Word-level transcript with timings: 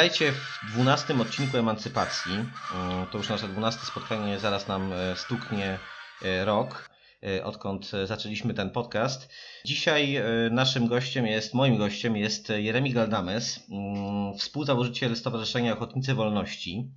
Witajcie 0.00 0.32
w 0.32 0.72
dwunastym 0.72 1.20
odcinku 1.20 1.56
Emancypacji. 1.56 2.32
Mm, 2.32 3.06
To 3.12 3.18
już 3.18 3.28
nasze 3.28 3.48
dwunaste 3.48 3.86
spotkanie, 3.86 4.38
zaraz 4.38 4.68
nam 4.68 4.92
e, 4.92 5.16
stuknie 5.16 5.78
e, 6.22 6.44
rok, 6.44 6.88
e, 7.22 7.44
odkąd 7.44 7.90
zaczęliśmy 8.04 8.54
ten 8.54 8.70
podcast. 8.70 9.28
Dzisiaj 9.64 10.22
naszym 10.50 10.86
gościem 10.86 11.26
jest, 11.26 11.54
moim 11.54 11.76
gościem 11.76 12.16
jest 12.16 12.48
Jeremi 12.48 12.92
Galdames, 12.92 13.66
mm, 13.70 14.38
współzałożyciel 14.38 15.16
Stowarzyszenia 15.16 15.72
Ochotnicy 15.72 16.14
Wolności. 16.14 16.90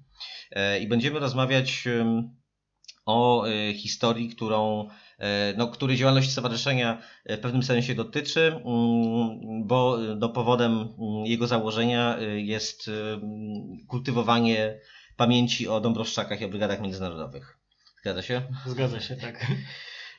I 0.82 0.88
będziemy 0.88 1.20
rozmawiać 1.20 1.88
o 3.06 3.46
e, 3.48 3.74
historii, 3.74 4.30
którą, 4.30 4.90
e, 5.20 5.54
no, 5.58 5.68
której 5.68 5.98
działalność 5.98 6.32
stowarzyszenia 6.32 7.02
w 7.26 7.40
pewnym 7.40 7.64
sensie 7.64 7.96
dotyczy, 7.96 8.48
mm, 8.48 9.68
bo 9.68 9.98
no, 10.18 10.30
powodem 10.30 10.72
mm, 10.72 11.26
jego 11.26 11.48
założenia 11.48 12.18
e, 12.18 12.40
jest 12.40 12.90
kultywowanie 13.88 14.80
pamięci 15.18 15.68
o 15.68 15.82
Dąbrowszczakach 15.82 16.42
i 16.42 16.46
o 16.46 16.50
brygadach 16.50 16.82
międzynarodowych. 16.82 17.58
Zgadza 18.02 18.22
się? 18.22 18.42
Zgadza 18.66 19.00
się, 19.00 19.16
tak. 19.16 19.48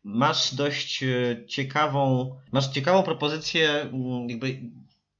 Masz 0.04 0.54
dość 0.54 1.02
e, 1.02 1.46
ciekawą, 1.46 2.30
masz 2.52 2.69
ciekawą 2.69 3.02
propozycję 3.02 3.70
mm, 3.70 4.30
jakby 4.30 4.60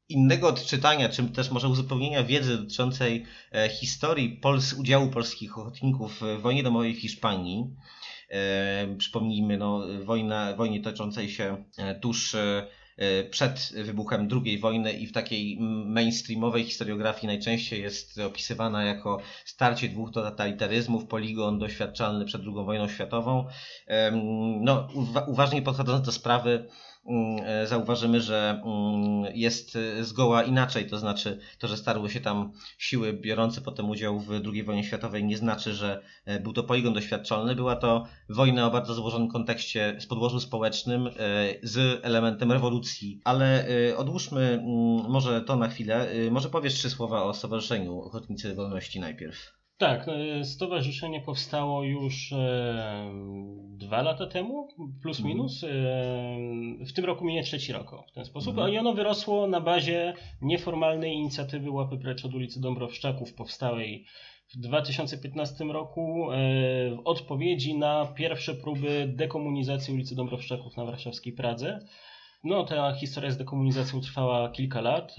innego 0.09 0.49
odczytania, 0.49 1.09
czy 1.09 1.25
też 1.25 1.51
może 1.51 1.69
uzupełnienia 1.69 2.25
wiedzy 2.25 2.59
dotyczącej 2.59 3.25
e, 3.53 3.69
historii 3.69 4.31
Pols 4.31 4.73
udziału 4.73 5.09
polskich 5.11 5.59
ochotników 5.59 6.21
w 6.21 6.41
wojnie 6.41 6.63
domowej 6.63 6.95
w 6.95 7.01
Hiszpanii. 7.01 7.65
E, 8.31 8.97
Przypomnijmy, 8.99 9.57
no, 9.59 9.83
wojna, 10.05 10.55
wojnie 10.57 10.81
toczącej 10.81 11.29
się 11.31 11.65
e, 11.79 11.95
tuż 11.95 12.37
przed 13.31 13.73
wybuchem 13.85 14.29
II 14.45 14.59
wojny 14.59 14.93
i 14.93 15.07
w 15.07 15.13
takiej 15.13 15.59
mainstreamowej 15.87 16.65
historiografii 16.65 17.27
najczęściej 17.27 17.83
jest 17.83 18.19
opisywana 18.19 18.85
jako 18.85 19.21
starcie 19.45 19.89
dwóch 19.89 20.13
totalitaryzmów, 20.13 21.07
poligon 21.07 21.59
doświadczalny 21.59 22.25
przed 22.25 22.43
II 22.43 22.55
wojną 22.55 22.89
światową. 22.89 23.47
No, 24.61 24.89
uwa- 24.95 25.25
uważnie 25.29 25.63
podchodząc 25.63 26.07
do 26.07 26.13
sprawy, 26.13 26.69
zauważymy, 27.67 28.21
że 28.21 28.63
mm, 28.65 29.33
jest 29.35 29.77
e, 29.77 30.05
zgoła 30.05 30.43
inaczej, 30.43 30.87
to 30.87 30.99
znaczy 30.99 31.39
to, 31.59 31.69
że 31.69 31.77
starły 31.77 32.11
się 32.11 32.21
tam 32.21 32.53
siły 32.79 33.13
biorące 33.13 33.61
potem 33.61 33.91
udział 33.91 34.21
w 34.21 34.31
II 34.53 34.65
wojnie 34.65 34.85
światowej 34.85 35.25
nie 35.25 35.37
znaczy, 35.37 35.75
że 35.75 36.03
e, 36.25 36.41
był 36.41 36.53
to 36.53 36.63
poligon 36.63 36.95
doświadczalny, 36.95 37.55
była 37.55 37.77
to 37.77 38.07
wojna 38.29 38.67
o 38.67 38.71
bardzo 38.71 38.95
złożonym 38.95 39.29
kontekście 39.29 39.97
z 40.01 40.07
podłożu 40.07 40.41
społecznym, 40.41 41.07
e, 41.07 41.11
z 41.63 42.05
elementem 42.05 42.53
rewolucji. 42.53 43.21
Ale 43.25 43.69
e, 43.69 43.97
odłóżmy 43.97 44.41
mm, 44.41 45.11
może 45.11 45.41
to 45.41 45.57
na 45.57 45.69
chwilę. 45.69 46.11
E, 46.11 46.31
Może 46.31 46.49
powiesz 46.49 46.75
trzy 46.75 46.91
słowa 46.91 47.23
o 47.23 47.35
Stowarzyszeniu 47.35 48.01
Ochotnicy 48.01 48.55
Wolności 48.55 49.01
najpierw. 49.01 49.64
Tak, 49.79 50.09
e, 50.09 50.45
stowarzyszenie 50.45 51.21
powstało 51.21 51.85
już 51.85 52.33
e, 52.33 53.13
dwa 53.79 54.03
lata 54.03 54.27
temu, 54.27 54.69
plus 55.03 55.19
Mhm. 55.19 55.37
minus. 55.37 55.65
E, 55.65 55.69
w 56.87 56.93
tym 56.95 57.05
roku 57.05 57.25
minie 57.25 57.43
trzeci 57.43 57.73
rok 57.73 57.91
w 58.11 58.13
ten 58.13 58.25
sposób. 58.25 58.55
Mhm. 58.55 58.75
I 58.75 58.79
ono 58.79 58.93
wyrosło 58.93 59.47
na 59.47 59.61
bazie 59.61 60.15
nieformalnej 60.43 61.13
inicjatywy 61.13 61.71
Łapy 61.71 61.97
Precz 61.99 62.25
od 62.25 62.35
ulicy 62.35 62.61
Dąbrowszczaków 62.61 63.35
powstałej 63.35 64.05
w 64.55 64.57
2015 64.59 65.65
roku 65.65 66.29
w 66.97 67.01
odpowiedzi 67.05 67.79
na 67.79 68.07
pierwsze 68.07 68.55
próby 68.55 69.13
dekomunizacji 69.17 69.95
ulicy 69.95 70.17
Dąbrowszczaków 70.17 70.77
na 70.77 70.85
warszawskiej 70.85 71.33
Pradze. 71.33 71.81
No, 72.45 72.65
ta 72.65 72.95
historia 72.95 73.31
z 73.31 73.37
dekomunizacją 73.37 74.01
trwała 74.01 74.51
kilka 74.51 74.81
lat. 74.81 75.17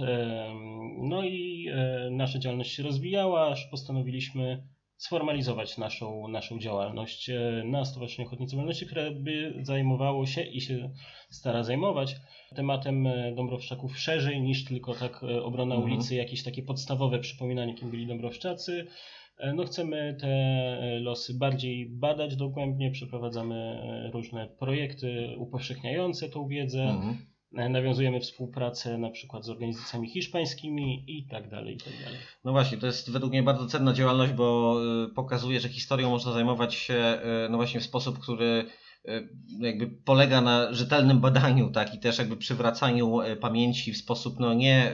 No 0.98 1.24
i 1.24 1.68
e, 1.74 2.10
nasza 2.12 2.40
działalność 2.40 2.72
się 2.72 2.84
rozwijała, 2.84 3.48
aż 3.48 3.66
postanowiliśmy 3.66 4.64
sformalizować 4.98 5.78
naszą, 5.78 6.28
naszą 6.28 6.60
działalność 6.60 7.30
e, 7.30 7.64
na 7.66 7.86
Stowarzyszenie 7.86 8.28
Ochotnicy 8.28 8.56
Wolności, 8.56 8.86
które 8.86 9.12
by 9.12 9.54
zajmowało 9.62 10.26
się 10.26 10.42
i 10.44 10.62
się 10.62 10.92
stara 11.30 11.64
zajmować 11.64 12.16
tematem 12.56 13.08
e, 13.08 13.36
Dąbrowszczaków 13.36 14.00
szerzej 14.00 14.42
niż 14.42 14.66
tylko 14.66 14.94
tak 14.94 15.24
obrona 15.44 15.76
Mhm. 15.76 15.94
ulicy, 15.94 16.16
jakieś 16.16 16.44
takie 16.44 16.64
podstawowe 16.64 17.20
przypominanie, 17.20 17.74
kim 17.74 17.92
byli 17.92 18.08
Dąbrowszczacy. 18.08 18.88
E, 19.38 19.54
No 19.54 19.66
chcemy 19.66 20.18
te 20.22 20.28
e, 20.28 21.00
losy 21.00 21.34
bardziej 21.34 21.90
badać 21.90 22.36
dogłębnie, 22.36 22.92
przeprowadzamy 22.92 23.56
e, 23.56 24.12
różne 24.12 24.48
projekty 24.60 25.36
upowszechniające 25.38 26.30
tą 26.30 26.48
wiedzę, 26.48 26.84
Mhm. 26.84 27.18
nawiązujemy 27.52 28.20
współpracę 28.20 28.98
na 28.98 29.10
przykład 29.10 29.46
z 29.46 29.50
organizacjami 29.50 30.10
hiszpańskimi 30.10 31.04
i 31.08 31.28
tak 31.28 31.50
dalej, 31.50 31.76
i 31.76 31.78
tak 31.78 31.94
dalej. 32.04 32.20
No 32.46 32.52
właśnie, 32.52 32.78
to 32.78 32.86
jest 32.86 33.12
według 33.12 33.32
mnie 33.32 33.44
bardzo 33.44 33.66
cenna 33.68 33.94
działalność, 33.94 34.34
bo 34.34 34.78
pokazuje, 35.16 35.60
że 35.60 35.70
historią 35.70 36.10
można 36.10 36.32
zajmować 36.32 36.76
się 36.76 37.20
no 37.50 37.58
właśnie 37.58 37.80
w 37.80 37.84
sposób, 37.84 38.20
który 38.20 38.66
jakby 39.60 39.88
polega 39.88 40.42
na 40.42 40.74
rzetelnym 40.74 41.20
badaniu, 41.20 41.72
tak, 41.72 41.96
i 41.96 42.00
też 42.00 42.18
jakby 42.18 42.38
przywracaniu 42.38 43.18
pamięci 43.42 43.94
w 43.94 43.98
sposób 43.98 44.40
no 44.40 44.54
nie 44.54 44.92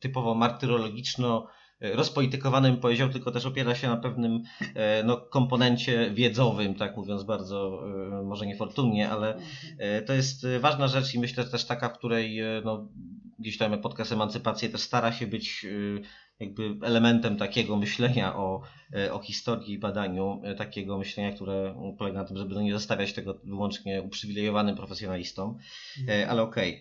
typowo 0.00 0.34
martyrologiczno 0.34 1.46
rozpolitykowanym 1.80 2.76
powiedział, 2.76 3.08
tylko 3.08 3.30
też 3.30 3.46
opiera 3.46 3.74
się 3.74 3.88
na 3.88 3.96
pewnym 3.96 4.42
y, 4.62 4.66
no, 5.04 5.16
komponencie 5.16 6.10
wiedzowym, 6.10 6.74
tak 6.74 6.96
mówiąc 6.96 7.22
bardzo 7.22 7.82
y, 8.20 8.24
może 8.24 8.46
niefortunnie, 8.46 9.10
ale 9.10 9.38
E, 9.78 10.02
To 10.02 10.12
jest 10.12 10.44
e, 10.44 10.60
ważna 10.60 10.88
rzecz 10.88 11.14
i 11.14 11.18
myślę 11.18 11.44
że 11.44 11.50
też 11.50 11.64
taka, 11.64 11.88
w 11.88 11.98
której 11.98 12.40
e, 12.40 12.62
no, 12.64 12.88
gdzieś 13.38 13.58
tam 13.58 13.80
podcast 13.80 14.12
Emancypacji 14.12 14.70
też 14.70 14.80
stara 14.80 15.12
się 15.12 15.26
być 15.26 15.64
e, 15.64 15.68
jakby 16.40 16.86
elementem 16.86 17.36
takiego 17.36 17.76
myślenia 17.76 18.36
o, 18.36 18.62
e, 18.94 19.12
o 19.12 19.18
historii 19.18 19.72
i 19.72 19.78
badaniu, 19.78 20.40
e, 20.44 20.54
takiego 20.54 20.98
myślenia, 20.98 21.32
które 21.32 21.74
polega 21.98 22.18
na 22.18 22.24
tym, 22.24 22.36
żeby 22.36 22.54
no 22.54 22.60
nie 22.60 22.72
zostawiać 22.72 23.12
tego 23.12 23.40
wyłącznie 23.44 24.02
uprzywilejowanym 24.02 24.76
profesjonalistom, 24.76 25.58
E, 26.08 26.28
ale 26.28 26.42
okej. 26.42 26.74
Em, 26.74 26.80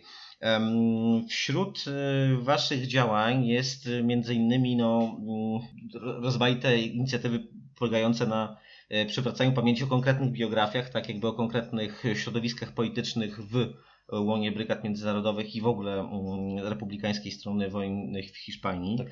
Wśród 1.29 1.85
e, 1.87 2.41
Waszych 2.41 2.87
działań 2.87 3.45
jest 3.45 3.87
e, 3.87 4.03
między 4.03 4.33
innymi 4.33 4.75
no, 4.75 5.17
mm, 5.19 5.61
ro- 6.03 6.21
rozmaite 6.21 6.79
inicjatywy 6.79 7.47
polegające 7.75 8.27
na 8.27 8.57
e, 8.89 9.05
przywracaniu 9.05 9.53
pamięci 9.53 9.83
o 9.83 9.87
konkretnych 9.87 10.31
biografiach, 10.31 10.89
tak 10.89 11.09
jakby 11.09 11.27
o 11.27 11.33
konkretnych 11.33 12.03
środowiskach 12.13 12.73
politycznych 12.73 13.39
w 13.39 13.73
łonie 14.11 14.51
brygad 14.51 14.83
międzynarodowych 14.83 15.55
i 15.55 15.61
w 15.61 15.67
ogóle 15.67 15.99
mm, 15.99 16.67
republikańskiej 16.67 17.31
strony 17.31 17.69
wojny 17.69 18.23
w 18.23 18.37
Hiszpanii. 18.37 18.97
Tak. 18.97 19.07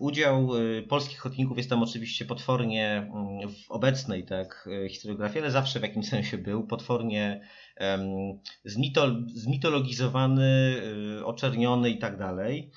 Udział 0.00 0.50
e, 0.56 0.82
polskich 0.82 1.18
ochotników 1.18 1.56
jest 1.56 1.70
tam 1.70 1.82
oczywiście 1.82 2.24
potwornie 2.24 3.10
mm, 3.14 3.48
w 3.48 3.70
obecnej 3.70 4.24
tak, 4.24 4.68
e, 4.84 4.88
historiografii, 4.88 5.40
ale 5.40 5.50
zawsze 5.50 5.80
w 5.80 5.82
jakimś 5.82 6.08
sensie 6.08 6.38
był, 6.38 6.66
potwornie 6.66 7.40
zmitologizowany, 9.34 10.76
y, 11.18 11.24
oczerniony 11.24 11.90
i 11.90 11.98
tak 11.98 12.18
dalej. 12.18 12.70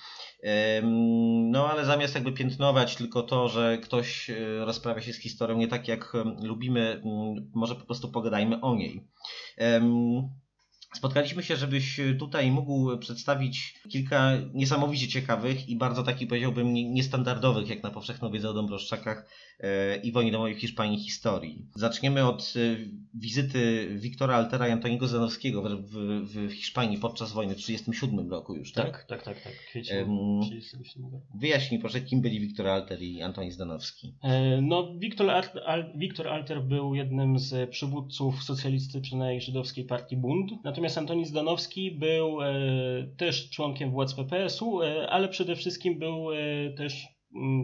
No 1.51 1.69
ale 1.69 1.85
zamiast 1.85 2.15
jakby 2.15 2.31
piętnować 2.31 2.95
tylko 2.95 3.23
to, 3.23 3.49
że 3.49 3.77
ktoś 3.77 4.29
y, 4.29 4.65
rozprawia 4.65 5.01
się 5.01 5.13
z 5.13 5.21
historią 5.21 5.57
nie 5.57 5.67
tak 5.67 5.87
jak 5.87 6.13
lubimy, 6.43 7.01
mm, 7.05 7.51
może 7.55 7.75
po 7.75 7.85
prostu 7.85 8.11
pogadajmy 8.11 8.61
o 8.61 8.75
niej. 8.75 9.07
Spotkaliśmy 10.93 11.43
się, 11.43 11.55
żebyś 11.55 11.99
tutaj 12.19 12.51
mógł 12.51 12.97
przedstawić 12.97 13.79
kilka 13.89 14.31
niesamowicie 14.53 15.07
ciekawych 15.07 15.69
i 15.69 15.75
bardzo 15.75 16.03
takich, 16.03 16.27
powiedziałbym, 16.27 16.73
niestandardowych, 16.73 17.69
jak 17.69 17.83
na 17.83 17.91
powszechną 17.91 18.31
wiedzę 18.31 18.49
o 18.49 18.53
Dąbrowszczakach 18.53 19.17
e, 19.17 19.23
i 20.03 20.11
wojnie 20.11 20.31
domowej 20.31 20.55
w 20.55 20.59
Hiszpanii 20.59 20.99
historii. 20.99 21.65
Zaczniemy 21.75 22.27
od 22.27 22.53
e, 22.55 22.59
wizyty 23.13 23.89
Wiktora 23.95 24.35
Altera 24.35 24.67
i 24.67 24.71
Antoniego 24.71 25.07
Zanowskiego 25.07 25.61
w, 25.61 25.67
w, 25.91 26.47
w 26.47 26.51
Hiszpanii 26.53 26.97
podczas 26.97 27.31
wojny 27.33 27.53
w 27.53 27.57
1937 27.57 28.29
roku 28.31 28.55
już, 28.55 28.71
tak? 28.73 28.85
Tak, 28.85 29.05
tak, 29.05 29.23
tak. 29.23 29.43
tak. 29.43 29.53
Kwiecień 29.69 30.07
37 30.41 31.03
roku. 31.03 31.25
Wyjaśnij 31.35 31.79
proszę, 31.79 32.01
kim 32.01 32.21
byli 32.21 32.39
Wiktor 32.39 32.67
Alter 32.67 33.01
i 33.01 33.21
Antoni 33.21 33.51
Zdanowski. 33.51 34.13
E, 34.23 34.61
No, 34.61 34.93
Wiktor, 34.97 35.29
Al- 35.65 35.93
Wiktor 35.95 36.27
Alter 36.27 36.63
był 36.63 36.95
jednym 36.95 37.39
z 37.39 37.69
przywódców 37.69 38.43
socjalistycznej 38.43 39.41
żydowskiej 39.41 39.85
partii 39.85 40.17
Bund. 40.17 40.51
Natomiast 40.63 40.97
Antoni 40.97 41.25
Zdanowski 41.25 41.91
był 41.91 42.41
e, 42.41 42.53
też 43.17 43.49
członkiem 43.49 43.91
władz 43.91 44.13
PPS-u, 44.13 44.81
e, 44.81 45.09
ale 45.09 45.27
przede 45.29 45.55
wszystkim 45.55 45.99
był 45.99 46.31
e, 46.33 46.37
też 46.77 47.18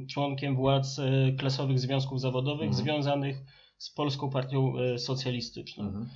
członkiem 0.09 0.55
władz 0.55 0.99
e, 0.99 1.31
klasowych 1.31 1.79
związków 1.79 2.21
zawodowych 2.21 2.67
Mhm. 2.67 2.83
związanych 2.83 3.37
z 3.77 3.93
Polską 3.93 4.29
Partią 4.29 4.73
e, 4.79 4.97
Socjalistyczną. 4.99 5.83
Mhm. 5.83 6.09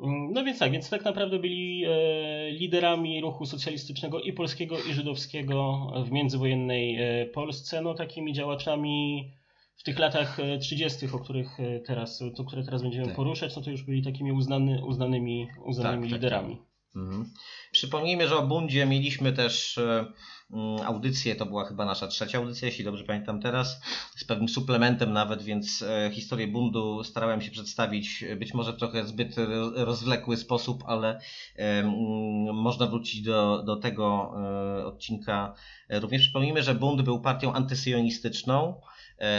Mm, 0.00 0.32
No 0.32 0.44
więc 0.44 0.58
tak, 0.58 0.72
więc 0.72 0.90
tak 0.90 1.04
naprawdę 1.04 1.38
byli 1.38 1.84
e, 1.84 2.50
liderami 2.50 3.20
ruchu 3.20 3.46
socjalistycznego 3.46 4.20
i 4.20 4.32
polskiego, 4.32 4.76
i 4.90 4.92
żydowskiego 4.92 5.86
w 6.06 6.10
międzywojennej 6.10 6.98
Polsce, 7.32 7.82
no 7.82 7.94
takimi 7.94 8.32
działaczami 8.32 9.30
w 9.76 9.82
tych 9.82 9.98
latach 9.98 10.40
e, 10.40 10.58
30., 10.58 11.06
o 11.12 11.18
których 11.18 11.58
teraz, 11.86 12.22
to, 12.36 12.44
które 12.44 12.64
teraz 12.64 12.82
będziemy 12.82 13.06
Tak. 13.06 13.16
poruszać, 13.16 13.56
no 13.56 13.62
to 13.62 13.70
już 13.70 13.82
byli 13.82 14.02
takimi 14.02 14.32
uznany, 14.32 14.84
uznanymi, 14.84 15.46
uznanymi 15.64 16.02
Tak, 16.02 16.10
tak, 16.10 16.18
liderami. 16.20 16.56
Mhm. 16.96 17.30
Przypomnijmy, 17.72 18.28
że 18.28 18.36
o 18.36 18.46
Bundzie 18.46 18.86
mieliśmy 18.86 19.32
też 19.32 19.78
e, 19.78 20.12
mm, 20.50 20.80
audycję, 20.86 21.36
to 21.36 21.46
była 21.46 21.64
chyba 21.64 21.84
nasza 21.84 22.06
trzecia 22.06 22.38
audycja, 22.38 22.68
jeśli 22.68 22.84
dobrze 22.84 23.04
pamiętam 23.04 23.40
teraz, 23.40 23.80
z 24.16 24.24
pewnym 24.24 24.48
suplementem 24.48 25.12
nawet, 25.12 25.42
więc 25.42 25.82
e, 25.82 26.10
historię 26.14 26.48
Bundu 26.48 27.04
starałem 27.04 27.40
się 27.42 27.50
przedstawić 27.50 28.22
e, 28.22 28.36
być 28.36 28.54
może 28.54 28.72
w 28.72 28.76
trochę 28.76 29.06
zbyt 29.06 29.38
ro- 29.38 29.84
rozwlekły 29.84 30.36
sposób, 30.36 30.84
ale 30.86 31.20
mm, 31.56 31.94
można 32.54 32.86
wrócić 32.86 33.22
do, 33.22 33.62
do 33.62 33.76
tego 33.76 34.32
odcinka. 34.86 35.54
Również 35.88 36.22
przypomnijmy, 36.22 36.62
że 36.62 36.74
Bund 36.74 37.02
był 37.02 37.20
partią 37.20 37.52
antysyjonistyczną, 37.52 38.80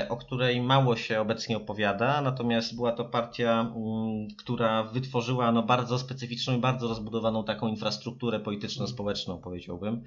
o 0.10 0.18
której 0.18 0.62
mało 0.62 0.95
się 0.95 1.19
obecnie 1.22 1.57
opowiada, 1.57 2.22
natomiast 2.22 2.75
była 2.75 2.92
to 2.92 3.06
partia, 3.06 3.62
mm, 3.62 4.28
która 4.38 4.83
wytworzyła 4.83 5.51
no, 5.51 5.63
bardzo 5.63 6.00
specyficzną 6.00 6.57
i 6.57 6.62
bardzo 6.62 6.88
rozbudowaną 6.88 7.44
taką 7.44 7.68
infrastrukturę 7.68 8.39
polityczno-społeczną, 8.39 9.38
powiedziałbym, 9.38 10.04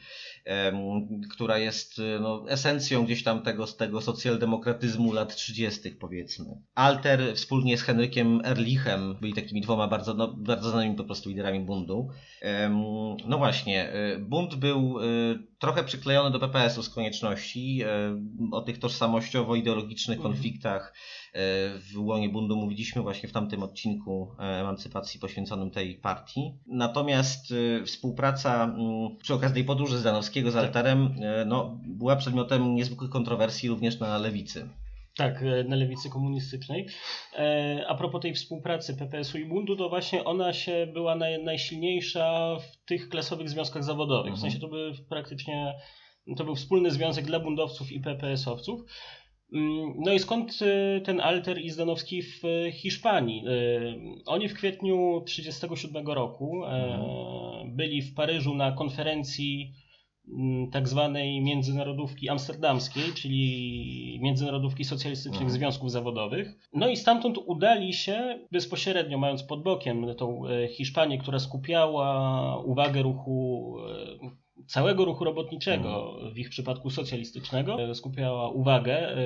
która 1.30 1.58
jest 1.58 1.98
y, 1.98 2.18
no, 2.20 2.44
esencją 2.48 3.04
gdzieś 3.04 3.22
tam 3.22 3.42
tego, 3.42 3.66
z 3.66 3.76
tego 3.76 4.00
socjaldemokratyzmu 4.00 5.12
lat 5.12 5.36
30. 5.36 5.90
powiedzmy. 5.90 6.44
Alter 6.74 7.20
wspólnie 7.34 7.78
z 7.78 7.82
Henrykiem 7.82 8.40
Erlichem 8.44 9.16
byli 9.20 9.32
takimi 9.32 9.60
dwoma 9.60 9.88
bardzo, 9.88 10.14
no, 10.14 10.28
bardzo 10.28 10.70
znanymi 10.70 10.96
po 10.96 11.04
prostu 11.04 11.28
liderami 11.28 11.60
bundu. 11.60 12.08
No 13.26 13.38
właśnie, 13.38 13.94
y, 13.94 14.18
bunt 14.18 14.54
był 14.54 14.96
trochę 15.64 15.84
przyklejony 15.84 16.30
do 16.30 16.38
PPS-u 16.40 16.82
z 16.82 16.88
konieczności. 16.88 17.82
y, 17.82 17.86
O 18.52 18.60
tych 18.62 18.78
tożsamościowo-ideologicznych 18.78 20.16
Mhm. 20.18 20.34
konfliktach 20.34 20.94
y, 20.94 21.38
w 21.78 21.98
łonie 21.98 22.28
bundu 22.28 22.56
mówiliśmy 22.56 23.02
właśnie 23.02 23.28
w 23.28 23.32
tamtym 23.32 23.62
odcinku 23.62 24.28
e, 24.38 24.42
emancypacji 24.42 25.20
poświęconym 25.20 25.70
tej 25.70 25.94
partii. 25.94 26.40
Natomiast 26.66 27.54
współpraca 27.86 28.64
mm, 28.64 29.16
przy 29.22 29.34
okazji 29.34 29.54
tej 29.54 29.64
podróży 29.64 29.98
Zdanowskiego 29.98 30.50
z 30.50 30.54
Tak. 30.54 30.64
Alterem 30.64 31.14
no, 31.46 31.78
była 31.86 32.16
przedmiotem 32.16 32.74
niezwykłych 32.74 33.10
kontrowersji 33.10 33.68
również 33.68 34.00
na 34.00 34.18
lewicy. 34.18 34.68
Tak, 35.16 35.42
e, 35.42 35.64
na 35.64 35.76
lewicy 35.76 36.10
komunistycznej. 36.10 36.86
E, 37.38 37.84
A 37.88 37.94
propos 37.94 38.20
tej 38.22 38.34
współpracy 38.34 38.96
PPS-u 38.96 39.38
i 39.38 39.44
Bundu, 39.44 39.76
to 39.76 39.88
właśnie 39.88 40.24
ona 40.24 40.52
się 40.52 40.86
była 40.92 41.14
naj, 41.16 41.42
najsilniejsza 41.42 42.56
w 42.60 42.86
tych 42.86 43.08
klasowych 43.08 43.48
związkach 43.50 43.84
zawodowych. 43.84 44.32
W 44.32 44.34
Mhm. 44.36 44.40
sensie 44.52 44.58
to 44.60 44.68
był 44.68 44.92
praktycznie 45.08 45.74
to 46.36 46.44
był 46.44 46.54
wspólny 46.54 46.90
związek 46.90 47.24
dla 47.24 47.40
bundowców 47.40 47.92
i 47.92 48.00
PPS-owców. 48.00 48.80
Mm, 49.52 49.92
No 50.04 50.12
i 50.12 50.18
skąd 50.18 50.58
e, 50.62 51.00
ten 51.00 51.20
Alter 51.20 51.58
i 51.60 51.70
Zdanowski 51.70 52.22
w 52.22 52.42
Hiszpanii? 52.72 53.44
Oni 54.26 54.48
w 54.48 54.54
kwietniu 54.54 55.22
1937 55.26 56.06
roku 56.06 56.64
e, 56.64 56.98
byli 57.66 58.02
w 58.02 58.14
Paryżu 58.14 58.54
na 58.54 58.72
konferencji 58.72 59.72
tak 60.72 60.88
zwanej 60.88 61.40
międzynarodówki 61.40 62.28
amsterdamskiej, 62.28 63.02
czyli 63.14 64.18
międzynarodówki 64.22 64.84
socjalistycznych 64.84 65.42
Mhm. 65.42 65.58
związków 65.58 65.90
zawodowych. 65.90 66.54
No 66.72 66.88
i 66.88 66.96
stamtąd 66.96 67.38
udali 67.46 67.92
się 67.92 68.38
bezpośrednio, 68.52 69.18
mając 69.18 69.42
pod 69.42 69.62
bokiem 69.62 70.06
tą 70.18 70.46
e, 70.46 70.68
Hiszpanię, 70.68 71.18
która 71.18 71.38
skupiała 71.38 72.58
uwagę 72.64 73.02
ruchu 73.02 73.74
e, 74.24 74.64
całego 74.66 75.04
ruchu 75.04 75.24
robotniczego, 75.24 76.18
w 76.34 76.38
ich 76.38 76.48
przypadku 76.48 76.90
socjalistycznego, 76.90 77.94
skupiała 77.94 78.48
uwagę. 78.50 79.16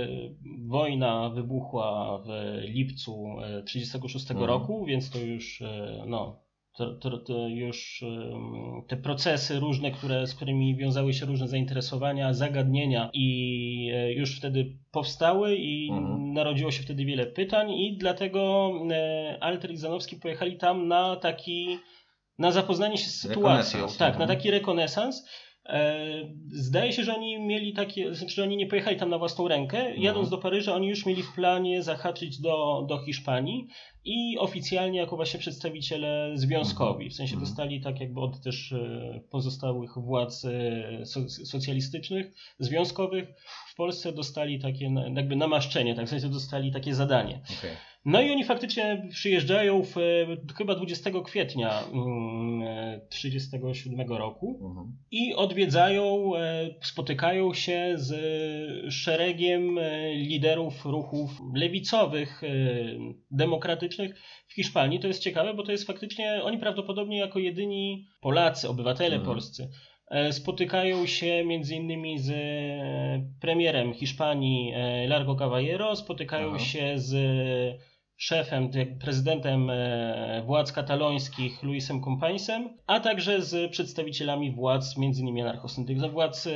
Wojna 0.66 1.30
wybuchła 1.30 2.18
w 2.26 2.28
lipcu 2.62 3.26
1936 3.66 4.30
Mhm. 4.30 4.46
roku, 4.48 4.84
więc 4.84 5.10
to 5.10 5.18
już 5.18 5.62
no, 6.06 6.40
to, 6.78 6.94
to, 6.94 7.18
to 7.18 7.48
już 7.48 8.04
te 8.88 8.96
procesy 8.96 9.60
różne, 9.60 9.90
które, 9.90 10.26
z 10.26 10.34
którymi 10.34 10.76
wiązały 10.76 11.14
się 11.14 11.26
różne 11.26 11.48
zainteresowania, 11.48 12.34
zagadnienia 12.34 13.10
i 13.12 13.90
e, 13.94 14.12
już 14.12 14.38
wtedy 14.38 14.76
powstały 14.90 15.56
i 15.56 15.90
Mhm. 15.90 16.32
narodziło 16.32 16.70
się 16.70 16.82
wtedy 16.82 17.04
wiele 17.04 17.26
pytań 17.26 17.70
i 17.70 17.96
dlatego 17.96 18.70
e, 18.90 19.38
Alter 19.40 19.70
i 19.70 19.76
Zanowski 19.76 20.16
pojechali 20.16 20.56
tam 20.56 20.88
na 20.88 21.16
taki, 21.16 21.78
na 22.38 22.52
zapoznanie 22.52 22.98
się 22.98 23.10
z 23.10 23.20
sytuacją. 23.20 23.80
Tak, 23.98 24.18
na 24.18 24.24
mhm. 24.24 24.28
taki 24.28 24.50
rekonesans. 24.50 25.28
E, 25.68 25.98
Zdaje 26.50 26.92
się, 26.92 27.04
że 27.04 27.14
oni 27.16 27.38
mieli 27.38 27.72
takie, 27.72 28.14
znaczy, 28.14 28.34
że 28.34 28.42
oni 28.42 28.56
nie 28.56 28.66
pojechali 28.66 28.96
tam 28.96 29.10
na 29.10 29.18
własną 29.18 29.48
rękę. 29.48 29.96
Jadąc 29.96 30.28
do 30.30 30.38
Paryża, 30.38 30.74
oni 30.74 30.88
już 30.88 31.06
mieli 31.06 31.22
w 31.22 31.32
planie 31.32 31.82
zahaczyć 31.82 32.40
do, 32.40 32.84
do 32.88 32.98
Hiszpanii 32.98 33.66
i 34.04 34.38
oficjalnie 34.38 34.98
jako 34.98 35.16
właśnie 35.16 35.40
przedstawiciele 35.40 36.30
związkowi. 36.34 37.10
W 37.10 37.14
sensie 37.14 37.34
Mhm. 37.34 37.48
dostali 37.48 37.80
tak 37.80 38.00
jakby 38.00 38.20
od 38.20 38.40
też 38.42 38.72
e, 38.72 39.20
pozostałych 39.30 39.90
władz 39.98 40.44
e, 40.44 41.06
so, 41.06 41.28
socjalistycznych, 41.28 42.32
związkowych 42.58 43.28
w 43.72 43.74
Polsce 43.74 44.12
dostali 44.12 44.58
takie 44.58 44.90
jakby 45.14 45.36
namaszczenie, 45.36 45.94
tak 45.94 46.06
w 46.06 46.10
sensie 46.10 46.28
dostali 46.28 46.72
takie 46.72 46.94
zadanie. 46.94 47.40
Okej. 47.58 47.70
No 48.08 48.22
i 48.22 48.30
oni 48.30 48.44
faktycznie 48.44 49.08
przyjeżdżają 49.10 49.82
w, 49.82 49.96
e, 49.98 50.02
chyba 50.58 50.74
20 50.74 51.10
kwietnia 51.24 51.80
mm, 51.92 53.00
1937 53.10 54.08
roku 54.16 54.60
Mhm. 54.62 54.96
i 55.10 55.34
odwiedzają, 55.34 56.36
e, 56.36 56.68
spotykają 56.82 57.54
się 57.54 57.92
z 57.96 58.14
szeregiem 58.94 59.78
e, 59.78 60.14
liderów 60.14 60.84
ruchów 60.84 61.30
lewicowych, 61.54 62.44
e, 62.44 62.48
demokratycznych 63.30 64.18
w 64.48 64.54
Hiszpanii. 64.54 65.00
To 65.00 65.06
jest 65.08 65.22
ciekawe, 65.22 65.54
bo 65.54 65.62
to 65.62 65.72
jest 65.72 65.86
faktycznie, 65.86 66.40
oni 66.42 66.58
prawdopodobnie 66.58 67.18
jako 67.18 67.38
jedyni 67.38 68.06
Polacy, 68.20 68.68
obywatele 68.68 69.16
Mhm. 69.16 69.24
polscy, 69.34 69.68
e, 70.10 70.32
spotykają 70.32 71.06
się 71.06 71.44
między 71.44 71.74
innymi 71.74 72.18
z 72.18 72.30
e, 72.30 73.30
premierem 73.40 73.94
Hiszpanii 73.94 74.72
e, 74.74 75.06
Largo 75.08 75.34
Caballero, 75.36 75.96
spotykają 75.96 76.48
Aha. 76.48 76.58
się 76.58 76.92
z 76.98 77.14
szefem, 78.20 78.70
prezydentem 79.00 79.70
e, 79.70 80.42
władz 80.46 80.72
katalońskich 80.72 81.62
Luisem 81.62 82.00
Compañsem, 82.00 82.68
a 82.86 83.00
także 83.00 83.42
z 83.42 83.70
przedstawicielami 83.70 84.52
władz, 84.52 84.96
między 84.96 85.22
innymi 85.22 85.42
anarchosyndykalistów, 85.42 86.12
władz 86.12 86.46
e, 86.46 86.50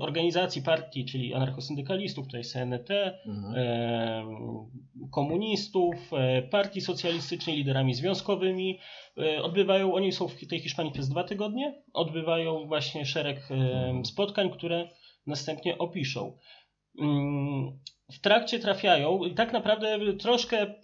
organizacji 0.00 0.62
partii, 0.62 1.04
czyli 1.04 1.34
anarchosyndykalistów, 1.34 2.26
tutaj 2.26 2.42
CNT, 2.44 2.90
Mhm. 3.26 3.54
e, 3.56 4.24
komunistów, 5.12 5.94
partii 6.50 6.80
socjalistycznej, 6.80 7.56
liderami 7.56 7.94
związkowymi. 7.94 8.78
Odbywają, 9.42 9.94
oni 9.94 10.12
są 10.12 10.28
w 10.28 10.46
tej 10.50 10.60
Hiszpanii 10.60 10.92
przez 10.92 11.08
dwa 11.08 11.24
tygodnie, 11.24 11.82
odbywają 11.92 12.66
właśnie 12.66 13.04
szereg 13.06 13.38
Mhm. 13.50 14.04
spotkań, 14.04 14.50
które 14.50 14.88
następnie 15.26 15.78
opiszą. 15.78 16.36
Mm, 17.00 17.78
W 18.12 18.20
trakcie 18.20 18.58
trafiają, 18.58 19.24
i 19.24 19.34
tak 19.34 19.52
naprawdę 19.52 19.98
troszkę 20.20 20.74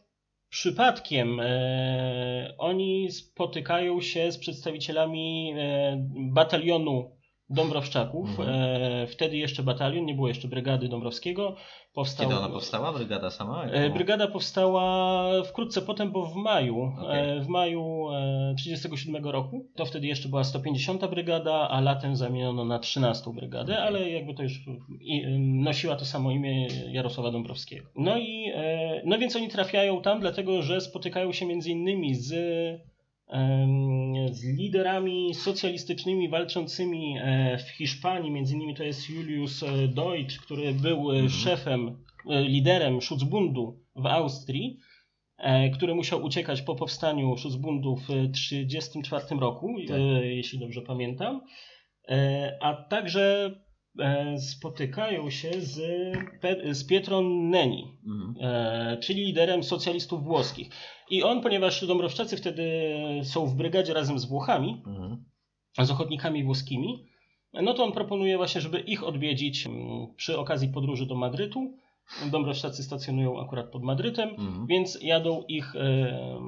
przypadkiem 0.55 1.41
e, 1.41 2.55
oni 2.59 3.13
spotykają 3.13 4.01
się 4.01 4.33
z 4.33 4.39
przedstawicielami 4.39 5.55
e, 5.57 5.97
batalionu 6.17 7.14
Dąbrowszczaków. 7.51 8.29
Mhm. 8.41 8.49
E, 8.49 9.07
wtedy 9.07 9.37
jeszcze 9.37 9.63
batalion, 9.63 10.05
nie 10.05 10.15
było 10.15 10.29
jeszcze 10.29 10.49
brygady 10.49 10.89
Dąbrowskiego. 10.89 11.57
Powstał, 11.95 12.27
Kiedy 12.29 12.41
ona 12.41 12.49
powstała? 12.49 12.93
Brygada 12.93 13.31
sama? 13.31 13.65
E, 13.65 13.91
Brygada 13.91 14.29
powstała 14.29 15.25
wkrótce 15.43 15.83
potem, 15.83 16.13
bo 16.13 16.27
w 16.27 16.37
maju, 16.37 16.93
Okej. 17.03 17.39
e, 17.39 17.41
w 17.41 17.49
maju 17.49 18.11
e, 18.13 18.55
37 18.59 19.25
roku. 19.25 19.67
To 19.77 19.85
wtedy 19.85 20.07
jeszcze 20.07 20.29
była 20.29 20.45
150 20.45 21.07
brygada, 21.07 21.69
a 21.69 21.81
latem 21.81 22.17
zamieniono 22.17 22.65
na 22.65 22.79
13 22.79 23.31
brygadę, 23.35 23.73
Okej. 23.73 23.87
ale 23.87 24.11
jakby 24.11 24.35
to 24.35 24.43
już 24.43 24.61
i, 25.01 25.39
nosiła 25.39 25.97
to 25.97 26.05
samo 26.05 26.31
imię 26.31 26.69
Jarosława 26.93 27.31
Dąbrowskiego. 27.31 27.89
No 27.97 28.19
i 28.19 28.53
e, 28.55 29.03
no 29.05 29.19
więc 29.19 29.37
oni 29.37 29.49
trafiają 29.49 30.03
tam, 30.03 30.21
dlatego 30.21 30.63
że 30.63 30.81
spotykają 30.81 31.33
się 31.33 31.47
między 31.47 31.71
innymi 31.71 32.15
z 32.15 32.35
z 34.33 34.45
liderami 34.59 35.35
socjalistycznymi 35.35 36.29
walczącymi 36.29 37.17
e, 37.19 37.59
w 37.59 37.69
Hiszpanii, 37.71 38.31
między 38.31 38.55
innymi 38.55 38.75
to 38.75 38.85
jest 38.85 39.11
Julius 39.11 39.63
e, 39.63 39.89
Deutsch, 39.89 40.39
który 40.43 40.73
był 40.73 41.11
e, 41.13 41.15
Mhm. 41.15 41.29
szefem, 41.31 42.05
liderem 42.31 43.03
Schutzbundu 43.03 43.81
w 43.97 44.07
Austrii, 44.07 44.79
który 45.75 45.95
musiał 45.95 46.23
uciekać 46.23 46.63
po 46.63 46.75
powstaniu 46.75 47.37
Schutzbundu 47.37 47.97
w 47.97 48.07
1934 48.07 49.41
roku, 49.41 49.77
Tak. 49.89 49.97
jeśli 50.23 50.59
dobrze 50.59 50.83
pamiętam. 50.83 51.41
A 52.61 52.75
także 52.75 53.51
spotykają 54.39 55.31
się 55.31 55.51
z, 55.61 55.79
Pe- 56.43 56.75
z 56.75 56.87
Pietro 56.87 57.21
Neni, 57.23 57.99
Mhm. 58.07 58.35
e, 58.41 58.99
czyli 58.99 59.25
liderem 59.25 59.63
socjalistów 59.63 60.25
włoskich. 60.25 60.69
I 61.11 61.23
on, 61.23 61.41
ponieważ 61.41 61.87
Dąbrowszczacy 61.87 62.37
wtedy 62.37 62.65
są 63.23 63.47
w 63.47 63.55
brygadzie 63.55 63.95
razem 63.95 64.19
z 64.19 64.25
Włochami, 64.25 64.83
Mhm. 64.87 65.25
z 65.83 65.91
ochotnikami 65.91 66.45
włoskimi, 66.45 67.07
no 67.53 67.75
to 67.75 67.85
on 67.85 67.93
proponuje 67.93 68.37
właśnie, 68.37 68.61
żeby 68.61 68.81
ich 68.81 69.05
odwiedzić 69.05 69.67
mm, 69.67 70.15
przy 70.17 70.39
okazji 70.39 70.69
podróży 70.69 71.07
do 71.07 71.15
Madrytu. 71.15 71.77
Dąbrowszczacy 72.31 72.83
stacjonują 72.83 73.41
akurat 73.41 73.71
pod 73.71 73.83
Madrytem, 73.83 74.29
Mhm. 74.29 74.67
więc 74.67 74.99
jadą 75.03 75.43
ich 75.49 75.77
e, 75.77 76.41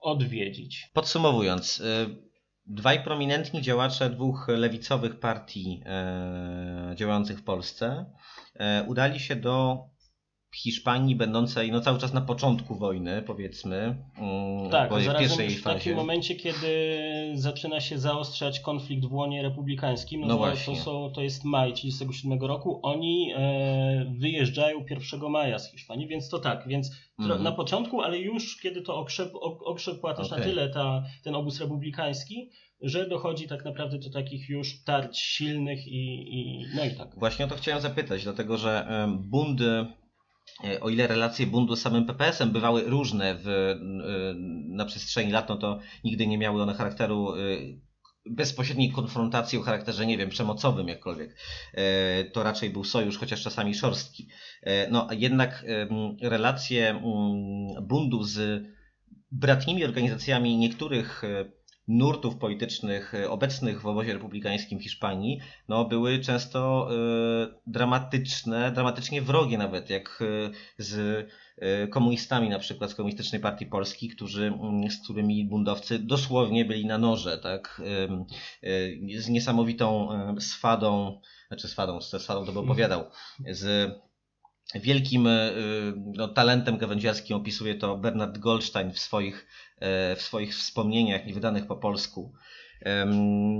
odwiedzić. 0.00 0.90
Podsumowując, 0.94 1.80
y, 1.80 2.29
dwaj 2.70 3.04
prominentni 3.04 3.62
działacze 3.62 4.10
dwóch 4.10 4.48
lewicowych 4.48 5.20
partii 5.20 5.82
e, 5.86 6.92
działających 6.94 7.38
w 7.38 7.44
Polsce 7.44 8.06
e, 8.54 8.84
udali 8.88 9.20
się 9.20 9.36
do 9.36 9.84
Hiszpanii, 10.56 11.16
będącej 11.16 11.72
no, 11.72 11.80
cały 11.80 11.98
czas 11.98 12.12
na 12.12 12.20
początku 12.20 12.74
wojny, 12.74 13.22
powiedzmy, 13.22 13.76
mm, 14.18 14.70
Tak, 14.70 14.90
zarazem 14.90 15.18
pierwszej 15.20 15.50
w 15.50 15.62
takim 15.62 15.96
momencie, 15.96 16.34
kiedy 16.34 16.68
zaczyna 17.34 17.80
się 17.80 17.98
zaostrzać 17.98 18.60
konflikt 18.60 19.04
w 19.06 19.12
łonie 19.12 19.42
republikańskim, 19.42 20.20
no, 20.20 20.26
No 20.26 20.32
to, 20.34 20.38
właśnie. 20.38 20.76
to, 20.76 20.82
są, 20.82 21.12
to 21.14 21.22
jest 21.22 21.44
maj 21.44 21.72
1937 21.72 22.48
roku, 22.48 22.80
oni 22.82 23.32
e, 23.36 24.14
wyjeżdżają 24.18 24.84
1 24.90 25.30
maja 25.30 25.58
z 25.58 25.70
Hiszpanii, 25.70 26.06
więc 26.08 26.28
to 26.28 26.38
tak, 26.38 26.68
więc 26.68 26.90
Mhm. 27.18 27.42
na 27.42 27.52
początku, 27.52 28.00
ale 28.00 28.18
już 28.18 28.56
kiedy 28.62 28.82
to 28.82 28.96
okrzep, 28.96 29.32
ok- 29.34 29.62
okrzepła 29.64 30.14
też 30.14 30.30
na 30.30 30.36
Okej. 30.36 30.48
tyle 30.48 30.68
ta, 30.68 31.02
ten 31.24 31.34
obóz 31.34 31.60
republikański, 31.60 32.50
że 32.82 33.08
dochodzi 33.08 33.48
tak 33.48 33.64
naprawdę 33.64 33.98
do 33.98 34.10
takich 34.10 34.48
już 34.48 34.84
tarć 34.84 35.18
silnych 35.18 35.86
i, 35.86 36.26
i 36.40 36.66
no 36.76 36.84
i 36.84 36.90
tak. 36.90 37.08
Właśnie 37.18 37.44
o 37.44 37.48
to 37.48 37.54
chciałem 37.54 37.80
zapytać, 37.80 38.24
dlatego 38.24 38.56
że 38.58 38.86
bundy, 39.18 39.86
o 40.80 40.90
ile 40.90 41.06
relacje 41.06 41.46
bundu 41.46 41.76
z 41.76 41.82
samym 41.82 42.06
PPS-em 42.06 42.50
bywały 42.50 42.82
różne 42.82 43.34
w, 43.34 43.48
e, 43.48 43.76
na 44.68 44.84
przestrzeni 44.84 45.32
lat, 45.32 45.48
no 45.48 45.56
to 45.56 45.78
nigdy 46.04 46.26
nie 46.26 46.38
miały 46.38 46.62
one 46.62 46.74
charakteru 46.74 47.34
e, 47.34 47.38
bezpośredniej 48.26 48.90
konfrontacji 48.90 49.58
o 49.58 49.62
charakterze, 49.62 50.06
nie 50.06 50.18
wiem, 50.18 50.30
przemocowym 50.30 50.88
jakkolwiek. 50.88 51.36
E, 51.74 52.24
To 52.24 52.42
raczej 52.42 52.70
był 52.70 52.84
sojusz, 52.84 53.18
chociaż 53.18 53.42
czasami 53.42 53.74
szorstki. 53.74 54.28
E, 54.62 54.90
No 54.90 55.08
jednak 55.10 55.64
relacje 56.22 56.90
mm, 56.90 57.86
bundu 57.86 58.22
z 58.24 58.64
bratnimi 59.32 59.84
organizacjami 59.84 60.56
niektórych 60.56 61.24
e, 61.24 61.59
nurtów 61.88 62.36
politycznych 62.36 63.14
e, 63.14 63.30
obecnych 63.30 63.80
w 63.80 63.86
obozie 63.86 64.12
republikańskim 64.12 64.80
Hiszpanii 64.80 65.40
no, 65.68 65.84
były 65.84 66.18
często 66.18 66.88
e, 66.90 67.60
dramatyczne, 67.66 68.72
dramatycznie 68.72 69.22
wrogie 69.22 69.58
nawet, 69.58 69.90
jak 69.90 70.22
e, 70.22 70.50
z 70.78 71.26
komunistami 71.90 72.48
na 72.48 72.58
przykład 72.58 72.90
z 72.90 72.94
Komunistycznej 72.94 73.40
Partii 73.40 73.66
Polski, 73.66 74.08
którzy, 74.08 74.46
mm, 74.46 74.90
z 74.90 75.02
którymi 75.04 75.44
bundowcy 75.44 75.98
dosłownie 75.98 76.64
byli 76.64 76.86
na 76.86 76.98
noże, 76.98 77.38
tak, 77.38 77.82
z 79.16 79.28
niesamowitą 79.28 80.08
swadą, 80.38 81.20
znaczy 81.48 81.68
swadą, 81.68 82.00
z 82.00 82.22
swadą 82.22 82.46
to 82.46 82.52
by 82.52 82.58
opowiadał, 82.58 83.04
z 83.50 83.92
wielkim 84.74 85.26
e, 85.26 85.52
no, 86.16 86.28
talentem 86.28 86.78
gawędziarskim 86.78 87.36
opisuje 87.36 87.74
to 87.74 87.96
Bernard 87.96 88.38
Goldstein 88.38 88.92
w 88.92 88.98
swoich, 88.98 89.46
e, 89.80 90.16
w 90.16 90.22
swoich 90.22 90.54
wspomnieniach 90.54 91.26
niewydanych 91.26 91.66
po 91.66 91.76
polsku. 91.76 92.32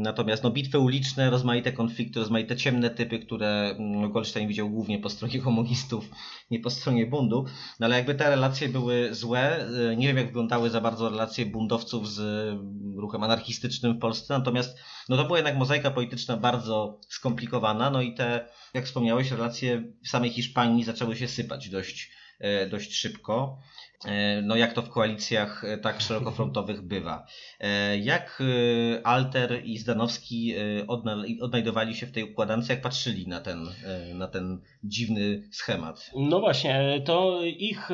Natomiast 0.01 0.43
no, 0.43 0.51
bitwy 0.51 0.79
uliczne, 0.79 1.31
rozmaite 1.31 1.73
konflikty, 1.73 2.21
rozmaite 2.21 2.57
ciemne 2.57 2.91
typy, 2.91 3.19
które 3.19 3.75
mm, 3.79 4.13
Goldstein 4.13 4.49
widział 4.49 4.71
głównie 4.71 4.99
po 4.99 5.11
stronie 5.11 5.41
komunistów, 5.49 6.11
nie 6.51 6.61
po 6.61 6.71
stronie 6.71 7.07
bundu. 7.07 7.45
No 7.81 7.87
ale 7.87 7.97
jakby 7.97 8.15
te 8.15 8.31
relacje 8.31 8.69
były 8.69 9.15
złe. 9.15 9.67
e, 9.93 9.97
Nie 9.97 10.07
wiem, 10.07 10.17
jak 10.17 10.27
wyglądały 10.27 10.71
za 10.71 10.81
bardzo 10.81 11.11
relacje 11.11 11.47
bundowców 11.47 12.09
z 12.11 12.21
mm, 12.21 12.99
ruchem 12.99 13.23
anarchistycznym 13.23 13.95
w 13.97 13.99
Polsce. 13.99 14.39
Natomiast 14.39 14.79
no, 15.09 15.17
to 15.17 15.25
była 15.25 15.39
jednak 15.39 15.57
mozaika 15.57 15.91
polityczna 15.91 16.37
bardzo 16.37 17.01
skomplikowana. 17.09 17.91
No 17.91 18.03
i 18.03 18.15
te, 18.15 18.49
jak 18.75 18.85
wspomniałeś, 18.85 19.31
relacje 19.31 19.93
w 20.05 20.09
samej 20.09 20.31
Hiszpanii 20.31 20.85
zaczęły 20.85 21.17
się 21.17 21.29
sypać 21.29 21.69
dość, 21.69 22.11
e, 22.39 22.67
dość 22.67 22.95
szybko. 22.95 23.59
E, 24.09 24.43
No 24.43 24.57
jak 24.57 24.73
to 24.73 24.83
w 24.83 24.91
koalicjach 24.91 25.65
e, 25.65 25.79
tak 25.79 26.01
szerokofrontowych 26.01 26.83
bywa. 26.83 27.27
E, 27.61 27.99
Jak 27.99 28.43
Alter 29.05 29.61
i 29.65 29.79
Zdanowski 29.79 30.55
odna- 30.87 31.25
odnajdowali 31.41 31.95
się 31.95 32.07
w 32.07 32.13
tej 32.13 32.25
układance, 32.33 32.69
jak 32.73 32.81
patrzyli 32.83 33.29
na 33.29 33.41
ten, 33.41 33.67
na 34.15 34.29
ten 34.29 34.61
dziwny 34.85 35.43
schemat? 35.51 36.11
No 36.17 36.41
właśnie, 36.41 37.03
to 37.05 37.41
ich, 37.45 37.89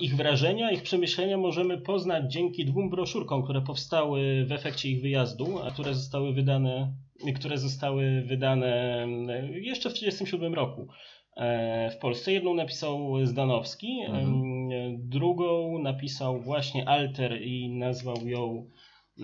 ich 0.00 0.16
wrażenia, 0.16 0.70
ich 0.70 0.82
przemyślenia 0.82 1.36
możemy 1.38 1.78
poznać 1.78 2.32
dzięki 2.32 2.64
dwóm 2.64 2.90
broszurkom, 2.90 3.42
które 3.44 3.60
powstały 3.60 4.44
w 4.48 4.52
efekcie 4.52 4.88
ich 4.88 5.02
wyjazdu, 5.02 5.58
a 5.64 5.70
które 5.70 5.94
zostały 5.94 6.32
wydane, 6.32 6.92
które 7.36 7.58
zostały 7.58 8.22
wydane 8.26 8.96
jeszcze 9.52 9.90
w 9.90 9.92
1937 9.94 10.54
roku 10.54 10.88
w 11.90 11.96
Polsce. 12.00 12.32
Jedną 12.32 12.54
napisał 12.54 13.26
Zdanowski, 13.26 14.00
Mhm. 14.06 14.24
em, 14.24 15.08
drugą 15.08 15.78
napisał 15.78 16.40
właśnie 16.40 16.88
Alter 16.88 17.42
i 17.42 17.68
nazwał 17.68 18.16
ją 18.28 18.70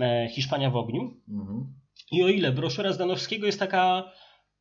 e, 0.01 0.29
Hiszpania 0.29 0.71
w 0.71 0.77
ogniu. 0.77 1.15
Mhm. 1.29 1.75
I 2.13 2.23
o 2.23 2.29
ile 2.29 2.53
broszura 2.53 2.93
Zdanowskiego 2.93 3.47
jest 3.47 3.59
taka 3.59 4.13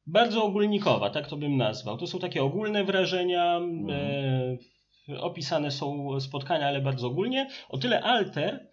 bardzo 0.07 0.43
ogólnikowa, 0.43 1.09
tak 1.09 1.27
to 1.27 1.37
bym 1.37 1.57
nazwał. 1.57 1.97
To 1.97 2.07
są 2.07 2.19
takie 2.19 2.43
ogólne 2.43 2.83
wrażenia, 2.83 3.59
e, 3.89 4.57
opisane 5.19 5.71
są 5.71 6.19
spotkania, 6.19 6.67
ale 6.67 6.81
bardzo 6.81 7.07
ogólnie. 7.07 7.47
O 7.69 7.77
tyle 7.77 8.01
Alter 8.03 8.53
e, 8.53 8.70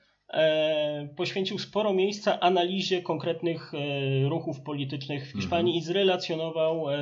poświęcił 1.17 1.59
sporo 1.59 1.93
miejsca 1.93 2.41
analizie 2.41 3.03
konkretnych 3.03 3.73
e, 3.75 4.29
ruchów 4.29 4.61
politycznych 4.61 5.29
w 5.29 5.33
Hiszpanii 5.33 5.77
i 5.77 5.83
zrelacjonował 5.83 6.91
e, 6.91 6.97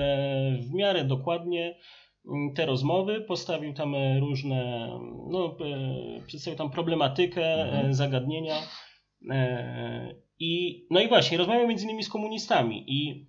w 0.61 0.73
miarę 0.75 1.05
dokładnie 1.05 1.75
m, 2.27 2.55
te 2.55 2.67
rozmowy, 2.67 3.21
postawił 3.21 3.75
tam 3.75 3.95
e, 3.95 4.21
różne, 4.21 4.89
no, 5.31 5.57
e, 6.17 6.27
przedstawił 6.27 6.59
tam 6.59 6.71
problematykę, 6.71 7.55
Mhm. 7.65 7.87
e, 7.91 7.95
zagadnienia. 7.95 8.55
E, 9.31 10.15
I, 10.39 10.85
no 10.91 11.01
i 11.01 11.09
właśnie, 11.09 11.39
rozmawiał 11.39 11.69
między 11.69 11.85
innymi 11.85 12.03
z 12.05 12.09
komunistami 12.09 12.85
i 12.89 13.27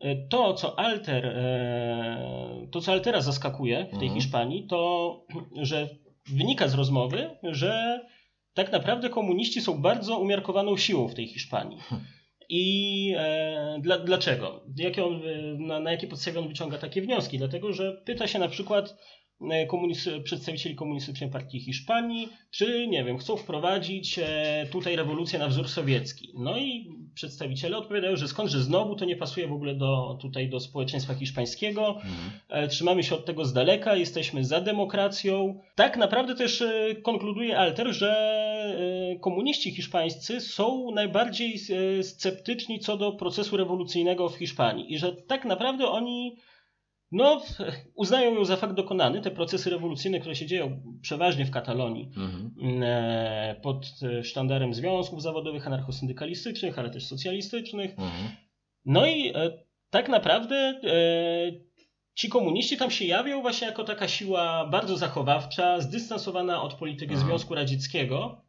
e, 0.00 0.16
to, 0.28 0.54
co 0.54 0.78
Alter, 0.78 1.26
e, 1.26 2.66
to, 2.72 2.80
co 2.80 2.92
Altera 2.92 3.20
zaskakuje 3.20 3.84
w 3.84 3.90
tej 3.98 4.08
Mhm. 4.08 4.14
Hiszpanii, 4.14 4.66
to, 4.66 5.20
że 5.62 5.88
wynika 6.26 6.68
z 6.68 6.74
rozmowy, 6.74 7.30
że 7.42 8.00
tak 8.54 8.72
naprawdę 8.72 9.10
komuniści 9.10 9.60
są 9.60 9.82
bardzo 9.82 10.18
umiarkowaną 10.18 10.76
siłą 10.76 11.08
w 11.08 11.14
tej 11.14 11.26
Hiszpanii. 11.28 11.78
I 12.48 13.14
e, 13.16 13.78
dla, 13.80 13.98
dlaczego? 13.98 14.64
Jakie 14.76 15.04
on, 15.04 15.14
e, 15.14 15.42
na, 15.58 15.80
na 15.80 15.92
jakiej 15.92 16.08
podstawie 16.08 16.38
on 16.38 16.48
wyciąga 16.48 16.78
takie 16.78 17.02
wnioski? 17.02 17.38
Dlatego, 17.38 17.72
że 17.72 18.02
pyta 18.06 18.26
się 18.26 18.38
na 18.38 18.48
przykład 18.48 18.96
e, 19.50 19.66
komunis- 19.66 20.22
przedstawicieli 20.22 20.74
Komunistycznej 20.74 21.30
Partii 21.30 21.60
Hiszpanii, 21.60 22.28
czy 22.50 22.86
nie 22.86 23.04
wiem, 23.04 23.18
chcą 23.18 23.36
wprowadzić 23.36 24.18
e, 24.18 24.66
tutaj 24.72 24.96
rewolucję 24.96 25.38
na 25.38 25.48
wzór 25.48 25.68
sowiecki. 25.68 26.32
No 26.34 26.58
i 26.58 26.94
przedstawiciele 27.14 27.76
odpowiadają, 27.76 28.16
że 28.16 28.28
skąd, 28.28 28.50
że 28.50 28.60
znowu 28.62 28.96
to 28.96 29.04
nie 29.04 29.16
pasuje 29.16 29.46
w 29.48 29.52
ogóle 29.52 29.74
do, 29.74 30.18
tutaj 30.20 30.48
do 30.48 30.60
społeczeństwa 30.60 31.14
hiszpańskiego. 31.14 31.88
Mhm. 31.88 32.12
E, 32.48 32.68
Trzymamy 32.68 33.02
się 33.02 33.14
od 33.14 33.24
tego 33.24 33.44
z 33.44 33.52
daleka, 33.52 33.96
jesteśmy 33.96 34.44
za 34.44 34.60
demokracją. 34.60 35.60
Tak 35.74 35.96
naprawdę 35.96 36.34
też 36.34 36.64
konkluduje 37.02 37.58
Alter, 37.58 37.92
że 37.92 38.34
komuniści 39.20 39.70
hiszpańscy 39.70 40.40
są 40.40 40.90
najbardziej 40.90 41.58
sceptyczni 42.02 42.78
co 42.80 42.96
do 42.96 43.12
procesu 43.12 43.56
rewolucyjnego 43.56 44.28
w 44.28 44.36
Hiszpanii 44.36 44.92
i 44.92 44.98
że 44.98 45.12
tak 45.12 45.44
naprawdę 45.44 45.88
oni 45.88 46.36
no, 47.14 47.42
uznają 47.94 48.34
ją 48.34 48.44
za 48.44 48.56
fakt 48.56 48.74
dokonany. 48.74 49.20
Te 49.20 49.30
procesy 49.30 49.70
rewolucyjne, 49.70 50.20
które 50.20 50.34
się 50.36 50.46
dzieją 50.46 50.82
przeważnie 51.02 51.44
w 51.44 51.50
Katalonii, 51.50 52.10
Mhm. 52.16 52.50
e, 52.82 53.56
pod 53.62 53.86
e, 54.02 54.24
sztandarem 54.24 54.74
związków 54.74 55.22
zawodowych, 55.22 55.66
anarchosyndykalistycznych, 55.66 56.78
ale 56.78 56.90
też 56.90 57.06
socjalistycznych. 57.06 57.90
Mhm. 57.90 58.28
No 58.84 59.06
i 59.06 59.28
e, 59.34 59.64
tak 59.90 60.08
naprawdę 60.08 60.80
ci 62.14 62.28
komuniści 62.28 62.76
tam 62.76 62.90
się 62.90 63.04
jawią 63.04 63.42
właśnie 63.42 63.66
jako 63.66 63.84
taka 63.84 64.08
siła 64.08 64.66
bardzo 64.66 64.96
zachowawcza, 64.96 65.80
zdystansowana 65.80 66.62
od 66.62 66.74
polityki 66.74 67.12
Mhm. 67.12 67.28
Związku 67.28 67.54
Radzieckiego, 67.54 68.44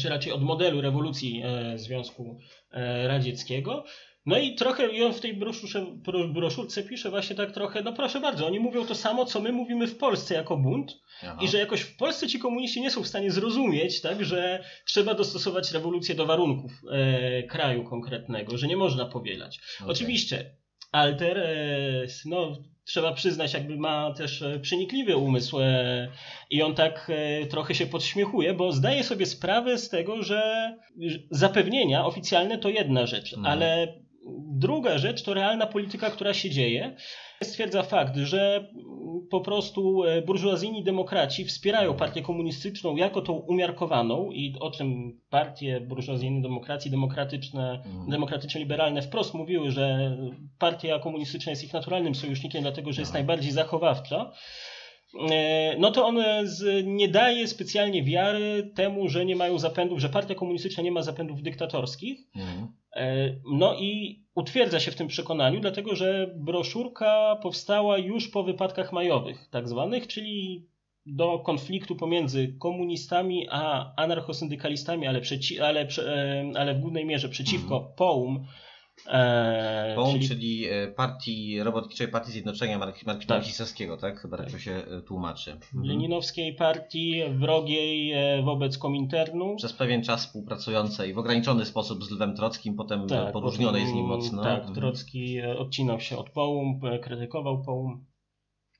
czy 0.00 0.08
raczej 0.08 0.32
od 0.32 0.42
modelu 0.42 0.80
rewolucji 0.80 1.42
Związku 1.74 2.38
Radzieckiego. 3.06 3.84
No 4.28 4.38
i 4.38 4.54
trochę 4.54 4.88
i 4.88 5.02
on 5.02 5.12
w 5.12 5.20
tej 5.20 5.34
broszurze, 5.34 5.86
bro- 6.06 6.32
broszurce 6.32 6.82
pisze 6.82 7.10
właśnie 7.10 7.36
tak 7.36 7.52
trochę, 7.52 7.82
no 7.82 7.92
proszę 7.92 8.20
bardzo, 8.20 8.46
oni 8.46 8.60
mówią 8.60 8.86
to 8.86 8.94
samo, 8.94 9.24
co 9.24 9.40
my 9.40 9.52
mówimy 9.52 9.86
w 9.86 9.98
Polsce 9.98 10.34
jako 10.34 10.56
bunt, 10.56 10.92
Aha. 11.22 11.38
i 11.42 11.48
że 11.48 11.58
jakoś 11.58 11.80
w 11.80 11.96
Polsce 11.96 12.26
ci 12.28 12.38
komuniści 12.38 12.80
nie 12.80 12.90
są 12.90 13.02
w 13.02 13.08
stanie 13.08 13.30
zrozumieć, 13.30 14.00
tak, 14.00 14.24
że 14.24 14.64
trzeba 14.86 15.14
dostosować 15.14 15.72
rewolucję 15.72 16.14
do 16.14 16.26
warunków 16.26 16.72
e, 16.90 17.42
kraju 17.42 17.84
konkretnego, 17.84 18.58
że 18.58 18.66
nie 18.66 18.76
można 18.76 19.06
powielać. 19.06 19.58
Okej. 19.80 19.90
Oczywiście 19.92 20.50
Alter, 20.92 21.38
e, 21.38 22.06
no, 22.26 22.58
trzeba 22.84 23.12
przyznać, 23.12 23.54
jakby 23.54 23.76
ma 23.76 24.14
też 24.14 24.42
e, 24.42 24.58
przenikliwy 24.60 25.16
umysł 25.16 25.60
e, 25.60 26.08
i 26.50 26.62
on 26.62 26.74
tak 26.74 27.10
e, 27.14 27.46
trochę 27.46 27.74
się 27.74 27.86
podśmiechuje, 27.86 28.54
bo 28.54 28.72
zdaje 28.72 29.04
sobie 29.04 29.26
sprawę 29.26 29.78
z 29.78 29.88
tego, 29.88 30.22
że 30.22 30.74
że 31.00 31.18
zapewnienia 31.30 32.06
oficjalne 32.06 32.58
to 32.58 32.68
jedna 32.68 33.06
rzecz, 33.06 33.34
Mhm. 33.34 33.52
ale 33.52 33.94
druga 34.38 34.98
rzecz 34.98 35.22
to 35.22 35.34
realna 35.34 35.66
polityka, 35.66 36.10
która 36.10 36.34
się 36.34 36.50
dzieje. 36.50 36.96
Stwierdza 37.42 37.82
fakt, 37.82 38.16
że 38.16 38.56
mm, 38.56 39.26
po 39.30 39.40
prostu 39.40 40.04
e, 40.04 40.22
burżuazyjni 40.22 40.84
demokraci 40.84 41.44
wspierają 41.44 41.94
partię 41.94 42.22
komunistyczną 42.22 42.96
jako 42.96 43.22
tą 43.22 43.32
umiarkowaną 43.32 44.30
i 44.30 44.54
o 44.60 44.70
czym 44.70 45.20
partie 45.30 45.80
burżuazyjnej 45.80 46.42
demokracji 46.42 46.90
demokratyczne, 46.90 47.82
Mhm. 47.86 48.10
demokratyczno-liberalne 48.10 49.02
wprost 49.02 49.34
mówiły, 49.34 49.70
że 49.70 50.16
partia 50.58 50.98
komunistyczna 50.98 51.50
jest 51.50 51.64
ich 51.64 51.72
naturalnym 51.72 52.14
sojusznikiem, 52.14 52.62
dlatego 52.62 52.92
że 52.92 53.02
jest 53.02 53.10
Aha. 53.12 53.18
najbardziej 53.18 53.52
zachowawcza. 53.52 54.32
E, 55.30 55.76
No 55.78 55.90
to 55.90 56.06
on 56.06 56.18
nie 56.84 57.08
daje 57.08 57.46
specjalnie 57.46 58.02
wiary 58.02 58.70
temu, 58.74 59.08
że 59.08 59.24
nie 59.24 59.36
mają 59.36 59.58
zapędów, 59.58 59.98
że 59.98 60.08
partia 60.08 60.34
komunistyczna 60.34 60.82
nie 60.82 60.92
ma 60.92 61.02
zapędów 61.02 61.42
dyktatorskich. 61.42 62.18
Mhm. 62.36 62.68
E, 62.96 63.34
No 63.44 63.74
i 63.78 64.22
utwierdza 64.34 64.80
się 64.80 64.90
w 64.90 64.96
tym 64.96 65.08
przekonaniu, 65.08 65.60
dlatego 65.60 65.96
że 65.96 66.34
broszurka 66.36 67.36
powstała 67.42 67.98
już 67.98 68.28
po 68.28 68.42
wypadkach 68.42 68.92
majowych, 68.92 69.48
tak 69.50 69.68
zwanych, 69.68 70.06
czyli 70.06 70.66
do 71.06 71.38
konfliktu 71.38 71.96
pomiędzy 71.96 72.56
komunistami 72.58 73.46
a 73.50 73.92
anarchosyndykalistami, 73.96 75.06
ale, 75.06 75.20
ale, 75.62 75.88
e, 75.98 76.44
ale 76.54 76.74
w 76.74 76.80
głównej 76.80 77.06
mierze 77.06 77.28
przeciwko 77.28 77.92
POUM. 77.96 78.44
POUM, 79.96 80.12
czyli 80.14 80.28
czyli 80.28 80.68
e, 80.68 80.88
Partii 80.88 81.62
Robotniczej 81.62 82.08
Partii 82.08 82.32
Zjednoczenia 82.32 82.78
Mark- 82.78 83.06
Marksizmu 83.06 83.28
Tak. 83.28 84.00
Tak? 84.00 84.20
Chyba 84.20 84.36
tak 84.36 84.50
to 84.50 84.58
się 84.58 84.72
e, 84.72 85.00
tłumaczy. 85.02 85.52
Mhm. 85.52 85.84
leninowskiej 85.84 86.54
partii 86.54 87.22
wrogiej 87.30 88.12
e, 88.12 88.42
wobec 88.42 88.78
Kominternu. 88.78 89.56
Przez 89.56 89.72
pewien 89.72 90.02
czas 90.04 90.26
współpracującej 90.26 91.14
w 91.14 91.18
ograniczony 91.18 91.64
sposób 91.64 92.04
z 92.04 92.10
Lwem 92.10 92.36
Trockim, 92.36 92.74
potem 92.76 93.06
tak, 93.06 93.32
podróżnionej 93.32 93.86
z 93.86 93.92
nim 93.92 94.06
mocno. 94.06 94.42
Tak, 94.42 94.58
Mhm. 94.58 94.74
Trocki 94.74 95.42
odcinał 95.42 96.00
się 96.00 96.16
od 96.16 96.30
Połum, 96.30 96.80
e, 96.84 96.98
krytykował 96.98 97.62
Połum. 97.62 98.04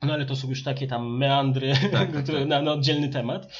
No 0.02 0.12
ale 0.14 0.26
to 0.26 0.36
są 0.36 0.48
już 0.48 0.62
takie 0.64 0.86
tam 0.86 1.16
meandry 1.16 1.72
tak, 1.92 2.12
tak. 2.12 2.26
Na, 2.48 2.62
na 2.62 2.72
oddzielny 2.72 3.08
temat. 3.08 3.52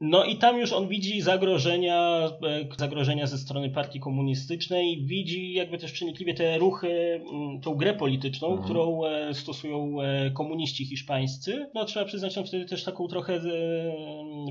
No 0.00 0.24
i 0.24 0.36
tam 0.36 0.58
już 0.58 0.72
on 0.72 0.88
widzi 0.88 1.20
zagrożenia, 1.20 2.28
e, 2.46 2.76
zagrożenia 2.78 3.26
ze 3.26 3.38
strony 3.38 3.70
partii 3.70 4.00
komunistycznej, 4.00 5.04
widzi 5.06 5.52
jakby 5.52 5.78
też 5.78 5.92
przenikliwie 5.92 6.34
te 6.34 6.58
ruchy, 6.58 7.20
mm, 7.32 7.60
tą 7.60 7.74
grę 7.74 7.94
polityczną, 7.94 8.48
Mhm. 8.48 8.64
którą 8.64 9.04
e, 9.04 9.34
stosują 9.34 10.00
e, 10.02 10.30
komuniści 10.30 10.84
hiszpańscy. 10.86 11.66
No 11.74 11.84
trzeba 11.84 12.06
przyznać, 12.06 12.38
on 12.38 12.46
wtedy 12.46 12.64
też 12.64 12.84
taką 12.84 13.08
trochę 13.08 13.40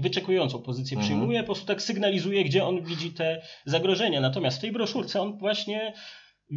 wyczekującą 0.02 0.60
pozycję 0.62 0.98
Mhm. 0.98 1.08
przyjmuje, 1.08 1.40
po 1.40 1.46
prostu 1.46 1.66
tak 1.66 1.82
sygnalizuje, 1.82 2.44
gdzie 2.44 2.66
on 2.66 2.82
widzi 2.84 3.12
te 3.12 3.42
zagrożenia. 3.66 4.22
Natomiast 4.22 4.58
w 4.58 4.62
tej 4.62 4.72
broszurce 4.72 5.22
on 5.22 5.38
właśnie 5.38 5.94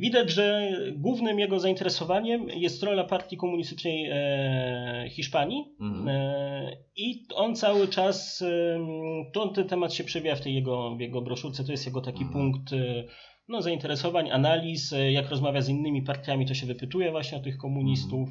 Widać, 0.01 0.31
że 0.31 0.71
głównym 0.97 1.39
jego 1.39 1.61
zainteresowaniem 1.61 2.49
jest 2.49 2.83
rola 2.83 3.05
partii 3.05 3.37
komunistycznej 3.37 4.07
e, 4.13 5.11
Hiszpanii 5.11 5.65
Mhm. 5.81 6.09
e, 6.09 6.77
i 6.97 7.27
on 7.35 7.57
cały 7.57 7.89
czas, 7.89 8.43
e, 8.43 8.79
to 9.33 9.49
ten 9.49 9.69
temat 9.69 9.95
się 9.95 10.05
przewija 10.05 10.37
w 10.37 10.41
tej 10.41 10.55
jego, 10.55 10.97
w 10.97 11.01
jego 11.01 11.23
broszurce, 11.23 11.65
to 11.65 11.73
jest 11.73 11.87
jego 11.87 12.01
taki 12.01 12.23
Mhm. 12.25 12.33
punkt 12.33 12.71
no, 13.49 13.63
zainteresowań, 13.63 14.31
analiz, 14.31 14.95
jak 15.11 15.31
rozmawia 15.31 15.61
z 15.61 15.69
innymi 15.69 16.03
partiami, 16.03 16.47
to 16.47 16.55
się 16.55 16.67
wypytuje 16.67 17.11
właśnie 17.11 17.39
o 17.39 17.41
tych 17.41 17.57
komunistów. 17.57 18.29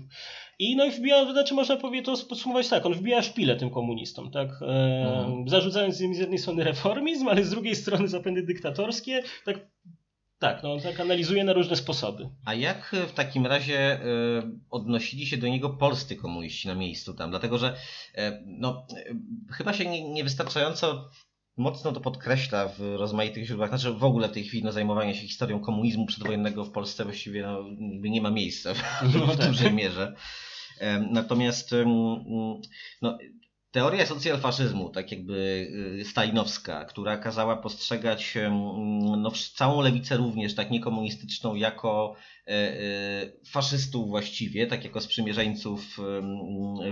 I 0.60 0.76
no 0.76 0.86
i 0.86 0.92
wbija, 0.92 1.32
znaczy 1.32 1.54
można 1.54 1.76
powiedzieć 1.78 2.06
to 2.06 2.28
podsumować 2.30 2.70
tak, 2.70 2.86
on 2.86 2.94
wbija 2.94 3.22
szpilę 3.22 3.56
tym 3.56 3.70
komunistom, 3.70 4.32
tak? 4.32 4.50
E, 4.62 4.66
Mhm. 5.20 5.50
Zarzucając 5.50 6.02
im 6.02 6.14
z 6.16 6.20
jednej 6.20 6.38
strony 6.40 6.64
reformizm, 6.64 7.28
ale 7.28 7.44
z 7.44 7.50
drugiej 7.50 7.76
strony 7.76 8.08
zapędy 8.08 8.44
dyktatorskie, 8.44 9.24
tak 9.46 9.68
tak, 10.46 10.64
no 10.64 10.74
on 10.74 10.82
tak 10.82 11.00
analizuje 11.00 11.44
na 11.44 11.54
różne 11.54 11.76
sposoby. 11.76 12.30
A 12.46 12.54
jak 12.54 12.96
w 13.08 13.14
takim 13.14 13.46
razie 13.46 13.80
e, 13.80 14.02
odnosili 14.70 15.26
się 15.26 15.38
do 15.38 15.48
niego 15.48 15.70
polscy 15.70 16.16
komuniści 16.16 16.68
na 16.68 16.76
miejscu 16.76 17.14
tam? 17.14 17.30
Dlatego, 17.30 17.58
że 17.58 17.76
e, 18.16 18.44
no, 18.46 18.88
e, 18.98 19.54
chyba 19.54 19.74
się 19.74 19.86
nie, 19.86 20.14
niewystarczająco 20.14 21.10
mocno 21.58 21.92
to 21.92 22.02
podkreśla 22.02 22.68
w 22.68 22.80
rozmaitych 22.80 23.46
źródłach. 23.46 23.70
Znaczy 23.70 23.92
w 23.92 24.04
ogóle 24.04 24.28
w 24.28 24.32
tej 24.32 24.44
chwili 24.44 24.64
no, 24.64 24.72
zajmowanie 24.72 25.16
się 25.16 25.22
historią 25.22 25.60
komunizmu 25.60 26.06
przedwojennego 26.06 26.66
w 26.66 26.72
Polsce 26.72 27.04
właściwie 27.04 27.44
no, 27.44 27.64
nie 28.02 28.22
ma 28.22 28.32
miejsca 28.32 28.74
w, 28.74 28.84
No 29.14 29.28
w 29.28 29.38
tak. 29.38 29.48
dużej 29.48 29.74
mierze. 29.74 30.16
Em, 30.80 31.08
Natomiast 31.12 31.76
no, 33.02 33.18
teoria 33.76 34.06
socjalfaszyzmu, 34.06 34.90
tak 34.90 35.12
jakby 35.12 35.68
y, 36.02 36.06
stalinowska, 36.06 36.86
która 36.86 37.18
kazała 37.18 37.58
postrzegać 37.58 38.38
em, 38.38 38.54
no, 39.22 39.32
całą 39.56 39.82
lewicę 39.82 40.18
również, 40.18 40.56
tak 40.56 40.72
niekomunistyczną, 40.72 41.56
jako 41.56 42.16
e, 42.48 42.52
faszystów 43.52 44.08
właściwie, 44.08 44.68
tak 44.68 44.84
jako 44.84 45.02
sprzymierzeńców 45.02 45.98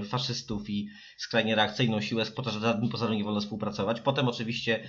faszystów 0.09 0.69
i 0.69 0.87
skrajnie 1.17 1.55
reakcyjną 1.55 2.01
siłę, 2.01 2.25
po 2.25 2.41
to, 2.41 2.51
że 2.51 2.59
żadnym 2.59 2.89
pozorom 2.89 3.17
nie 3.17 3.23
wolno 3.23 3.41
współpracować. 3.41 4.01
Potem 4.01 4.27
oczywiście 4.27 4.83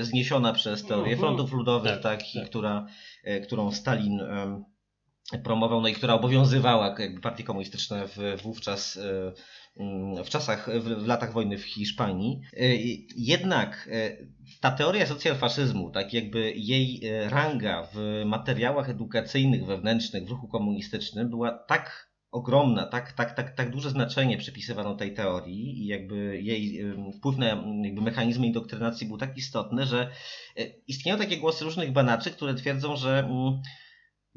zniesiona 0.00 0.52
przez 0.52 0.84
teorię 0.84 1.12
Mhm. 1.12 1.18
frontów 1.18 1.52
ludowych, 1.52 1.92
Tak, 1.92 2.02
tak, 2.02 2.20
tak. 2.34 2.46
która, 2.46 2.86
którą 3.46 3.72
Stalin 3.72 4.20
promował, 5.44 5.80
no 5.80 5.88
i 5.88 5.94
która 5.94 6.14
obowiązywała 6.14 6.94
jakby 6.98 7.20
partie 7.20 7.44
komunistyczne 7.44 8.08
w, 8.08 8.42
wówczas 8.42 8.98
w 10.24 10.28
czasach, 10.28 10.70
w, 10.80 11.06
latach 11.06 11.32
wojny 11.32 11.58
w 11.58 11.64
Hiszpanii. 11.64 12.40
E, 12.52 12.76
Jednak 13.16 13.88
e, 13.92 14.16
ta 14.60 14.70
teoria 14.70 15.06
socjalfaszyzmu, 15.06 15.90
tak 15.90 16.14
jakby 16.14 16.52
jej 16.56 17.06
e, 17.06 17.28
ranga 17.28 17.88
w 17.94 18.22
materiałach 18.26 18.90
edukacyjnych 18.90 19.66
wewnętrznych 19.66 20.24
w 20.24 20.30
ruchu 20.30 20.48
komunistycznym 20.48 21.30
była 21.30 21.50
tak 21.68 22.08
ogromna, 22.30 22.86
tak, 22.86 23.12
tak, 23.12 23.36
tak, 23.36 23.54
tak 23.54 23.70
duże 23.70 23.90
znaczenie 23.90 24.38
przypisywano 24.38 24.94
tej 24.94 25.14
teorii 25.14 25.82
i 25.82 25.86
jakby 25.86 26.42
jej 26.42 26.84
wpływ 27.18 27.38
na 27.38 27.46
em, 27.46 27.84
jakby 27.84 28.00
mechanizmy 28.00 28.46
indoktrynacji 28.46 29.06
był 29.06 29.18
tak 29.18 29.36
istotny, 29.36 29.86
że 29.86 30.10
istnieją 30.86 31.18
takie 31.18 31.36
głosy 31.36 31.64
różnych 31.64 31.92
banaczy, 31.92 32.30
które 32.30 32.54
twierdzą, 32.54 32.96
że 32.96 33.18
mm, 33.18 33.60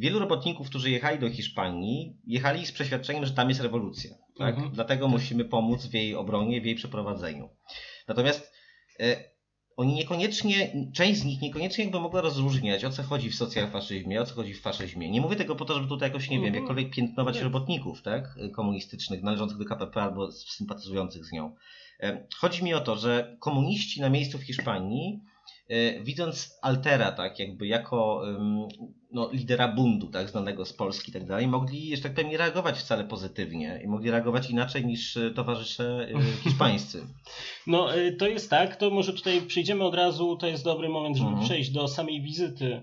Wielu 0.01 0.19
robotników, 0.19 0.69
którzy 0.69 0.91
jechali 0.91 1.19
do 1.19 1.30
Hiszpanii, 1.30 2.17
jechali 2.27 2.65
z 2.65 2.71
przeświadczeniem, 2.71 3.25
że 3.25 3.34
tam 3.34 3.49
jest 3.49 3.62
rewolucja. 3.62 4.12
Tak? 4.41 4.56
Mhm. 4.56 4.71
Dlatego 4.73 5.08
musimy 5.08 5.45
pomóc 5.45 5.86
w 5.86 5.93
jej 5.93 6.15
obronie, 6.15 6.62
w 6.62 6.65
jej 6.65 6.75
przeprowadzeniu. 6.75 7.49
Natomiast 8.08 8.51
e, 8.99 9.32
oni 9.77 9.93
niekoniecznie, 9.93 10.73
część 10.95 11.19
z 11.19 11.25
nich 11.25 11.41
niekoniecznie 11.41 11.84
jakby 11.84 11.99
mogła 11.99 12.21
rozróżniać, 12.21 12.86
o 12.86 12.89
co 12.89 13.04
chodzi 13.04 13.30
w 13.30 13.36
socjalfaszyzmie, 13.36 14.21
o 14.21 14.25
co 14.25 14.36
chodzi 14.36 14.54
w 14.54 14.62
faszyzmie. 14.62 15.12
Nie 15.12 15.21
mówię 15.21 15.36
tego 15.36 15.56
po 15.56 15.65
to, 15.65 15.73
żeby 15.73 15.88
tutaj 15.88 16.10
jakoś, 16.10 16.30
nie 16.30 16.38
wiem, 16.38 16.45
Mhm. 16.45 16.63
jakkolwiek 16.63 16.93
piętnować 16.93 17.36
Nie. 17.36 17.43
robotników 17.43 18.01
tak? 18.01 18.36
komunistycznych, 18.56 19.23
należących 19.23 19.58
do 19.58 19.65
KPP 19.65 20.01
albo 20.01 20.32
sympatyzujących 20.32 21.25
z 21.25 21.32
nią. 21.32 21.56
E, 21.99 22.27
Chodzi 22.38 22.63
mi 22.63 22.73
o 22.73 22.82
to, 22.82 22.95
że 22.95 23.38
komuniści 23.39 24.01
na 24.01 24.10
miejscu 24.10 24.38
w 24.38 24.43
Hiszpanii 24.43 25.21
widząc 26.03 26.60
Altera, 26.62 27.12
tak, 27.12 27.39
jakby 27.39 27.67
jako 27.67 28.23
no, 29.12 29.29
lidera 29.31 29.67
bundu, 29.67 30.07
tak, 30.07 30.29
znanego 30.29 30.65
z 30.65 30.73
Polski 30.73 31.10
i 31.10 31.13
tak 31.13 31.25
dalej, 31.25 31.47
mogli, 31.47 31.95
że 31.95 32.03
tak 32.03 32.13
powiem, 32.13 32.29
nie 32.29 32.38
reagować 32.38 32.77
wcale 32.79 33.03
pozytywnie 33.03 33.81
i 33.84 33.88
mogli 33.88 34.12
reagować 34.12 34.49
inaczej 34.49 34.86
niż 34.86 35.17
e, 35.17 35.31
towarzysze 35.31 36.07
e, 36.15 36.21
hiszpańscy. 36.43 37.01
No 37.67 37.88
to 38.19 38.27
jest 38.27 38.49
tak, 38.49 38.75
to 38.75 38.89
może 38.89 39.13
tutaj 39.13 39.41
przejdziemy 39.41 39.84
od 39.84 39.95
razu, 39.95 40.36
to 40.36 40.47
jest 40.47 40.63
dobry 40.63 40.89
moment, 40.89 41.17
żeby 41.17 41.29
Mhm. 41.29 41.45
przejść 41.47 41.71
do 41.71 41.88
samej 41.88 42.21
wizyty 42.21 42.81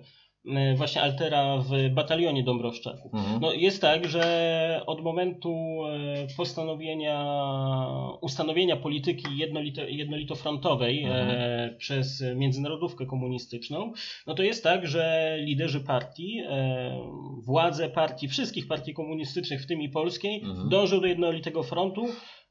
właśnie 0.77 1.03
Altera 1.03 1.57
w 1.59 1.95
batalionie 1.95 2.43
Dąbrowszczaków. 2.43 3.15
Mhm. 3.15 3.41
No 3.41 3.53
jest 3.53 3.81
tak, 3.83 4.09
że 4.09 4.83
od 4.87 5.01
momentu 5.03 5.81
y, 6.33 6.37
postanowienia 6.37 7.19
ustanowienia 8.21 8.77
polityki 8.77 9.25
jednolito, 9.37 9.83
jednolitofrontowej 9.83 11.05
Mhm. 11.05 11.29
e, 11.31 11.75
przez 11.79 12.25
międzynarodówkę 12.37 13.07
komunistyczną, 13.07 13.93
no 14.27 14.35
to 14.35 14.43
jest 14.43 14.65
tak, 14.65 14.87
że 14.87 15.37
liderzy 15.41 15.81
partii, 15.81 16.39
e, 16.49 16.99
władze 17.45 17.89
partii, 17.91 18.29
wszystkich 18.29 18.69
partii 18.69 18.95
komunistycznych, 18.95 19.63
w 19.63 19.67
tym 19.67 19.83
i 19.83 19.89
polskiej, 19.89 20.41
Mhm. 20.45 20.69
dążą 20.69 21.01
do 21.01 21.07
jednolitego 21.07 21.63
frontu, 21.63 22.07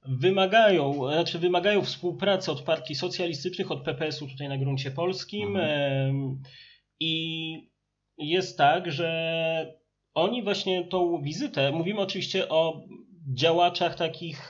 wymagają, 0.10 0.94
znaczy 1.12 1.40
wymagają 1.40 1.82
współpracy 1.82 2.52
od 2.52 2.62
partii 2.62 2.96
socjalistycznych, 2.96 3.72
od 3.72 3.82
PPS-u 3.84 4.28
tutaj 4.28 4.50
na 4.50 4.58
gruncie 4.58 4.92
polskim 4.92 5.48
Mhm. 5.58 6.42
i 7.00 7.77
jest 8.18 8.58
tak, 8.58 8.92
że 8.92 9.78
oni 10.14 10.44
właśnie 10.44 10.84
tą 10.88 11.22
wizytę, 11.22 11.72
mówimy 11.72 12.00
oczywiście 12.02 12.50
o 12.50 12.82
działaczach 13.34 13.96
takich 13.96 14.50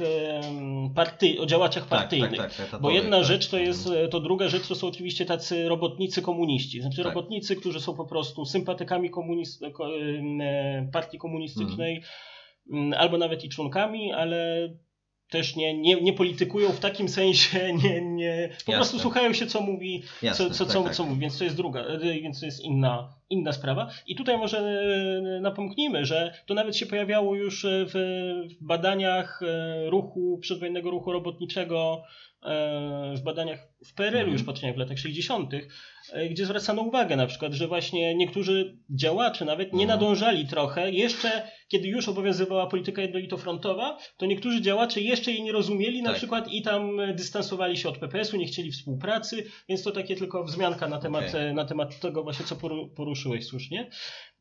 party, 0.96 1.36
o 1.42 1.46
działaczach 1.46 1.88
Tak, 1.88 2.00
partyjnych. 2.00 2.30
tak, 2.38 2.38
tak, 2.40 2.50
tak, 2.50 2.66
Bo 2.66 2.66
etatowych, 2.78 2.96
jedna 2.96 3.18
tak. 3.18 3.26
rzecz 3.26 3.48
to 3.50 3.58
jest, 3.58 3.88
Mhm. 3.88 4.10
to 4.10 4.20
druga 4.20 4.48
rzecz 4.50 4.68
to 4.68 4.76
są 4.76 4.88
oczywiście 4.88 5.26
tacy 5.26 5.70
robotnicy 5.70 6.22
komuniści. 6.22 6.82
Znaczy 6.82 6.98
Tak. 6.98 7.06
robotnicy, 7.06 7.56
którzy 7.56 7.80
są 7.82 7.96
po 7.96 8.06
prostu 8.06 8.46
sympatykami 8.46 9.10
komunist, 9.10 9.64
e, 9.64 10.90
partii 10.94 11.18
komunistycznej, 11.18 12.02
m, 12.74 12.94
albo 12.98 13.18
nawet 13.18 13.44
i 13.44 13.50
członkami, 13.50 14.14
ale 14.14 14.70
też 15.30 15.56
nie, 15.56 15.78
nie, 15.78 16.02
nie 16.02 16.14
politykują 16.14 16.72
w 16.72 16.80
takim 16.80 17.10
sensie, 17.10 17.74
nie, 17.84 18.02
nie, 18.02 18.48
po 18.48 18.54
Jasne. 18.54 18.74
prostu 18.76 19.00
słuchają 19.00 19.34
się, 19.34 19.46
co 19.46 19.62
mówi, 19.62 20.04
Jasne, 20.22 20.46
co, 20.46 20.54
co, 20.54 20.66
tak, 20.66 20.74
co, 20.74 20.84
tak. 20.84 20.96
co 20.96 21.06
mówi, 21.06 21.22
więc 21.22 21.38
to 21.38 21.44
jest 21.44 21.56
druga, 21.58 21.80
e, 21.82 22.00
więc 22.22 22.40
to 22.40 22.46
jest 22.46 22.62
inna, 22.64 23.14
inna 23.30 23.52
sprawa. 23.54 23.90
I 24.08 24.16
tutaj 24.16 24.38
może 24.38 24.60
e, 24.60 25.42
napomknijmy, 25.42 26.06
że 26.06 26.34
to 26.46 26.54
nawet 26.54 26.78
się 26.78 26.86
pojawiało 26.86 27.36
już 27.36 27.66
e, 27.66 27.86
w, 27.86 27.94
w 28.62 28.66
badaniach 28.66 29.42
e, 29.44 29.90
ruchu, 29.90 30.38
przedwojennego 30.42 30.92
ruchu 30.92 31.12
robotniczego, 31.12 32.04
e, 32.44 33.14
w 33.18 33.22
badaniach 33.24 33.68
w 33.86 33.94
PRL-u 33.94 34.18
Mhm. 34.20 34.34
już 34.34 34.44
patrzyłem 34.44 34.76
w 34.76 34.78
latach 34.78 35.00
60., 35.00 35.54
e, 35.54 35.60
gdzie 36.32 36.46
zwracano 36.46 36.82
uwagę 36.82 37.16
na 37.16 37.28
przykład, 37.28 37.54
że 37.54 37.68
właśnie 37.68 38.16
niektórzy 38.16 38.78
działacze 38.90 39.46
nawet 39.46 39.74
nie 39.74 39.84
Mhm. 39.84 40.00
nadążali 40.00 40.48
trochę, 40.48 40.92
jeszcze 40.92 41.48
kiedy 41.68 41.88
już 41.88 42.10
obowiązywała 42.10 42.68
polityka 42.68 43.02
jednolitofrontowa, 43.02 43.98
to 44.18 44.26
niektórzy 44.26 44.62
działacze 44.62 45.02
jeszcze 45.02 45.32
jej 45.32 45.44
nie 45.44 45.52
rozumieli 45.52 46.02
na 46.02 46.10
Tak. 46.10 46.18
przykład 46.18 46.52
i 46.52 46.62
tam 46.62 47.00
e, 47.00 47.14
dystansowali 47.14 47.78
się 47.78 47.90
od 47.90 47.98
PPS-u, 47.98 48.38
nie 48.38 48.46
chcieli 48.46 48.72
współpracy, 48.72 49.44
więc 49.70 49.84
to 49.84 49.92
takie 49.92 50.16
tylko 50.16 50.44
wzmianka 50.44 50.88
na 50.88 51.00
temat, 51.00 51.30
Okej. 51.30 51.48
e, 51.48 51.54
na 51.54 51.66
temat 51.66 52.00
tego 52.00 52.24
właśnie, 52.24 52.46
co 52.46 52.56
poru- 52.56 52.90
poruszyłeś 52.96 53.46
słusznie. 53.46 53.90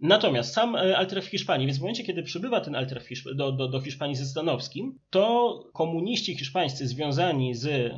Natomiast 0.00 0.54
sam 0.54 0.76
e, 0.76 0.96
Alter 0.98 1.22
w 1.22 1.26
Hiszpanii, 1.26 1.66
więc 1.66 1.78
w 1.78 1.80
momencie, 1.80 2.04
kiedy 2.04 2.22
przybywa 2.22 2.60
ten 2.60 2.74
Hiszp- 2.74 3.34
do, 3.34 3.52
do, 3.52 3.68
do 3.68 3.80
Hiszpanii 3.80 4.16
ze 4.16 4.24
Stanowskim, 4.24 4.98
to 5.10 5.54
komuniści 5.74 6.34
hiszpańscy 6.38 6.86
związani 6.88 7.54
z 7.54 7.66
e, 7.66 7.90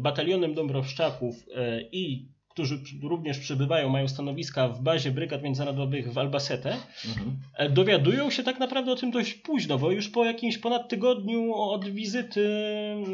batalionem 0.00 0.54
Dąbrowszczaków 0.54 1.34
e, 1.54 1.80
i 1.92 2.33
którzy 2.54 2.78
również 3.02 3.38
przybywają, 3.38 3.88
mają 3.88 4.08
stanowiska 4.08 4.68
w 4.68 4.82
bazie 4.82 5.10
brygad 5.10 5.42
międzynarodowych 5.42 6.12
w 6.12 6.18
Albacete, 6.18 6.76
Mhm. 7.08 7.38
E, 7.56 7.70
Dowiadują 7.70 8.30
się 8.30 8.42
tak 8.42 8.58
naprawdę 8.58 8.92
o 8.92 8.96
tym 8.96 9.10
dość 9.10 9.34
późno, 9.34 9.78
bo 9.78 9.90
już 9.90 10.08
po 10.08 10.24
jakimś 10.24 10.58
ponad 10.58 10.88
tygodniu 10.88 11.54
od 11.54 11.88
wizyty 11.88 12.48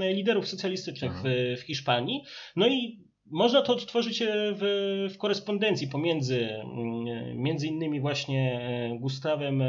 e, 0.01 0.15
liderów 0.15 0.49
socjalistycznych 0.49 1.13
w, 1.25 1.57
w 1.61 1.63
Hiszpanii. 1.63 2.23
No 2.57 2.67
i 2.69 3.01
można 3.27 3.63
to 3.63 3.73
odtworzyć 3.73 4.23
e, 4.23 4.27
w, 4.33 5.09
w 5.15 5.19
korespondencji 5.19 5.89
pomiędzy 5.89 6.49
mm, 6.51 7.39
między 7.43 7.67
innymi 7.67 8.01
właśnie 8.01 8.61
Gustawem 9.01 9.63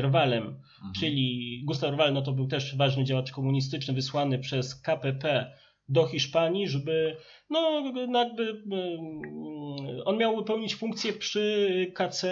Rwalem, 0.00 0.44
Mhm. 0.44 0.94
czyli 1.00 1.62
Gustaw 1.66 1.92
Rwal 1.92 2.12
no 2.12 2.22
to 2.22 2.32
był 2.32 2.46
też 2.46 2.76
ważny 2.76 3.04
działacz 3.04 3.30
komunistyczny 3.32 3.94
wysłany 3.94 4.38
przez 4.38 4.74
KPP 4.74 5.52
do 5.88 6.06
Hiszpanii, 6.06 6.68
żeby 6.68 7.16
no 7.50 7.82
jakby 8.14 8.42
mm, 8.72 10.02
on 10.04 10.16
miał 10.18 10.44
pełnić 10.44 10.74
funkcję 10.74 11.12
przy 11.12 11.92
KC 11.94 12.24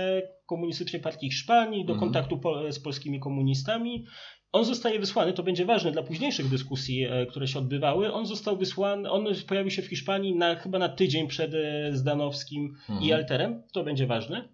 Komunistycznej 0.46 1.02
Partii 1.02 1.30
Hiszpanii 1.30 1.84
do 1.84 1.92
Mhm. 1.92 2.00
kontaktu 2.00 2.38
po, 2.38 2.72
z 2.72 2.80
polskimi 2.80 3.20
komunistami. 3.20 4.04
On 4.52 4.64
zostaje 4.64 4.98
wysłany, 4.98 5.32
to 5.32 5.42
będzie 5.42 5.64
ważne 5.64 5.92
dla 5.92 6.02
późniejszych 6.02 6.48
dyskusji, 6.48 7.04
e, 7.04 7.26
które 7.26 7.46
się 7.48 7.58
odbywały. 7.58 8.12
On 8.12 8.26
został 8.26 8.56
wysłany, 8.56 9.10
on 9.10 9.26
pojawił 9.48 9.70
się 9.70 9.82
w 9.82 9.86
Hiszpanii 9.88 10.34
na, 10.36 10.54
chyba 10.54 10.78
na 10.78 10.88
tydzień 10.88 11.28
przed 11.28 11.54
e, 11.54 11.90
Zdanowskim 11.92 12.74
i 12.88 12.92
Mhm. 12.92 13.12
Alterem. 13.12 13.62
To 13.72 13.84
będzie 13.84 14.06
ważne 14.06 14.48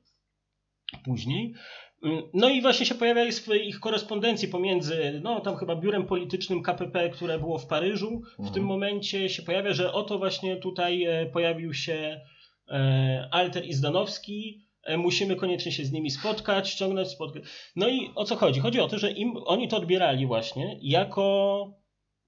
później. 1.05 1.55
Mm, 2.03 2.23
No 2.35 2.49
i 2.49 2.63
właśnie 2.63 2.87
się 2.87 2.95
pojawia 2.95 3.25
jest 3.25 3.47
w 3.49 3.55
ich 3.55 3.81
korespondencji 3.81 4.49
pomiędzy, 4.49 5.21
no 5.25 5.41
tam 5.41 5.57
chyba 5.57 5.77
biurem 5.77 6.07
politycznym 6.07 6.63
KPP, 6.63 7.11
które 7.11 7.39
było 7.39 7.59
w 7.59 7.67
Paryżu. 7.67 8.21
W 8.21 8.39
Mhm. 8.39 8.55
tym 8.55 8.65
momencie 8.65 9.29
się 9.29 9.43
pojawia, 9.43 9.73
że 9.73 9.93
oto 9.93 10.19
właśnie 10.19 10.57
tutaj 10.57 11.05
e, 11.05 11.27
pojawił 11.27 11.75
się 11.75 12.21
e, 12.69 13.29
Alter 13.33 13.67
i 13.67 13.73
Zdanowski. 13.73 14.65
E, 14.85 14.97
Musimy 14.97 15.37
koniecznie 15.37 15.73
się 15.73 15.85
z 15.85 15.93
nimi 15.93 16.11
spotkać, 16.11 16.69
ściągnąć 16.71 17.09
spotkać. 17.09 17.43
No 17.77 17.89
i 17.89 18.11
o 18.15 18.25
co 18.25 18.37
chodzi? 18.37 18.61
Chodzi 18.61 18.81
o 18.81 18.89
to, 18.89 18.99
że 18.99 19.11
im, 19.13 19.37
oni 19.47 19.69
to 19.69 19.77
odbierali 19.77 20.27
właśnie 20.27 20.79
jako 20.83 21.67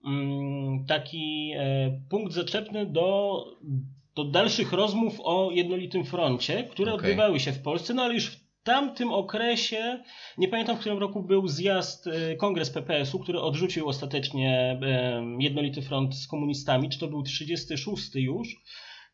mm, 0.06 0.86
taki 0.86 1.52
e, 1.56 2.00
punkt 2.10 2.32
zaczepny 2.32 2.86
do, 2.86 3.44
do 4.14 4.24
dalszych 4.24 4.72
rozmów 4.72 5.20
o 5.24 5.50
jednolitym 5.52 6.04
froncie, 6.04 6.64
które 6.64 6.94
Okej. 6.94 7.10
odbywały 7.10 7.40
się 7.40 7.52
w 7.52 7.62
Polsce, 7.62 7.94
no 7.94 8.02
ale 8.02 8.14
już 8.14 8.26
w 8.30 8.49
tamtym 8.62 9.12
okresie, 9.12 10.02
nie 10.38 10.48
pamiętam 10.48 10.76
w 10.76 10.80
którym 10.80 10.98
roku 10.98 11.22
był 11.22 11.48
zjazd, 11.48 12.06
e, 12.06 12.36
kongres 12.36 12.70
PPS-u, 12.70 13.18
który 13.18 13.40
odrzucił 13.40 13.88
ostatecznie 13.88 14.78
e, 14.82 15.22
jednolity 15.38 15.82
front 15.82 16.14
z 16.14 16.26
komunistami, 16.26 16.88
czy 16.88 16.98
to 16.98 17.08
był 17.08 17.22
36 17.22 18.14
już. 18.14 18.56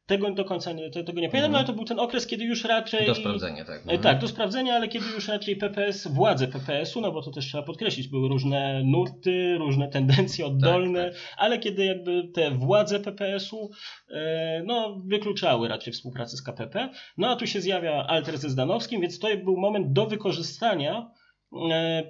Tego 0.06 0.30
do 0.30 0.44
końca 0.44 0.72
nie, 0.72 0.90
te- 0.90 1.04
tego 1.04 1.20
nie 1.20 1.28
pamiętam, 1.28 1.52
no 1.52 1.58
ale 1.58 1.66
to 1.66 1.72
był 1.72 1.84
ten 1.84 1.98
okres, 2.00 2.26
kiedy 2.26 2.44
już 2.44 2.64
raczej... 2.64 3.06
Do 3.06 3.14
sprawdzenia, 3.14 3.64
tak. 3.64 3.76
E, 3.76 3.82
Mhm. 3.82 4.00
Tak, 4.00 4.18
do 4.18 4.28
sprawdzenia, 4.28 4.74
ale 4.74 4.88
kiedy 4.88 5.06
już 5.14 5.28
raczej 5.28 5.56
PPS, 5.56 6.06
władze 6.06 6.48
PPS-u, 6.48 7.00
no 7.00 7.12
bo 7.12 7.22
to 7.22 7.30
też 7.30 7.46
trzeba 7.46 7.62
podkreślić, 7.64 8.08
były 8.08 8.28
różne 8.28 8.82
nurty, 8.84 9.56
różne 9.58 9.88
tendencje 9.88 10.46
oddolne, 10.46 11.04
tak. 11.10 11.20
ale 11.36 11.58
kiedy 11.58 11.84
jakby 11.84 12.28
te 12.34 12.50
władze 12.50 13.00
PPS-u 13.00 13.70
e, 14.10 14.62
no, 14.66 15.00
wykluczały 15.06 15.68
raczej 15.68 15.92
współpracę 15.92 16.36
z 16.36 16.42
KPP, 16.42 16.88
no 17.18 17.28
a 17.30 17.36
tu 17.36 17.46
się 17.46 17.60
zjawia 17.60 18.06
Alter 18.06 18.38
ze 18.38 18.50
Zdanowskim, 18.50 19.00
więc 19.00 19.18
to 19.18 19.28
był 19.44 19.56
moment 19.56 19.92
do 19.92 20.06
wykorzystania 20.06 21.10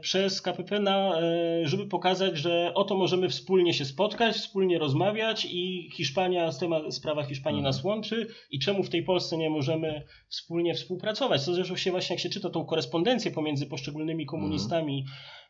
przez 0.01 0.43
KPP, 0.43 0.81
na, 0.81 1.21
e, 1.21 1.69
żeby 1.69 1.87
pokazać, 1.87 2.39
że 2.39 2.73
oto 2.75 2.97
możemy 2.97 3.29
wspólnie 3.29 3.75
się 3.75 3.85
spotkać, 3.85 4.37
wspólnie 4.37 4.79
rozmawiać 4.79 5.47
i 5.51 5.91
Hiszpania, 5.93 6.53
z 6.53 6.59
tema, 6.59 6.91
sprawa 6.91 7.25
Hiszpanii 7.25 7.59
Mhm. 7.59 7.75
nas 7.75 7.85
łączy 7.85 8.27
i 8.51 8.59
czemu 8.59 8.83
w 8.83 8.91
tej 8.91 9.03
Polsce 9.03 9.37
nie 9.37 9.51
możemy 9.51 10.03
wspólnie 10.29 10.75
współpracować. 10.75 11.45
To 11.45 11.55
zresztą 11.55 11.77
się 11.77 11.91
właśnie, 11.91 12.15
jak 12.15 12.21
się 12.21 12.29
czyta 12.29 12.51
tą 12.51 12.65
korespondencję 12.65 13.31
pomiędzy 13.31 13.67
poszczególnymi 13.67 14.27
komunistami, 14.27 15.05
e, 15.09 15.46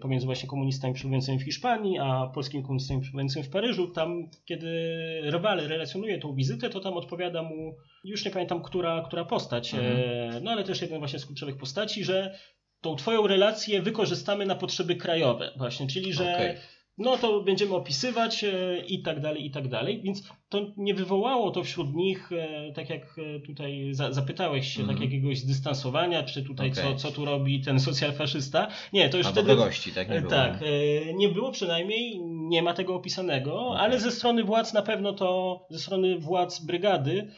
pomiędzy 0.00 0.26
właśnie 0.26 0.48
komunistami 0.48 0.94
przebywającymi 0.94 1.38
w 1.38 1.44
Hiszpanii, 1.44 1.98
a 1.98 2.26
polskimi 2.34 2.62
komunistami 2.62 3.00
przebywającymi 3.00 3.44
w 3.44 3.50
Paryżu, 3.50 3.88
tam 3.88 4.30
kiedy 4.44 4.68
Rewale 5.22 5.68
relacjonuje 5.68 6.18
tą 6.18 6.34
wizytę, 6.34 6.70
to 6.70 6.80
tam 6.80 6.94
odpowiada 6.94 7.42
mu, 7.42 7.76
już 8.04 8.24
nie 8.24 8.30
pamiętam, 8.30 8.62
która, 8.62 9.02
która 9.06 9.24
postać, 9.24 9.74
e, 9.74 10.40
no 10.42 10.50
ale 10.50 10.64
też 10.64 10.82
jeden 10.82 10.98
właśnie 10.98 11.18
z 11.18 11.26
kluczowych 11.26 11.56
postaci, 11.56 12.04
że 12.04 12.38
tą 12.80 12.96
twoją 12.96 13.26
relację 13.26 13.82
wykorzystamy 13.82 14.46
na 14.46 14.54
potrzeby 14.54 14.96
krajowe 14.96 15.52
właśnie, 15.56 15.86
czyli 15.86 16.12
że 16.12 16.34
Okej. 16.34 16.56
No 16.98 17.16
to 17.16 17.40
będziemy 17.40 17.74
opisywać 17.74 18.44
e, 18.44 18.78
i 18.86 19.02
tak 19.02 19.20
dalej, 19.20 19.46
i 19.46 19.50
tak 19.50 19.68
dalej. 19.68 20.02
Więc 20.04 20.28
to 20.48 20.66
nie 20.76 20.94
wywołało 20.94 21.50
to 21.50 21.62
wśród 21.64 21.94
nich, 21.94 22.32
e, 22.32 22.72
tak 22.72 22.90
jak 22.90 23.16
e, 23.18 23.40
tutaj 23.40 23.88
za, 23.94 24.12
zapytałeś 24.12 24.68
się, 24.74 24.80
Mhm. 24.80 24.98
tak 24.98 25.04
jakiegoś 25.04 25.38
zdystansowania, 25.38 26.22
czy 26.22 26.42
tutaj 26.42 26.72
co, 26.72 26.82
Okej. 26.82 26.96
co 26.96 27.10
tu 27.10 27.24
robi 27.24 27.60
ten 27.60 27.80
socjalfaszysta. 27.80 28.68
Nie, 28.92 29.08
to 29.08 29.16
już 29.16 29.26
Albo 29.26 29.40
wtedy... 29.40 29.54
wrogości, 29.56 29.92
tak 29.92 30.10
nie 30.10 30.18
było. 30.20 30.30
Tak, 30.30 30.60
nie 31.14 31.28
było 31.28 31.50
przynajmniej, 31.52 32.20
nie 32.24 32.62
ma 32.62 32.74
tego 32.74 32.94
opisanego, 32.94 33.66
Okej. 33.66 33.80
ale 33.84 34.00
ze 34.00 34.10
strony 34.10 34.44
władz 34.44 34.72
na 34.72 34.82
pewno 34.82 35.12
to, 35.12 35.60
ze 35.70 35.78
strony 35.78 36.18
władz 36.18 36.64
brygady 36.64 37.32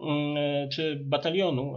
mm, 0.00 0.68
czy 0.70 1.02
batalionu, 1.04 1.74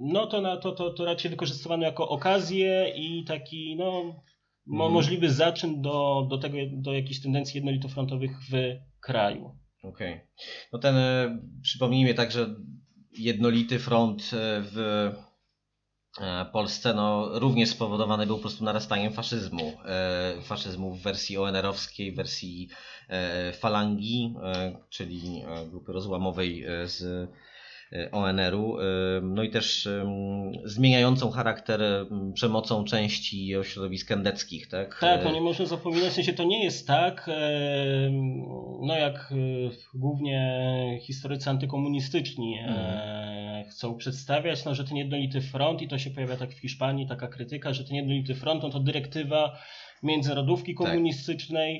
no 0.00 0.26
to, 0.26 0.40
na, 0.40 0.56
to, 0.56 0.72
to, 0.72 0.90
to 0.90 1.04
raczej 1.04 1.30
wykorzystywano 1.30 1.84
jako 1.84 2.08
okazję 2.08 2.92
i 2.96 3.24
taki 3.24 3.76
no, 3.76 4.14
mo, 4.66 4.84
Mhm. 4.84 4.92
możliwy 4.92 5.30
zaczyn 5.30 5.82
do, 5.82 6.26
do 6.30 6.38
tego, 6.38 6.56
do 6.72 6.92
jakichś 6.92 7.20
tendencji 7.20 7.56
jednolitofrontowych 7.58 8.30
w 8.50 8.52
kraju. 9.00 9.58
Okej. 9.82 10.20
No 10.72 10.78
ten, 10.78 10.96
e, 10.96 11.38
przypomnijmy 11.62 12.14
także 12.14 12.54
jednolity 13.18 13.78
front 13.78 14.22
e, 14.22 14.26
w 14.62 14.78
e, 16.20 16.46
Polsce 16.52 16.94
no, 16.94 17.38
również 17.38 17.68
spowodowany 17.68 18.26
był 18.26 18.36
po 18.36 18.42
prostu 18.42 18.64
narastaniem 18.64 19.12
faszyzmu. 19.12 19.72
E, 19.84 20.34
Faszyzmu 20.42 20.94
w 20.94 21.02
wersji 21.02 21.38
ONR-owskiej, 21.38 22.12
w 22.12 22.16
wersji 22.16 22.68
e, 23.08 23.52
falangi, 23.52 24.34
e, 24.42 24.76
czyli 24.90 25.42
grupy 25.70 25.92
rozłamowej 25.92 26.64
z 26.84 27.30
ONR-u, 28.12 28.78
e, 28.80 28.84
no 29.22 29.42
i 29.42 29.50
też 29.50 29.88
zmieniającą 30.64 31.30
charakter 31.30 31.82
em, 31.82 32.32
przemocą 32.32 32.84
części 32.84 33.52
środowisk 33.62 34.10
endeckich, 34.10 34.68
tak? 34.68 34.98
Tak, 35.00 35.20
E, 35.20 35.24
no 35.24 35.32
nie 35.32 35.40
można 35.40 35.66
zapominać, 35.66 36.10
w 36.10 36.14
sensie 36.14 36.32
to 36.32 36.44
nie 36.44 36.64
jest 36.64 36.86
tak, 36.86 37.30
e, 37.32 38.10
no 38.82 38.96
jak 38.96 39.34
głównie 39.94 40.98
historycy 41.02 41.50
antykomunistyczni 41.50 42.58
e, 42.66 43.64
chcą 43.70 43.96
przedstawiać, 43.96 44.64
no, 44.64 44.74
że 44.74 44.84
ten 44.84 44.96
jednolity 44.96 45.40
front, 45.40 45.82
i 45.82 45.88
to 45.88 45.98
się 45.98 46.10
pojawia 46.10 46.36
tak 46.36 46.54
w 46.54 46.58
Hiszpanii, 46.58 47.08
taka 47.08 47.28
krytyka, 47.28 47.72
że 47.72 47.84
ten 47.84 47.96
jednolity 47.96 48.34
front 48.34 48.62
no, 48.62 48.70
to 48.70 48.80
dyrektywa 48.80 49.58
międzynarodówki 50.02 50.74
Tak. 50.74 51.74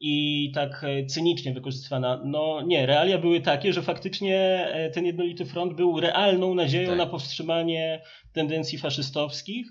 I 0.00 0.50
tak 0.54 0.84
e, 0.84 1.06
cynicznie 1.06 1.52
wykorzystywana. 1.52 2.22
No 2.24 2.62
nie, 2.66 2.86
realia 2.86 3.18
były 3.18 3.40
takie, 3.40 3.72
że 3.72 3.82
faktycznie 3.82 4.38
e, 4.72 4.90
ten 4.90 5.06
jednolity 5.06 5.44
front 5.44 5.74
był 5.74 6.00
realną 6.00 6.54
nadzieją 6.54 6.88
Tak. 6.88 6.98
na 6.98 7.06
powstrzymanie 7.06 8.02
tendencji 8.32 8.78
faszystowskich. 8.78 9.66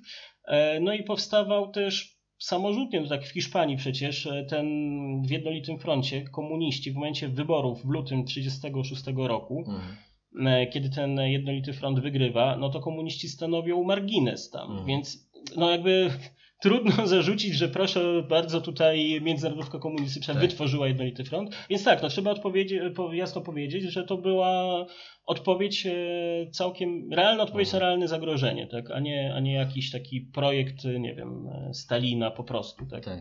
E, 0.48 0.80
No 0.80 0.94
i 0.94 1.04
powstawał 1.04 1.72
też 1.72 2.16
samorzutnie, 2.40 3.02
no 3.02 3.08
tak 3.08 3.26
w 3.26 3.32
Hiszpanii 3.32 3.78
przecież, 3.78 4.28
ten 4.50 4.66
w 5.28 5.32
jednolitym 5.32 5.80
froncie 5.80 6.22
komuniści 6.22 6.92
w 6.92 6.96
momencie 6.96 7.28
wyborów 7.28 7.86
w 7.86 7.90
lutym 7.90 8.26
1936 8.26 9.18
roku, 9.28 9.64
mhm. 9.68 10.70
kiedy 10.72 10.90
ten 10.90 11.20
jednolity 11.20 11.74
front 11.74 12.00
wygrywa, 12.00 12.58
no 12.58 12.70
to 12.70 12.80
komuniści 12.80 13.30
stanowią 13.30 13.84
margines 13.84 14.50
tam, 14.50 14.70
Mhm. 14.70 14.86
więc 14.88 15.30
no 15.58 15.72
jakby 15.72 16.12
trudno 16.62 17.08
zarzucić, 17.08 17.54
że 17.56 17.70
proszę 17.70 18.24
bardzo 18.30 18.62
tutaj 18.62 19.22
międzynarodówka 19.22 19.80
komunistyczna 19.80 20.34
Tak. 20.34 20.44
wytworzyła 20.44 20.88
jednolity 20.88 21.24
front, 21.24 21.56
więc 21.70 21.84
tak, 21.84 22.02
no 22.02 22.10
trzeba 22.10 22.36
jasno 23.14 23.42
powiedzieć, 23.42 23.84
że 23.84 24.04
to 24.04 24.18
była 24.18 24.86
odpowiedź 25.26 25.86
e, 25.86 25.92
całkiem, 26.52 27.14
realna 27.14 27.44
odpowiedź 27.44 27.68
Mhm. 27.68 27.82
na 27.82 27.88
realne 27.88 28.08
zagrożenie, 28.08 28.68
tak, 28.68 28.92
a 28.92 29.00
nie, 29.00 29.34
a 29.36 29.40
nie 29.40 29.54
jakiś 29.54 29.92
taki 29.92 30.22
projekt, 30.22 30.86
e, 30.86 31.00
nie 31.00 31.16
wiem, 31.16 31.48
e, 31.48 31.74
Stalina 31.74 32.32
po 32.32 32.44
prostu, 32.44 32.86
tak. 32.86 33.06
Tak. 33.06 33.20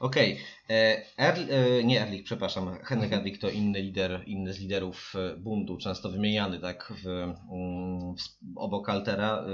Okej. 0.00 0.38
E, 0.70 1.02
Erl- 1.18 1.84
Nie 1.84 2.02
Erlich, 2.02 2.22
przepraszam. 2.24 2.78
Henryk 2.84 3.12
Erlich 3.12 3.38
to 3.38 3.50
inny 3.50 3.80
lider, 3.82 4.20
inny 4.26 4.52
z 4.52 4.60
liderów 4.60 5.14
buntu, 5.38 5.76
często 5.76 6.08
wymieniany 6.10 6.58
tak 6.60 6.92
w, 7.04 7.06
mm, 7.08 8.14
w, 8.16 8.20
obok 8.56 8.88
Altera. 8.88 9.44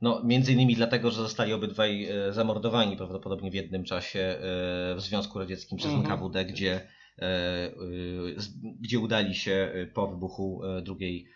No, 0.00 0.22
między 0.24 0.52
innymi 0.52 0.74
dlatego, 0.74 1.10
że 1.10 1.22
zostali 1.22 1.52
obydwaj 1.52 2.04
e, 2.04 2.32
zamordowani 2.32 2.96
prawdopodobnie 2.96 3.50
w 3.50 3.54
jednym 3.54 3.84
czasie 3.84 4.20
e, 4.20 4.38
w 4.94 5.00
Związku 5.00 5.38
Radzieckim 5.38 5.78
przez 5.78 5.90
Mhm. 5.92 6.06
NKWD, 6.12 6.44
gdzie, 6.44 6.80
e, 7.18 7.70
gdzie 8.80 8.98
udali 8.98 9.34
się 9.34 9.72
po 9.94 10.06
wybuchu 10.08 10.62
II 11.00 11.26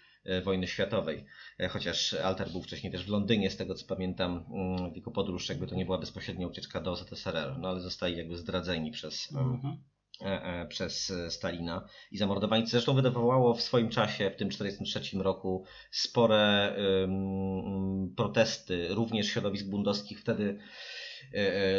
wojny 0.45 0.67
światowej. 0.67 1.25
Chociaż 1.71 2.15
Alter 2.15 2.51
był 2.51 2.63
wcześniej 2.63 2.93
też 2.93 3.05
w 3.07 3.09
Londynie, 3.09 3.51
z 3.51 3.57
tego 3.57 3.75
co 3.75 3.87
pamiętam, 3.87 4.45
mm, 4.55 4.93
tylko 4.93 5.11
podróż 5.11 5.49
jakby 5.49 5.67
to 5.67 5.75
nie 5.75 5.85
była 5.85 5.99
bezpośrednia 5.99 6.47
ucieczka 6.47 6.81
do 6.81 6.97
ZSRR, 6.97 7.59
no 7.59 7.69
ale 7.69 7.81
zostali 7.81 8.17
jakby 8.17 8.37
zdradzeni 8.37 8.91
przez, 8.91 9.33
Mhm. 9.33 9.77
E, 10.21 10.43
e, 10.43 10.67
przez 10.67 11.11
e, 11.11 11.31
Stalina 11.31 11.89
i 12.11 12.19
zamordowani, 12.19 12.65
co 12.65 12.71
zresztą 12.71 12.95
wywołało 12.95 13.55
w 13.55 13.63
swoim 13.63 13.89
czasie, 13.89 14.31
w 14.31 14.37
tym 14.37 14.49
1943 14.49 15.19
roku, 15.23 15.65
spore 15.91 16.77
protesty, 18.17 18.89
również 18.91 19.27
środowisk 19.27 19.67
bundowskich. 19.67 20.21
Wtedy 20.21 20.59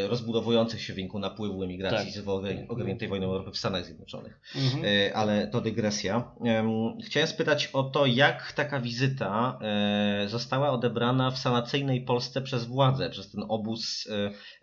rozbudowujących 0.10 0.81
się 0.81 0.93
w 0.93 0.95
wyniku 0.95 1.19
napływu 1.19 1.63
emigracji 1.63 2.13
Tak. 2.13 2.23
z 2.23 2.27
oga- 2.27 2.65
ogarniętej 2.67 3.08
wojną 3.08 3.27
Europy 3.27 3.51
w 3.51 3.58
Stanach 3.58 3.86
Zjednoczonych. 3.86 4.39
Mhm. 4.55 4.86
E, 4.86 5.13
ale 5.15 5.47
to 5.47 5.62
dygresja. 5.62 6.31
Em, 6.45 6.67
Chciałem 7.05 7.27
spytać 7.27 7.69
o 7.73 7.84
to, 7.84 8.05
jak 8.05 8.51
taka 8.53 8.79
wizyta 8.79 9.60
e, 9.62 10.25
została 10.29 10.69
odebrana 10.71 11.31
w 11.31 11.38
sanacyjnej 11.38 12.01
Polsce 12.01 12.41
przez 12.41 12.65
władzę, 12.65 13.10
przez 13.10 13.31
ten 13.31 13.43
obóz 13.49 14.08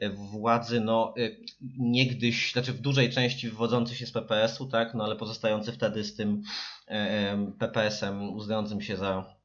e, 0.00 0.10
władzy, 0.10 0.80
no 0.80 1.14
e, 1.18 1.30
niegdyś, 1.78 2.52
znaczy 2.52 2.72
w 2.72 2.80
dużej 2.80 3.10
części 3.10 3.48
wywodzący 3.48 3.94
się 3.94 4.06
z 4.06 4.12
PPS-u, 4.12 4.66
tak, 4.66 4.94
no 4.94 5.04
ale 5.04 5.16
pozostający 5.16 5.72
wtedy 5.72 6.04
z 6.04 6.16
tym 6.16 6.42
e, 6.88 6.92
em, 6.92 7.52
PPS-em 7.52 8.34
uznającym 8.34 8.80
się 8.80 8.96
za 8.96 9.41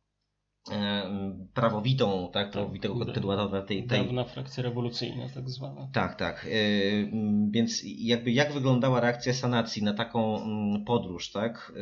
prawowitą, 1.53 2.29
tak, 2.33 2.51
prawowitego 2.51 2.95
Tak, 2.95 3.05
kontynuatora 3.05 3.61
tej, 3.61 3.87
tej, 3.87 4.05
Dawna 4.05 4.23
frakcja 4.23 4.63
rewolucyjna 4.63 5.29
tak 5.35 5.49
zwana. 5.49 5.87
tak, 5.93 6.15
tak. 6.15 6.47
Mm, 7.11 7.51
Więc 7.51 7.81
jakby 7.85 8.31
jak 8.31 8.53
wyglądała 8.53 8.99
reakcja 8.99 9.33
sanacji 9.33 9.83
na 9.83 9.93
taką 9.93 10.39
podróż, 10.85 11.31
tak? 11.31 11.73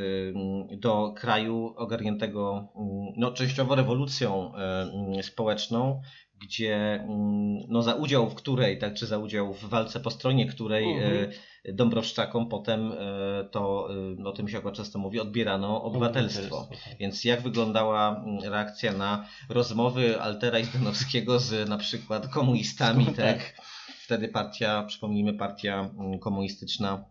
Do 0.77 1.13
kraju 1.17 1.73
ogarniętego 1.77 2.67
no, 3.17 3.31
częściowo 3.31 3.75
rewolucją 3.75 4.51
społeczną, 5.21 6.01
gdzie 6.41 6.75
mm, 6.93 7.57
no, 7.67 7.81
za 7.81 7.93
udział 7.93 8.29
w 8.29 8.35
której, 8.35 8.79
tak, 8.79 8.93
czy 8.93 9.05
za 9.07 9.17
udział 9.17 9.53
w 9.53 9.65
walce 9.65 9.99
po 9.99 10.11
stronie 10.11 10.45
której 10.47 10.93
Mhm. 10.93 11.13
yy, 11.13 11.73
Dąbrowszczakom 11.73 12.49
potem 12.49 12.89
yy, 12.89 13.49
to, 13.51 13.87
no, 14.17 14.29
o 14.29 14.33
tym 14.33 14.47
się 14.49 14.57
akurat 14.57 14.75
często 14.75 14.99
mówi, 14.99 15.19
odbierano 15.19 15.83
obywatelstwo. 15.83 16.67
tak. 16.69 16.97
Więc 16.99 17.23
jak 17.23 17.41
wyglądała 17.41 18.23
mm, 18.25 18.39
reakcja 18.51 18.93
na 18.93 19.27
rozmowy 19.49 20.21
Altera 20.21 20.59
i 20.59 20.63
Zdanowskiego 20.65 21.39
z 21.39 21.69
na 21.69 21.77
przykład 21.77 22.27
komunistami, 22.27 23.05
Tak. 23.05 23.15
tak? 23.25 23.55
Wtedy 24.05 24.27
partia, 24.27 24.83
przypomnijmy, 24.83 25.33
partia 25.33 25.89
mm, 25.99 26.19
komunistyczna 26.19 27.05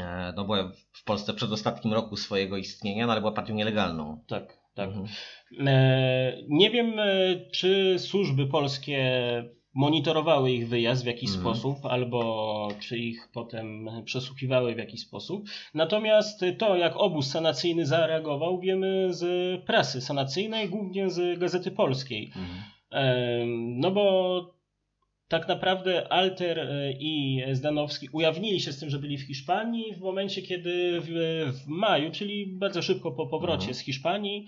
e, 0.00 0.32
no 0.36 0.44
była 0.44 0.72
w 0.92 1.04
Polsce 1.04 1.32
w 1.32 1.36
przedostatnim 1.36 1.94
roku 1.94 2.16
swojego 2.16 2.56
istnienia, 2.56 3.06
no 3.06 3.12
ale 3.12 3.20
była 3.20 3.32
partią 3.32 3.54
nielegalną. 3.54 4.24
Tak, 4.28 4.57
tak. 4.78 4.88
Mhm. 4.88 5.06
E, 5.66 6.42
Nie 6.48 6.70
wiem, 6.70 6.98
e, 6.98 7.04
czy 7.50 7.98
służby 7.98 8.46
polskie 8.46 9.00
monitorowały 9.74 10.50
ich 10.52 10.68
wyjazd 10.68 11.04
w 11.04 11.06
jakiś 11.06 11.30
Mhm. 11.30 11.40
sposób, 11.44 11.86
albo 11.86 12.68
czy 12.80 12.98
ich 12.98 13.28
potem 13.34 13.88
przesłuchiwały 14.04 14.74
w 14.74 14.78
jakiś 14.78 15.00
sposób. 15.00 15.44
Natomiast 15.74 16.44
to, 16.58 16.76
jak 16.76 16.96
obóz 16.96 17.26
sanacyjny 17.30 17.86
zareagował, 17.86 18.60
wiemy 18.60 19.06
z 19.14 19.24
prasy 19.64 20.00
sanacyjnej, 20.00 20.68
głównie 20.68 21.10
z 21.10 21.38
Gazety 21.38 21.70
Polskiej. 21.70 22.26
Mhm. 22.36 22.58
Em, 22.90 23.80
No 23.80 23.90
bo 23.90 24.57
tak 25.28 25.48
naprawdę 25.48 26.12
Alter 26.12 26.58
e, 26.58 26.92
i 26.92 27.42
Zdanowski 27.52 28.08
ujawnili 28.12 28.60
się 28.60 28.72
z 28.72 28.78
tym, 28.80 28.90
że 28.90 28.98
byli 28.98 29.18
w 29.18 29.22
Hiszpanii 29.26 29.94
w 29.94 30.00
momencie, 30.00 30.42
kiedy 30.42 31.00
w, 31.00 31.06
w 31.64 31.66
maju, 31.66 32.10
czyli 32.10 32.46
bardzo 32.58 32.82
szybko 32.82 33.12
po 33.12 33.26
powrocie 33.26 33.56
Mhm. 33.62 33.74
z 33.74 33.78
Hiszpanii, 33.80 34.46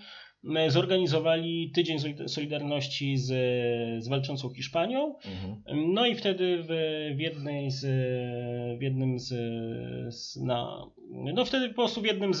zorganizowali 0.67 1.71
Tydzień 1.75 1.97
Solid- 1.99 2.27
Solidarności 2.27 3.17
z, 3.17 3.27
z 4.03 4.07
walczącą 4.07 4.49
Hiszpanią. 4.49 5.15
Mhm. 5.15 5.61
No 5.93 6.05
i 6.05 6.15
wtedy 6.15 6.57
w, 6.63 6.67
w 7.15 7.19
jednej 7.19 7.71
z, 7.71 7.81
w 8.79 8.81
jednym 8.81 9.19
z, 9.19 9.27
z 10.15 10.35
na, 10.43 10.85
no 11.33 11.45
wtedy 11.45 11.67
po 11.69 11.75
prostu 11.75 12.01
w 12.01 12.05
jednym 12.05 12.33
z, 12.33 12.39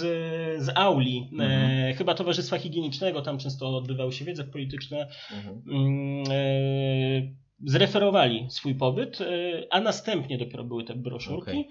z 0.63 0.69
auli, 0.75 1.29
Mhm. 1.31 1.51
e, 1.51 1.93
chyba 1.93 2.13
Towarzystwa 2.15 2.57
Higienicznego, 2.57 3.21
tam 3.21 3.37
często 3.37 3.77
odbywały 3.77 4.11
się 4.13 4.25
wiedze 4.25 4.43
polityczne, 4.43 5.07
Mhm. 5.37 6.23
e, 6.31 7.41
zreferowali 7.65 8.47
swój 8.49 8.75
pobyt, 8.75 9.21
e, 9.21 9.25
a 9.71 9.81
następnie 9.81 10.37
dopiero 10.37 10.63
były 10.63 10.83
te 10.83 10.95
broszurki. 10.95 11.51
Okej. 11.51 11.67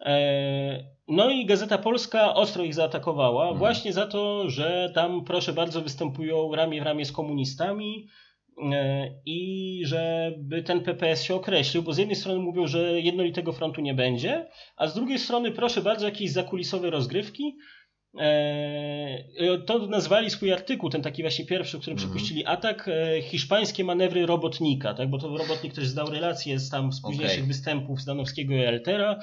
E, 0.00 1.00
No 1.08 1.30
i 1.30 1.46
Gazeta 1.46 1.78
Polska 1.78 2.34
ostro 2.34 2.64
ich 2.64 2.74
zaatakowała 2.74 3.42
Mhm. 3.42 3.58
właśnie 3.58 3.92
za 3.92 4.06
to, 4.06 4.50
że 4.50 4.92
tam 4.94 5.24
proszę 5.24 5.52
bardzo 5.52 5.80
występują 5.82 6.54
ramię 6.54 6.80
w 6.80 6.84
ramię 6.84 7.04
z 7.04 7.12
komunistami 7.12 8.06
e, 8.72 9.10
i 9.26 9.82
żeby 9.86 10.62
ten 10.62 10.80
PPS 10.80 11.22
się 11.22 11.34
określił, 11.34 11.82
bo 11.82 11.92
z 11.92 11.98
jednej 11.98 12.16
strony 12.16 12.40
mówią, 12.40 12.66
że 12.66 13.00
jednolitego 13.00 13.52
frontu 13.52 13.80
nie 13.80 13.94
będzie, 13.94 14.46
a 14.76 14.86
z 14.86 14.94
drugiej 14.94 15.18
strony 15.18 15.50
proszę 15.50 15.82
bardzo 15.82 16.06
jakieś 16.06 16.32
zakulisowe 16.32 16.90
rozgrywki. 16.90 17.56
E, 18.18 19.58
To 19.66 19.86
nazwali 19.86 20.30
swój 20.30 20.52
artykuł, 20.52 20.90
ten 20.90 21.02
taki 21.02 21.22
właśnie 21.22 21.46
pierwszy, 21.46 21.78
w 21.78 21.80
którym 21.80 21.96
Mhm. 21.98 22.10
przepuścili 22.12 22.46
atak, 22.46 22.88
e, 22.88 23.22
hiszpańskie 23.22 23.84
manewry 23.84 24.26
robotnika, 24.26 24.94
tak? 24.94 25.10
bo 25.10 25.18
to 25.18 25.36
robotnik 25.36 25.74
też 25.74 25.86
zdał 25.88 26.10
relacje 26.10 26.58
z 26.58 26.70
tam 26.70 26.92
z 26.92 27.00
późniejszych 27.00 27.36
Okej. 27.38 27.48
występów 27.48 28.00
Zdanowskiego 28.00 28.54
i 28.54 28.66
Altera. 28.66 29.18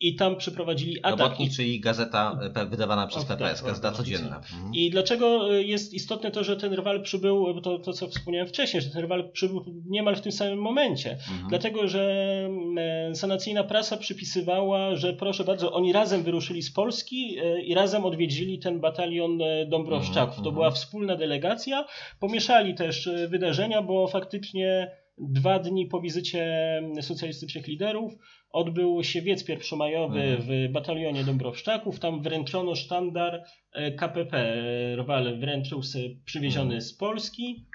I 0.00 0.16
tam 0.16 0.36
przeprowadzili 0.36 0.98
atak. 1.02 1.20
Robotnik, 1.20 1.52
czyli 1.52 1.80
gazeta 1.80 2.38
e, 2.54 2.66
wydawana 2.66 3.06
przez 3.06 3.24
O, 3.24 3.26
tak, 3.26 3.38
PPS, 3.38 3.62
o, 3.62 3.66
gazeta 3.66 3.88
tak, 3.88 3.96
codzienna. 3.96 4.36
Mhm. 4.36 4.74
I 4.74 4.90
dlaczego 4.90 5.54
y, 5.54 5.64
jest 5.64 5.94
istotne 5.94 6.30
to, 6.30 6.44
że 6.44 6.56
ten 6.56 6.72
rywal 6.72 7.02
przybył, 7.02 7.60
to, 7.60 7.78
to 7.78 7.92
co 7.92 8.08
wspomniałem 8.08 8.48
wcześniej, 8.48 8.82
że 8.82 8.90
ten 8.90 9.00
rywal 9.00 9.30
przybył 9.30 9.64
niemal 9.86 10.16
w 10.16 10.20
tym 10.20 10.32
samym 10.32 10.58
momencie. 10.58 11.10
Mhm. 11.10 11.48
Dlatego, 11.48 11.88
że 11.88 12.32
mm, 12.46 13.16
sanacyjna 13.16 13.64
prasa 13.64 13.96
przypisywała, 13.96 14.96
że 14.96 15.12
proszę 15.12 15.44
bardzo, 15.44 15.72
oni 15.72 15.92
razem 15.92 16.22
wyruszyli 16.22 16.62
z 16.62 16.70
Polski 16.70 17.38
e, 17.38 17.62
i 17.62 17.74
razem 17.74 18.04
odwiedzili 18.04 18.58
ten 18.58 18.80
batalion 18.80 19.42
e, 19.42 19.66
Dąbrowszczaków. 19.66 20.34
To 20.34 20.40
Mhm, 20.40 20.54
była 20.54 20.66
mhm. 20.66 20.82
wspólna 20.82 21.16
delegacja. 21.16 21.84
Pomieszali 22.20 22.74
też 22.74 23.06
e, 23.06 23.28
wydarzenia, 23.28 23.82
bo 23.82 24.08
faktycznie 24.08 24.90
dwa 25.20 25.58
dni 25.58 25.86
po 25.86 26.00
wizycie 26.00 26.56
socjalistycznych 27.00 27.66
liderów 27.66 28.12
odbył 28.50 29.04
się 29.04 29.22
wiec 29.22 29.44
pierwszomajowy 29.44 30.20
Mhm. 30.22 30.42
w 30.68 30.72
batalionie 30.72 31.24
Dąbrowszczaków. 31.24 32.00
Tam 32.00 32.22
wręczono 32.22 32.74
sztandar 32.74 33.42
e, 33.72 33.92
KPP. 33.92 34.62
Rwal 34.96 35.38
wręczył 35.38 35.80
przywieziony 36.24 36.64
Mhm. 36.64 36.80
z 36.82 36.94
Polski. 36.94 37.66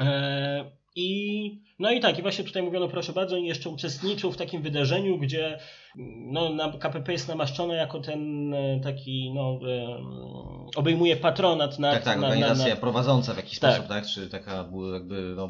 E, 0.00 0.70
I 0.96 1.62
no 1.78 1.90
i 1.90 2.00
tak, 2.00 2.18
i 2.18 2.22
właśnie 2.22 2.44
tutaj 2.44 2.62
mówiono, 2.62 2.88
proszę 2.88 3.12
bardzo, 3.12 3.36
oni 3.36 3.46
jeszcze 3.48 3.68
uczestniczył 3.70 4.32
w 4.32 4.36
takim 4.36 4.62
wydarzeniu, 4.62 5.18
gdzie 5.18 5.58
no, 6.32 6.50
na, 6.54 6.72
KPP 6.72 7.12
jest 7.12 7.28
namaszczone 7.28 7.74
jako 7.74 8.00
ten 8.00 8.54
e, 8.54 8.80
taki, 8.80 9.32
no, 9.34 9.60
obejmuje 10.76 11.16
patronat 11.16 11.78
nad, 11.78 11.94
Tak, 11.94 12.04
tak, 12.04 12.20
nad, 12.20 12.30
organizacja 12.32 12.70
nad, 12.70 12.80
prowadząca 12.80 13.34
w 13.34 13.36
jakiś 13.36 13.58
Tak. 13.58 13.72
sposób, 13.74 13.88
tak? 13.88 14.06
Czy 14.06 14.28
taka 14.28 14.68
jakby 14.92 15.34
no, 15.36 15.48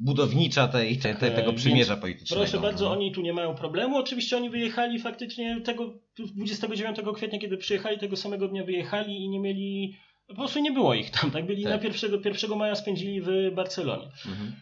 budownicza 0.00 0.68
tej, 0.68 0.98
te, 0.98 1.14
te, 1.14 1.26
e, 1.26 1.30
tego 1.30 1.50
więc 1.50 1.60
przymierza 1.62 1.96
politycznego. 1.96 2.42
Proszę 2.42 2.60
bardzo, 2.60 2.84
no. 2.84 2.90
oni 2.92 3.12
tu 3.12 3.20
nie 3.22 3.32
mają 3.32 3.54
problemu. 3.54 3.96
Oczywiście 3.96 4.36
oni 4.36 4.50
wyjechali 4.50 4.98
faktycznie 4.98 5.60
tego 5.60 5.94
29 6.36 6.98
kwietnia, 7.14 7.38
kiedy 7.38 7.56
przyjechali, 7.56 7.98
tego 7.98 8.16
samego 8.16 8.48
dnia 8.48 8.64
wyjechali 8.64 9.16
i 9.24 9.28
nie 9.28 9.40
mieli, 9.40 9.96
po 10.28 10.34
prostu 10.34 10.60
nie 10.60 10.72
było 10.72 10.94
ich 10.94 11.10
tam, 11.10 11.30
tak? 11.30 11.46
Byli 11.46 11.64
Tak. 11.64 11.82
na 11.82 11.88
1, 11.88 12.20
1 12.24 12.58
maja 12.58 12.74
spędzili 12.74 13.20
w 13.20 13.28
Barcelonie. 13.54 14.08
Mhm. 14.26 14.52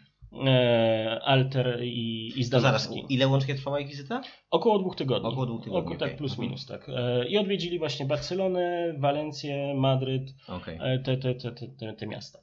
E, 0.47 1.21
Alter 1.25 1.81
i, 1.85 2.33
i 2.37 2.45
zaraz, 2.45 2.91
ile 3.09 3.29
łącznie 3.29 3.55
trwała 3.55 3.81
ich 3.81 3.89
wizyta? 3.89 4.21
Około 4.51 4.79
dwóch 4.79 4.97
tygodni. 4.97 5.29
Około 5.29 5.47
dwóch 5.47 5.65
tygodni, 5.65 5.91
Oko- 5.93 5.99
tak, 5.99 6.17
plus 6.17 6.33
Mhm. 6.33 6.49
minus, 6.49 6.67
tak. 6.67 6.89
E, 6.89 7.29
I 7.29 7.39
odwiedzili 7.39 7.79
właśnie 7.79 8.07
Barcelonę, 8.07 8.95
Walencję, 8.99 9.75
Madryt, 9.75 10.35
e, 10.81 10.99
te, 10.99 11.17
te, 11.17 11.35
te, 11.35 11.53
te, 11.53 11.67
te, 11.81 11.93
te 11.93 12.07
miasta. 12.07 12.39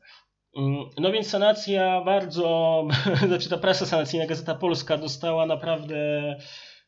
Mm, 0.57 0.85
No 0.99 1.11
więc 1.11 1.29
sanacja 1.29 2.01
bardzo, 2.01 2.83
znaczy 3.27 3.49
ta 3.49 3.57
prasa 3.57 3.85
sanacyjna, 3.85 4.25
Gazeta 4.25 4.55
Polska 4.55 4.97
dostała 4.97 5.45
naprawdę 5.45 5.95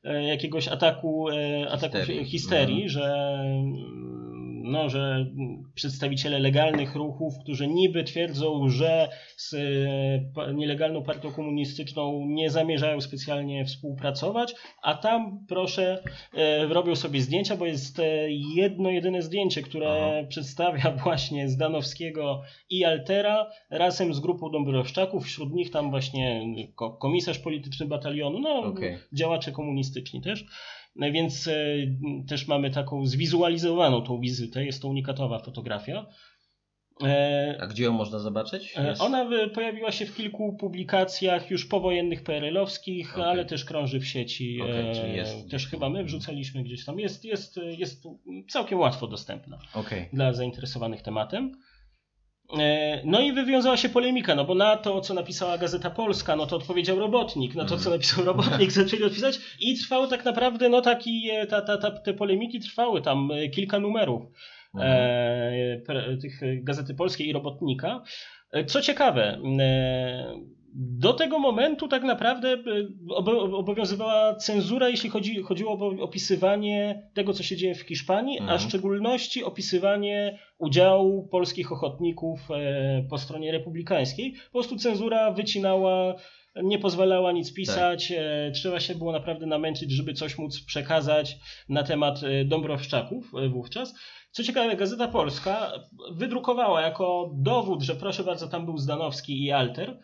e, 0.04 0.23
jakiegoś 0.23 0.67
ataku, 0.67 1.30
e, 1.30 1.67
ataku 1.71 1.97
Histerii. 1.97 2.25
histerii, 2.25 2.75
Mhm. 2.84 2.89
że 2.89 3.38
no, 4.65 4.89
że 4.89 5.25
przedstawiciele 5.75 6.39
legalnych 6.39 6.95
ruchów, 6.95 7.34
którzy 7.43 7.67
niby 7.67 8.04
twierdzą, 8.04 8.69
że 8.69 9.10
z 9.38 9.54
e, 9.54 10.54
nielegalną 10.54 11.04
partią 11.04 11.32
komunistyczną 11.32 12.25
nie 12.28 12.49
zamierzają 12.49 13.01
specjalnie 13.01 13.65
współpracować, 13.65 14.54
a 14.84 14.95
tam 14.95 15.45
proszę 15.47 16.04
e, 16.34 16.65
robią 16.67 16.95
sobie 16.95 17.21
zdjęcia, 17.21 17.56
bo 17.56 17.65
jest 17.65 17.99
e, 17.99 18.04
jedno 18.56 18.89
jedyne 18.89 19.21
zdjęcie, 19.21 19.62
które 19.62 19.88
Aha. 20.19 20.28
przedstawia 20.30 20.91
właśnie 21.04 21.49
Zdanowskiego 21.49 22.41
i 22.69 22.86
Altera 22.86 23.47
razem 23.69 24.13
z 24.13 24.19
grupą 24.19 24.51
Dąbrowszczaków, 24.51 25.25
wśród 25.25 25.54
nich 25.54 25.71
tam 25.71 25.89
właśnie 25.89 26.41
ko- 26.75 26.93
komisarz 26.93 27.39
polityczny 27.39 27.86
batalionu, 27.86 28.39
no 28.39 28.56
Okej. 28.60 28.97
działacze 29.13 29.51
komunistyczni 29.51 30.21
też. 30.21 30.45
No 30.95 31.12
Więc 31.12 31.47
e, 31.47 31.53
też 32.27 32.47
mamy 32.47 32.71
taką 32.71 33.05
zwizualizowaną 33.05 34.01
tą 34.01 34.19
wizytę, 34.19 34.65
jest 34.65 34.81
to 34.81 34.88
unikatowa 34.88 35.39
fotografia. 35.39 36.05
E, 37.03 37.58
A 37.62 37.67
gdzie 37.67 37.84
ją 37.84 37.91
można 37.93 38.19
zobaczyć? 38.19 38.73
E, 38.77 38.88
Jest- 38.88 39.01
Ona 39.01 39.29
pojawiła 39.53 39.91
się 39.91 40.05
w 40.05 40.15
kilku 40.15 40.58
publikacjach 40.58 41.51
już 41.51 41.65
powojennych 41.65 42.23
PRL-owskich, 42.23 43.13
Okej. 43.13 43.23
ale 43.23 43.45
też 43.45 43.65
krąży 43.65 43.99
w 43.99 44.08
sieci. 44.08 44.60
Czyli 44.93 45.13
jest- 45.15 45.51
Też 45.51 45.67
chyba 45.67 45.89
my 45.89 46.03
wrzucaliśmy 46.03 46.63
gdzieś 46.63 46.86
tam. 46.86 46.99
Jest, 46.99 47.25
jest, 47.25 47.60
jest 47.77 48.03
całkiem 48.49 48.79
łatwo 48.79 49.08
dostępna 49.08 49.60
Okej. 49.73 50.10
dla 50.13 50.34
zainteresowanych 50.34 51.01
tematem. 51.01 51.51
E, 52.60 53.01
No 53.05 53.21
i 53.21 53.31
wywiązała 53.34 53.77
się 53.77 53.89
polemika, 53.89 54.36
no 54.36 54.45
bo 54.45 54.55
na 54.55 54.77
to, 54.77 55.01
co 55.01 55.13
napisała 55.13 55.58
Gazeta 55.58 55.89
Polska, 55.89 56.36
no 56.36 56.45
to 56.47 56.55
odpowiedział 56.55 56.99
robotnik, 56.99 57.55
na 57.55 57.63
to, 57.63 57.69
co 57.69 57.75
Mhm. 57.75 57.91
napisał 57.93 58.25
robotnik, 58.25 58.71
zaczęli 58.81 59.03
odpisać 59.03 59.39
i 59.60 59.75
trwało 59.77 60.08
tak 60.08 60.25
naprawdę, 60.25 60.69
no 60.69 60.81
taki, 60.81 61.29
e, 61.31 61.47
ta, 61.47 61.62
ta, 61.62 61.77
ta, 61.77 61.91
te 61.91 62.13
polemiki 62.13 62.60
trwały 62.60 63.01
tam 63.01 63.31
e, 63.31 63.49
kilka 63.49 63.79
numerów 63.79 64.21
Mhm. 64.75 64.91
e, 64.93 65.81
pre, 65.86 66.17
tych 66.17 66.63
Gazety 66.63 66.93
Polskiej 66.95 67.27
i 67.29 67.34
Robotnika. 67.34 68.03
Co 68.67 68.81
ciekawe, 68.81 69.39
e, 69.60 70.36
do 70.77 71.13
tego 71.13 71.39
momentu 71.39 71.88
tak 71.88 72.03
naprawdę 72.03 72.53
e, 72.53 72.59
obo- 73.09 73.57
obowiązywała 73.57 74.35
cenzura, 74.35 74.89
jeśli 74.89 75.09
chodzi, 75.09 75.41
chodziło 75.41 75.71
o 75.73 76.03
opisywanie 76.03 77.09
tego, 77.13 77.33
co 77.33 77.43
się 77.43 77.55
dzieje 77.57 77.75
w 77.75 77.81
Hiszpanii, 77.81 78.39
a 78.39 78.41
Mhm. 78.41 78.59
w 78.59 78.63
szczególności 78.63 79.43
opisywanie 79.43 80.39
udziału 80.57 81.27
polskich 81.27 81.71
ochotników 81.71 82.39
e, 82.51 83.03
po 83.09 83.17
stronie 83.17 83.51
republikańskiej. 83.51 84.33
Po 84.45 84.51
prostu 84.51 84.75
cenzura 84.75 85.31
wycinała 85.31 86.15
nie 86.63 86.79
pozwalała 86.79 87.31
nic 87.31 87.53
pisać, 87.53 88.11
e, 88.11 88.51
trzeba 88.53 88.79
się 88.79 88.95
było 88.95 89.11
naprawdę 89.11 89.45
namęczyć, 89.45 89.91
żeby 89.91 90.13
coś 90.13 90.38
móc 90.38 90.65
przekazać 90.65 91.38
na 91.69 91.83
temat 91.83 92.21
Dąbrowszczaków 92.45 93.31
wówczas. 93.49 93.95
Co 94.31 94.43
ciekawe, 94.43 94.75
Gazeta 94.75 95.07
Polska 95.07 95.71
wydrukowała 96.11 96.81
jako 96.81 97.31
dowód, 97.38 97.81
że 97.83 97.95
proszę 97.95 98.23
bardzo, 98.23 98.47
tam 98.47 98.65
był 98.65 98.77
Zdanowski 98.77 99.43
i 99.45 99.51
Alter, 99.51 99.99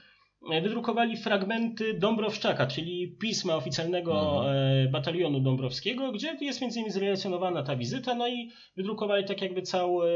wydrukowali 0.62 1.18
fragmenty 1.18 1.94
Dąbrowszczaka, 1.94 2.68
czyli 2.68 3.16
pisma 3.20 3.56
oficjalnego 3.56 4.44
e, 4.54 4.88
batalionu 4.88 5.40
Dąbrowskiego, 5.40 6.12
gdzie 6.12 6.38
jest 6.42 6.62
między 6.62 6.80
innymi 6.80 6.94
zrelacjonowana 6.94 7.64
ta 7.64 7.76
wizyta, 7.76 8.16
no 8.16 8.28
i 8.28 8.52
wydrukowali 8.78 9.26
tak 9.26 9.42
jakby 9.42 9.62
cały, 9.62 10.12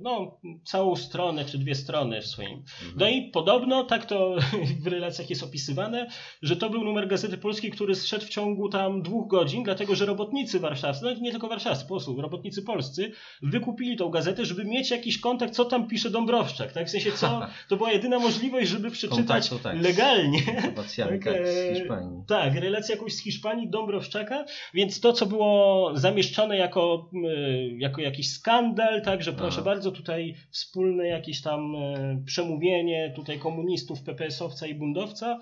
no, 0.00 0.40
całą 0.64 0.96
stronę 0.96 1.44
czy 1.44 1.58
dwie 1.58 1.74
strony 1.74 2.20
w 2.20 2.26
swoim 2.26 2.46
Mhm. 2.46 2.94
no 2.96 3.08
i 3.08 3.30
podobno, 3.30 3.84
tak 3.84 4.04
to 4.06 4.36
w 4.84 4.86
relacjach 4.86 5.30
jest 5.30 5.42
opisywane, 5.42 6.06
że 6.42 6.56
to 6.56 6.70
był 6.70 6.84
numer 6.84 7.08
Gazety 7.08 7.38
Polskiej, 7.38 7.70
który 7.70 7.94
zszedł 7.94 8.26
w 8.26 8.28
ciągu 8.28 8.68
tam 8.68 9.02
dwóch 9.02 9.28
godzin, 9.28 9.62
dlatego 9.62 9.94
że 9.94 10.06
robotnicy 10.06 10.60
warszawscy, 10.60 11.04
no 11.04 11.14
nie 11.14 11.30
tylko 11.30 11.48
warszawscy, 11.48 11.84
po 11.84 11.88
prostu 11.88 12.20
robotnicy 12.20 12.62
polscy, 12.62 13.12
wykupili 13.42 13.96
tą 13.96 14.08
gazetę, 14.08 14.44
żeby 14.44 14.64
mieć 14.64 14.90
jakiś 14.90 15.18
kontakt, 15.18 15.54
co 15.54 15.64
tam 15.64 15.88
pisze 15.88 16.10
Dąbrowszczak, 16.10 16.72
tak? 16.72 16.86
W 16.86 16.90
sensie, 16.90 17.12
co, 17.12 17.40
to 17.68 17.76
była 17.76 17.92
jedyna 17.92 18.18
możliwość, 18.18 18.70
żeby 18.70 18.90
przeczytać 18.90 19.50
tak. 19.72 19.82
legalnie. 19.82 20.38
Informacjami, 20.38 21.20
Tak, 21.20 21.46
z 21.46 21.58
e, 21.58 21.74
Hiszpanii. 21.74 22.22
Tak, 22.28 22.54
relację 22.54 22.94
jakąś 22.94 23.14
z 23.14 23.22
Hiszpanii, 23.22 23.70
Dąbrowszczaka, 23.70 24.44
więc 24.74 25.00
to, 25.00 25.12
co 25.12 25.26
było 25.26 25.90
zamieszczone 25.94 26.56
jako, 26.56 27.10
y, 27.14 27.76
jako 27.78 28.00
jakiś 28.00 28.30
skandal, 28.30 29.02
tak, 29.02 29.22
że 29.22 29.32
proszę 29.32 29.62
bardzo, 29.62 29.92
tutaj 29.92 30.34
wspólne 30.50 31.06
jakieś 31.06 31.42
tam 31.42 31.74
y, 31.74 32.22
przemówienie 32.26 33.12
tutaj 33.16 33.38
komunistów, 33.38 34.02
PPS-owca 34.02 34.66
i 34.66 34.74
bundowca, 34.74 35.40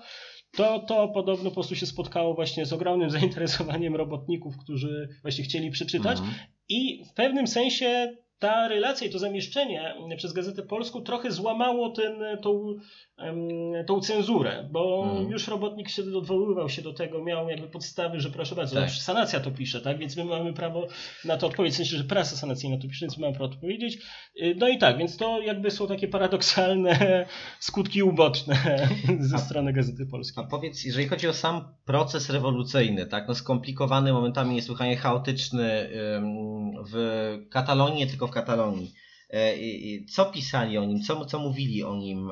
to, 0.55 0.79
to 0.79 1.07
podobno 1.07 1.49
po 1.49 1.53
prostu 1.53 1.75
się 1.75 1.85
spotkało 1.85 2.33
właśnie 2.33 2.65
z 2.65 2.73
ogromnym 2.73 3.09
zainteresowaniem 3.19 3.95
robotników, 3.95 4.57
którzy 4.57 5.09
właśnie 5.21 5.43
chcieli 5.43 5.71
przeczytać. 5.71 6.17
Mhm. 6.19 6.35
I 6.69 7.03
w 7.05 7.13
pewnym 7.13 7.47
sensie 7.47 8.17
ta 8.39 8.67
relacja 8.67 9.07
i 9.07 9.09
to 9.09 9.19
zamieszczenie 9.19 9.93
przez 10.17 10.33
Gazetę 10.33 10.63
Polską 10.63 11.01
trochę 11.01 11.31
złamało 11.31 11.89
ten, 11.89 12.13
tą, 12.41 12.75
tą 13.87 14.01
cenzurę, 14.01 14.69
bo 14.71 15.03
Mhm. 15.09 15.31
już 15.31 15.47
robotnik 15.47 15.89
się 15.89 16.03
odwoływał 16.17 16.69
się 16.69 16.81
do 16.81 16.93
tego, 16.93 17.23
miał 17.23 17.49
jakby 17.49 17.67
podstawy, 17.67 18.19
że 18.19 18.29
proszę 18.29 18.55
bardzo, 18.55 18.75
Tak. 18.75 18.89
sanacja 18.91 19.39
to 19.39 19.51
pisze, 19.51 19.81
tak, 19.81 19.97
więc 19.97 20.17
my 20.17 20.25
mamy 20.25 20.53
prawo 20.53 20.87
na 21.25 21.37
to 21.37 21.47
odpowiedzieć, 21.47 21.73
w 21.75 21.77
sensie, 21.77 21.97
że 21.97 22.03
prasa 22.03 22.35
sanacyjna 22.35 22.77
to 22.77 22.87
pisze, 22.87 22.99
więc 23.05 23.17
my 23.17 23.21
mamy 23.25 23.35
prawo 23.37 23.53
odpowiedzieć. 23.53 23.97
Y, 24.41 24.55
No 24.57 24.67
i 24.67 24.77
tak, 24.77 24.97
więc 24.97 25.17
to 25.17 25.41
jakby 25.41 25.71
są 25.71 25.87
takie 25.87 26.07
paradoksalne 26.07 27.25
skutki 27.59 28.03
uboczne 28.03 28.55
ze 29.19 29.35
A- 29.35 29.39
strony 29.39 29.73
Gazety 29.73 30.05
Polskiej. 30.05 30.43
A 30.43 30.47
powiedz, 30.47 30.83
jeżeli 30.85 31.07
chodzi 31.07 31.27
o 31.27 31.33
sam 31.33 31.73
proces 31.85 32.29
rewolucyjny, 32.29 33.05
tak, 33.05 33.27
no 33.27 33.35
skomplikowany, 33.35 34.13
momentami 34.13 34.55
niesłychanie 34.55 34.97
chaotyczny 34.97 35.89
w 36.91 37.37
Katalonii, 37.49 37.99
nie 37.99 38.07
tylko 38.07 38.27
w 38.27 38.31
Katalonii, 38.35 38.93
E, 39.29 39.55
co 40.05 40.25
pisali 40.25 40.77
o 40.77 40.85
nim, 40.85 41.01
co, 41.01 41.25
co 41.25 41.39
mówili 41.39 41.83
o 41.83 41.95
nim 41.95 42.31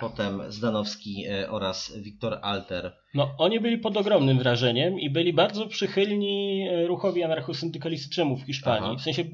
potem 0.00 0.42
Zdanowski 0.48 1.24
e, 1.26 1.50
oraz 1.50 1.98
Wiktor 1.98 2.38
Alter? 2.42 2.92
No, 3.14 3.34
oni 3.38 3.60
byli 3.60 3.78
pod 3.78 3.96
ogromnym 3.96 4.38
wrażeniem 4.38 5.00
i 5.00 5.10
byli 5.10 5.32
bardzo 5.32 5.66
przychylni 5.66 6.66
e, 6.68 6.86
ruchowi 6.86 7.22
anarchosyndykalistycznemu 7.22 8.36
w 8.36 8.42
Hiszpanii. 8.42 8.90
Aha. 8.90 8.98
W 8.98 9.02
sensie 9.02 9.24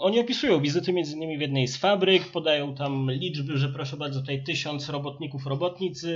oni 0.00 0.20
opisują 0.20 0.60
wizyty 0.60 0.92
między 0.92 1.16
innymi 1.16 1.38
w 1.38 1.40
jednej 1.40 1.68
z 1.68 1.76
fabryk, 1.76 2.26
podają 2.26 2.74
tam 2.74 3.10
liczby, 3.10 3.58
że 3.58 3.68
proszę 3.68 3.96
bardzo, 3.96 4.20
tutaj 4.20 4.44
tysiąc 4.44 4.88
robotników, 4.88 5.46
robotnic 5.46 6.06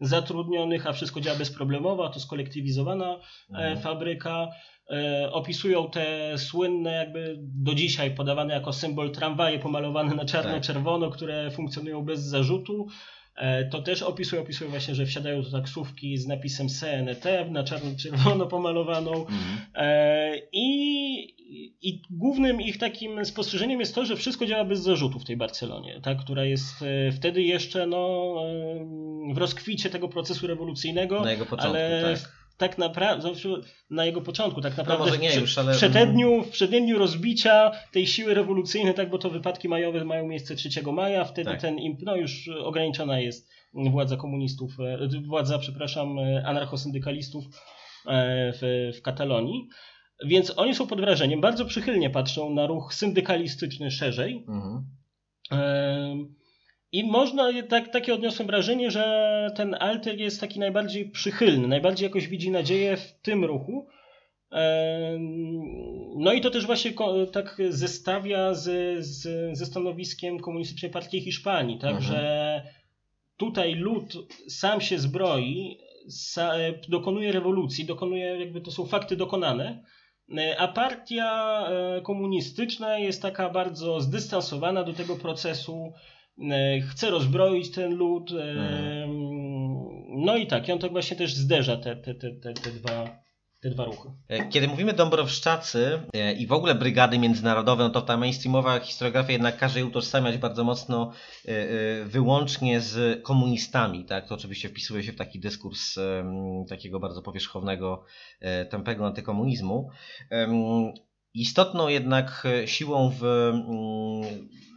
zatrudnionych, 0.00 0.86
a 0.86 0.92
wszystko 0.92 1.20
działa 1.20 1.38
bezproblemowo, 1.38 2.08
to 2.08 2.20
skolektywizowana 2.20 3.20
mhm. 3.50 3.78
fabryka. 3.78 4.48
E, 4.90 5.30
opisują 5.32 5.90
te 5.90 6.38
słynne, 6.38 6.92
jakby 6.92 7.36
do 7.38 7.74
dzisiaj 7.74 8.10
podawane 8.10 8.54
jako 8.54 8.72
symbol 8.72 9.12
tramwaje 9.12 9.58
pomalowane 9.58 10.14
na 10.14 10.24
czarno-czerwono, 10.24 11.06
tak. 11.06 11.16
które 11.16 11.50
funkcjonują 11.50 12.02
bez 12.02 12.20
zarzutu. 12.20 12.86
E, 13.36 13.64
to 13.64 13.82
też 13.82 14.02
opisują, 14.02 14.42
opisują 14.42 14.70
właśnie, 14.70 14.94
że 14.94 15.06
wsiadają 15.06 15.42
do 15.42 15.50
taksówki 15.50 16.18
z 16.18 16.26
napisem 16.26 16.68
CNT 16.68 17.50
na 17.50 17.64
czarno-czerwono 17.64 18.46
pomalowaną. 18.46 19.12
Mhm. 19.12 19.58
E, 19.74 20.32
I, 20.52 20.68
I 21.82 22.02
głównym 22.10 22.60
ich 22.60 22.78
takim 22.78 23.24
spostrzeżeniem 23.24 23.80
jest 23.80 23.94
to, 23.94 24.04
że 24.04 24.16
wszystko 24.16 24.46
działa 24.46 24.64
bez 24.64 24.80
zarzutu 24.80 25.18
w 25.18 25.24
tej 25.24 25.36
Barcelonie, 25.36 26.00
ta, 26.02 26.14
która 26.14 26.44
jest 26.44 26.84
wtedy 27.16 27.42
jeszcze 27.42 27.86
no, 27.86 28.34
w 29.34 29.38
rozkwicie 29.38 29.90
tego 29.90 30.08
procesu 30.08 30.46
rewolucyjnego. 30.46 31.20
Na 31.20 31.32
jego 31.32 31.46
początku, 31.46 31.76
ale 31.76 32.02
tak 32.02 32.47
tak 32.58 32.78
naprawdę, 32.78 33.32
na 33.90 34.06
jego 34.06 34.20
początku, 34.20 34.60
tak 34.60 34.76
no 34.76 34.82
naprawdę 34.82 35.10
no 35.10 35.16
nie 35.16 35.30
w, 35.30 35.40
już, 35.40 35.58
ale... 35.58 35.74
w, 35.74 35.76
przededniu, 35.76 36.44
w 36.44 36.50
przededniu 36.50 36.98
rozbicia 36.98 37.70
tej 37.92 38.06
siły 38.06 38.34
rewolucyjnej, 38.34 38.94
tak, 38.94 39.10
bo 39.10 39.18
to 39.18 39.30
wypadki 39.30 39.68
majowe 39.68 40.04
mają 40.04 40.26
miejsce 40.26 40.54
3 40.54 40.82
maja, 40.92 41.24
wtedy 41.24 41.50
tak. 41.50 41.60
ten, 41.60 41.76
no 42.02 42.16
już 42.16 42.48
ograniczona 42.48 43.20
jest 43.20 43.48
władza 43.74 44.16
komunistów, 44.16 44.76
e, 44.80 45.08
władza, 45.26 45.58
przepraszam, 45.58 46.18
e, 46.18 46.46
anarchosyndykalistów 46.46 47.44
e, 47.44 48.52
w, 48.52 48.92
w 48.98 49.02
Katalonii. 49.02 49.68
Więc 50.24 50.52
oni 50.56 50.74
są 50.74 50.86
pod 50.86 51.00
wrażeniem, 51.00 51.40
bardzo 51.40 51.64
przychylnie 51.64 52.10
patrzą 52.10 52.54
na 52.54 52.66
ruch 52.66 52.94
syndykalistyczny 52.94 53.90
szerzej. 53.90 54.44
Mhm. 54.48 54.86
I 56.92 57.04
można, 57.04 57.48
tak, 57.68 57.88
takie 57.88 58.14
odniosłem 58.14 58.46
wrażenie, 58.46 58.90
że 58.90 59.50
ten 59.56 59.76
alter 59.80 60.18
jest 60.18 60.40
taki 60.40 60.58
najbardziej 60.58 61.10
przychylny, 61.10 61.68
najbardziej 61.68 62.06
jakoś 62.06 62.28
widzi 62.28 62.50
nadzieję 62.50 62.96
w 62.96 63.12
tym 63.12 63.44
ruchu. 63.44 63.86
No 66.16 66.32
i 66.32 66.40
to 66.40 66.50
też 66.50 66.66
właśnie 66.66 66.92
tak 67.32 67.56
zestawia 67.68 68.54
z, 68.54 68.98
z, 69.04 69.28
ze 69.58 69.66
stanowiskiem 69.66 70.40
Komunistycznej 70.40 70.90
Partii 70.90 71.20
Hiszpanii, 71.20 71.78
tak, 71.78 71.96
mhm. 71.96 72.06
że 72.12 72.62
tutaj 73.36 73.74
lud 73.74 74.12
sam 74.48 74.80
się 74.80 74.98
zbroi, 74.98 75.78
dokonuje 76.88 77.32
rewolucji, 77.32 77.84
dokonuje, 77.84 78.24
jakby 78.24 78.60
to 78.60 78.70
są 78.70 78.86
fakty 78.86 79.16
dokonane, 79.16 79.84
a 80.58 80.68
partia 80.68 81.60
e, 81.68 82.00
komunistyczna 82.02 82.98
jest 82.98 83.22
taka 83.22 83.50
bardzo 83.50 84.00
zdystansowana 84.00 84.84
do 84.84 84.92
tego 84.92 85.16
procesu, 85.16 85.92
chce 86.90 87.10
rozbroić 87.10 87.70
ten 87.70 87.94
lud. 87.94 88.30
E, 88.32 88.50
mhm. 88.50 89.28
No 90.24 90.36
i 90.36 90.46
tak, 90.46 90.68
i 90.68 90.72
on 90.72 90.78
tak 90.78 90.92
właśnie 90.92 91.16
też 91.16 91.34
zderza 91.34 91.76
te, 91.76 91.96
te, 91.96 92.14
te, 92.14 92.30
te, 92.30 92.54
te 92.54 92.70
dwa 92.70 93.28
te 93.60 93.70
dwa 93.70 93.84
ruchy. 93.84 94.08
E, 94.28 94.48
kiedy 94.48 94.68
mówimy 94.68 94.92
Dąbrowszczacy 94.92 96.00
i 96.38 96.46
w 96.46 96.52
ogóle 96.52 96.74
brygady 96.74 97.18
międzynarodowe, 97.18 97.84
no 97.84 97.90
to 97.90 98.02
ta 98.02 98.16
mainstreamowa 98.16 98.80
historiografia 98.80 99.32
jednak 99.32 99.58
każe 99.58 99.78
je 99.78 99.86
utożsamiać 99.86 100.38
bardzo 100.38 100.64
mocno 100.64 101.12
wyłącznie 102.04 102.80
z 102.80 103.22
komunistami. 103.22 104.04
Tak? 104.04 104.28
To 104.28 104.34
oczywiście 104.34 104.68
wpisuje 104.68 105.02
się 105.02 105.12
w 105.12 105.16
taki 105.16 105.40
dyskurs 105.40 105.94
takiego 106.68 107.00
bardzo 107.00 107.22
powierzchownego, 107.22 108.04
tępego 108.70 109.06
antykomunizmu. 109.06 109.90
Istotną 111.40 111.88
jednak 111.88 112.46
siłą 112.66 113.12
w 113.20 113.22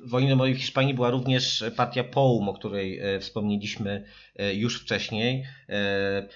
wojnie 0.05 0.29
domowej 0.29 0.53
w 0.53 0.57
Hiszpanii 0.57 0.93
była 0.93 1.09
również 1.09 1.63
partia 1.75 2.03
POUM, 2.03 2.49
o 2.49 2.53
której 2.53 2.99
e, 2.99 3.19
wspomnieliśmy 3.19 4.05
e, 4.35 4.53
już 4.53 4.81
wcześniej. 4.81 5.45
E, 5.69 6.27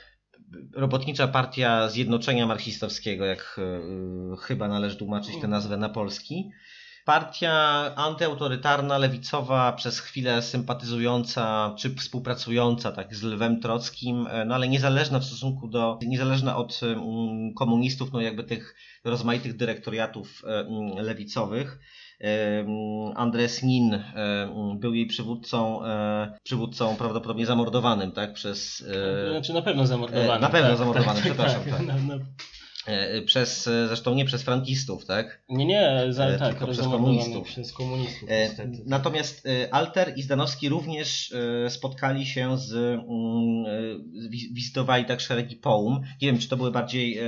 robotnicza 0.73 1.28
Partia 1.28 1.89
Zjednoczenia 1.89 2.47
Marksistowskiego, 2.47 3.26
jak 3.26 3.59
chyba 4.41 4.67
należy 4.67 4.95
tłumaczyć 4.95 5.41
tę 5.41 5.47
nazwę 5.47 5.78
na 5.78 5.89
polski. 5.89 6.51
Partia 7.06 7.51
antyautorytarna, 7.95 8.97
lewicowa, 8.97 9.72
przez 9.74 9.99
chwilę 9.99 10.41
sympatyzująca 10.41 11.76
czy 11.78 11.95
współpracująca 11.95 12.91
tak 12.91 13.16
z 13.16 13.24
Lwem 13.24 13.60
Trockim, 13.62 14.28
no 14.45 14.56
ale 14.56 14.68
niezależna 14.68 15.20
w 15.20 15.26
stosunku 15.26 15.68
do, 15.68 15.99
niezależna 16.08 16.58
od 16.58 16.80
komunistów, 17.56 18.14
no 18.14 18.22
jakby 18.22 18.43
tych 18.43 18.76
rozmaitych 19.03 19.58
dyrektoriatów 19.58 20.41
lewicowych. 20.97 21.80
Andres 23.16 23.64
Nin 23.64 24.03
był 24.76 24.93
jej 24.93 25.06
przywódcą, 25.06 25.86
e, 25.86 26.38
przywódcą 26.43 26.95
prawdopodobnie 26.95 27.45
zamordowanym, 27.45 28.12
tak? 28.12 28.34
Przez. 28.34 28.86
E, 29.28 29.32
znaczy 29.32 29.53
na 29.53 29.62
pewno 29.62 29.88
zamordowanym. 29.88 30.41
Na 30.41 30.49
pewno 30.49 30.70
tak, 30.70 30.78
zamordowanym, 30.78 31.16
tak, 31.16 31.26
przepraszam. 31.26 31.62
Tak, 31.64 31.80
tak. 31.88 32.20
No. 32.88 32.94
E, 32.94 33.22
przez, 33.22 33.68
e, 33.68 33.88
zresztą 33.88 34.16
nie 34.16 34.26
przez 34.26 34.44
frankistów, 34.44 35.06
tak? 35.06 35.44
Nie, 35.50 35.66
nie, 35.66 36.06
za, 36.10 36.26
e, 36.26 36.40
tak, 36.40 36.50
tylko 36.50 36.68
przez 36.68 36.88
komunistów. 36.88 37.48
Przez 37.48 37.74
komunistów 37.74 38.30
Natomiast 38.86 39.48
Alter 39.72 40.14
i 40.16 40.22
Zdanowski 40.22 40.70
również 40.70 41.34
spotkali 41.70 42.26
się 42.26 42.58
z, 42.58 42.74
mm, 42.74 43.66
wizytowali 44.52 45.06
tak 45.06 45.22
szeregi 45.22 45.56
połum. 45.56 46.02
Nie 46.22 46.28
wiem, 46.28 46.38
czy 46.38 46.50
to 46.50 46.58
była 46.58 46.72
bardziej 46.72 47.20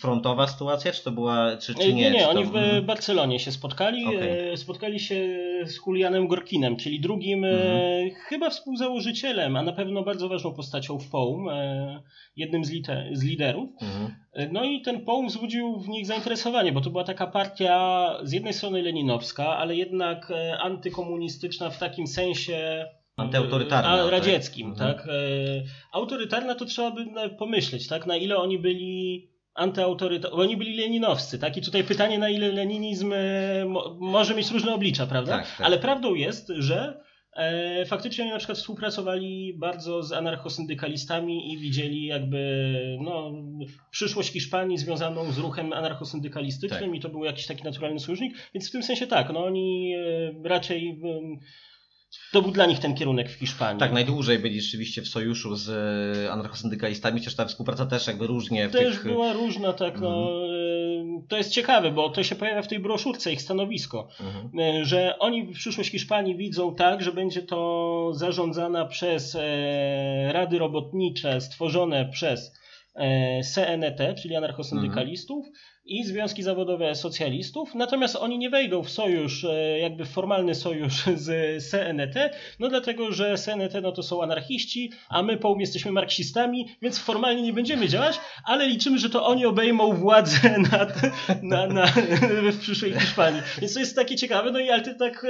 frontowa 0.00 0.46
sytuacja, 0.46 0.92
czy 0.92 1.04
to 1.04 1.12
była, 1.12 1.56
czy, 1.56 1.74
czy 1.74 1.94
nie? 1.94 1.94
Nie, 1.94 2.10
nie, 2.10 2.22
to... 2.22 2.30
oni 2.30 2.44
w 2.44 2.56
mhm. 2.56 2.86
Barcelonie 2.86 3.38
się 3.40 3.52
spotkali. 3.52 4.06
Okay. 4.06 4.56
Spotkali 4.56 5.00
się 5.00 5.38
z 5.64 5.78
Julianem 5.86 6.28
Gorkinem, 6.28 6.76
czyli 6.76 7.00
drugim 7.00 7.44
mhm. 7.44 8.10
chyba 8.10 8.50
współzałożycielem, 8.50 9.56
a 9.56 9.62
na 9.62 9.72
pewno 9.72 10.02
bardzo 10.02 10.28
ważną 10.28 10.54
postacią 10.54 10.98
w 10.98 11.10
połum, 11.10 11.48
jednym 12.36 12.64
z, 12.64 12.70
z 13.12 13.22
liderów. 13.22 13.70
Mhm. 13.82 14.14
No 14.52 14.64
i 14.64 14.81
ten 14.82 15.04
połom 15.04 15.28
wzbudził 15.28 15.80
w 15.80 15.88
nich 15.88 16.06
zainteresowanie, 16.06 16.72
bo 16.72 16.80
to 16.80 16.90
była 16.90 17.04
taka 17.04 17.26
partia 17.26 18.06
z 18.22 18.32
jednej 18.32 18.52
strony 18.52 18.82
leninowska, 18.82 19.56
ale 19.56 19.76
jednak 19.76 20.30
e, 20.30 20.58
antykomunistyczna 20.58 21.70
w 21.70 21.78
takim 21.78 22.06
sensie 22.06 22.54
e, 22.54 23.02
Antyautorytarna. 23.16 23.96
Tak? 23.96 24.10
radzieckim, 24.10 24.74
tak? 24.74 24.96
tak? 24.96 25.08
Autorytarna 25.92 26.54
to 26.54 26.64
trzeba 26.64 26.90
by 26.90 27.06
pomyśleć, 27.38 27.88
tak? 27.88 28.06
Na 28.06 28.16
ile 28.16 28.36
oni 28.36 28.58
byli 28.58 29.28
antyautorytarni, 29.54 30.38
oni 30.38 30.56
byli 30.56 30.76
leninowscy, 30.76 31.38
tak? 31.38 31.56
I 31.56 31.62
tutaj 31.62 31.84
pytanie, 31.84 32.18
na 32.18 32.30
ile 32.30 32.52
leninizm 32.52 33.14
może 33.98 34.34
mieć 34.34 34.50
różne 34.50 34.74
oblicza, 34.74 35.06
prawda? 35.06 35.32
Tak, 35.38 35.56
tak. 35.56 35.66
Ale 35.66 35.78
prawdą 35.78 36.14
jest, 36.14 36.52
że 36.58 37.01
faktycznie 37.86 38.24
oni 38.24 38.32
na 38.32 38.38
przykład 38.38 38.58
współpracowali 38.58 39.54
bardzo 39.58 40.02
z 40.02 40.12
anarchosyndykalistami 40.12 41.52
i 41.52 41.58
widzieli 41.58 42.04
jakby 42.04 42.38
no, 43.00 43.32
przyszłość 43.90 44.32
Hiszpanii 44.32 44.78
związaną 44.78 45.32
z 45.32 45.38
ruchem 45.38 45.72
anarchosyndykalistycznym 45.72 46.90
tak. 46.90 46.94
i 46.94 47.00
to 47.00 47.08
był 47.08 47.24
jakiś 47.24 47.46
taki 47.46 47.64
naturalny 47.64 48.00
sojusznik, 48.00 48.34
więc 48.54 48.68
w 48.68 48.72
tym 48.72 48.82
sensie 48.82 49.06
tak, 49.06 49.32
no 49.32 49.44
oni 49.44 49.94
e, 49.94 50.48
raczej 50.48 51.00
to 52.32 52.42
był 52.42 52.50
dla 52.50 52.66
nich 52.66 52.78
ten 52.78 52.94
kierunek 52.94 53.30
w 53.30 53.34
Hiszpanii. 53.34 53.80
Tak, 53.80 53.92
najdłużej 53.92 54.38
byli 54.38 54.60
rzeczywiście 54.60 55.02
w 55.02 55.08
sojuszu 55.08 55.56
z 55.56 55.68
e, 56.26 56.32
anarchosyndykalistami, 56.32 57.18
chociaż 57.20 57.34
ta 57.34 57.44
współpraca 57.44 57.86
też 57.86 58.06
jakby 58.06 58.26
różnie. 58.26 58.68
Też 58.68 58.94
tych... 58.94 59.04
była 59.04 59.32
różna, 59.32 59.72
tak. 59.72 60.00
No, 60.00 60.28
mhm. 60.44 61.26
to 61.28 61.36
jest 61.36 61.50
ciekawe, 61.50 61.90
bo 61.90 62.10
to 62.10 62.22
się 62.22 62.34
pojawia 62.34 62.62
w 62.62 62.68
tej 62.68 62.80
broszurce, 62.80 63.32
ich 63.32 63.42
stanowisko, 63.42 64.08
mhm. 64.20 64.58
E, 64.58 64.84
że 64.84 65.18
oni 65.18 65.46
przyszłość 65.46 65.90
Hiszpanii 65.90 66.36
widzą 66.36 66.74
tak, 66.74 67.02
że 67.02 67.12
będzie 67.12 67.42
to 67.42 68.10
zarządzana 68.14 68.84
przez 68.84 69.36
rady 70.28 70.58
robotnicze 70.58 71.40
stworzone 71.40 72.08
przez 72.12 72.52
CNT, 73.54 74.14
czyli 74.22 74.36
anarchosyndykalistów, 74.36 75.46
mhm 75.46 75.71
i 75.84 76.04
związki 76.04 76.42
zawodowe 76.42 76.94
socjalistów, 76.94 77.74
natomiast 77.74 78.16
oni 78.16 78.38
nie 78.38 78.50
wejdą 78.50 78.82
w 78.82 78.90
sojusz, 78.90 79.44
e, 79.44 79.78
jakby 79.78 80.04
formalny 80.04 80.54
sojusz 80.54 81.04
z 81.16 81.62
CNT, 81.70 82.30
no 82.58 82.68
dlatego, 82.68 83.12
że 83.12 83.34
CNT 83.38 83.80
no 83.82 83.92
to 83.92 84.02
są 84.02 84.22
anarchiści, 84.22 84.92
a 85.08 85.22
my 85.22 85.36
połum 85.36 85.60
jesteśmy 85.60 85.92
marksistami, 85.92 86.68
więc 86.82 86.98
formalnie 86.98 87.42
nie 87.42 87.52
będziemy 87.52 87.88
działać, 87.88 88.20
ale 88.44 88.66
liczymy, 88.66 88.98
że 88.98 89.10
to 89.10 89.26
oni 89.26 89.46
obejmą 89.46 89.92
władzę 89.92 90.58
nad, 90.72 91.02
na, 91.42 91.66
na, 91.66 91.86
w 92.52 92.58
przyszłej 92.60 92.92
Hiszpanii. 92.92 93.42
Więc 93.60 93.74
to 93.74 93.80
jest 93.80 93.96
takie 93.96 94.16
ciekawe, 94.16 94.50
no 94.50 94.58
i 94.58 94.70
Alty 94.70 94.94
tak 94.94 95.26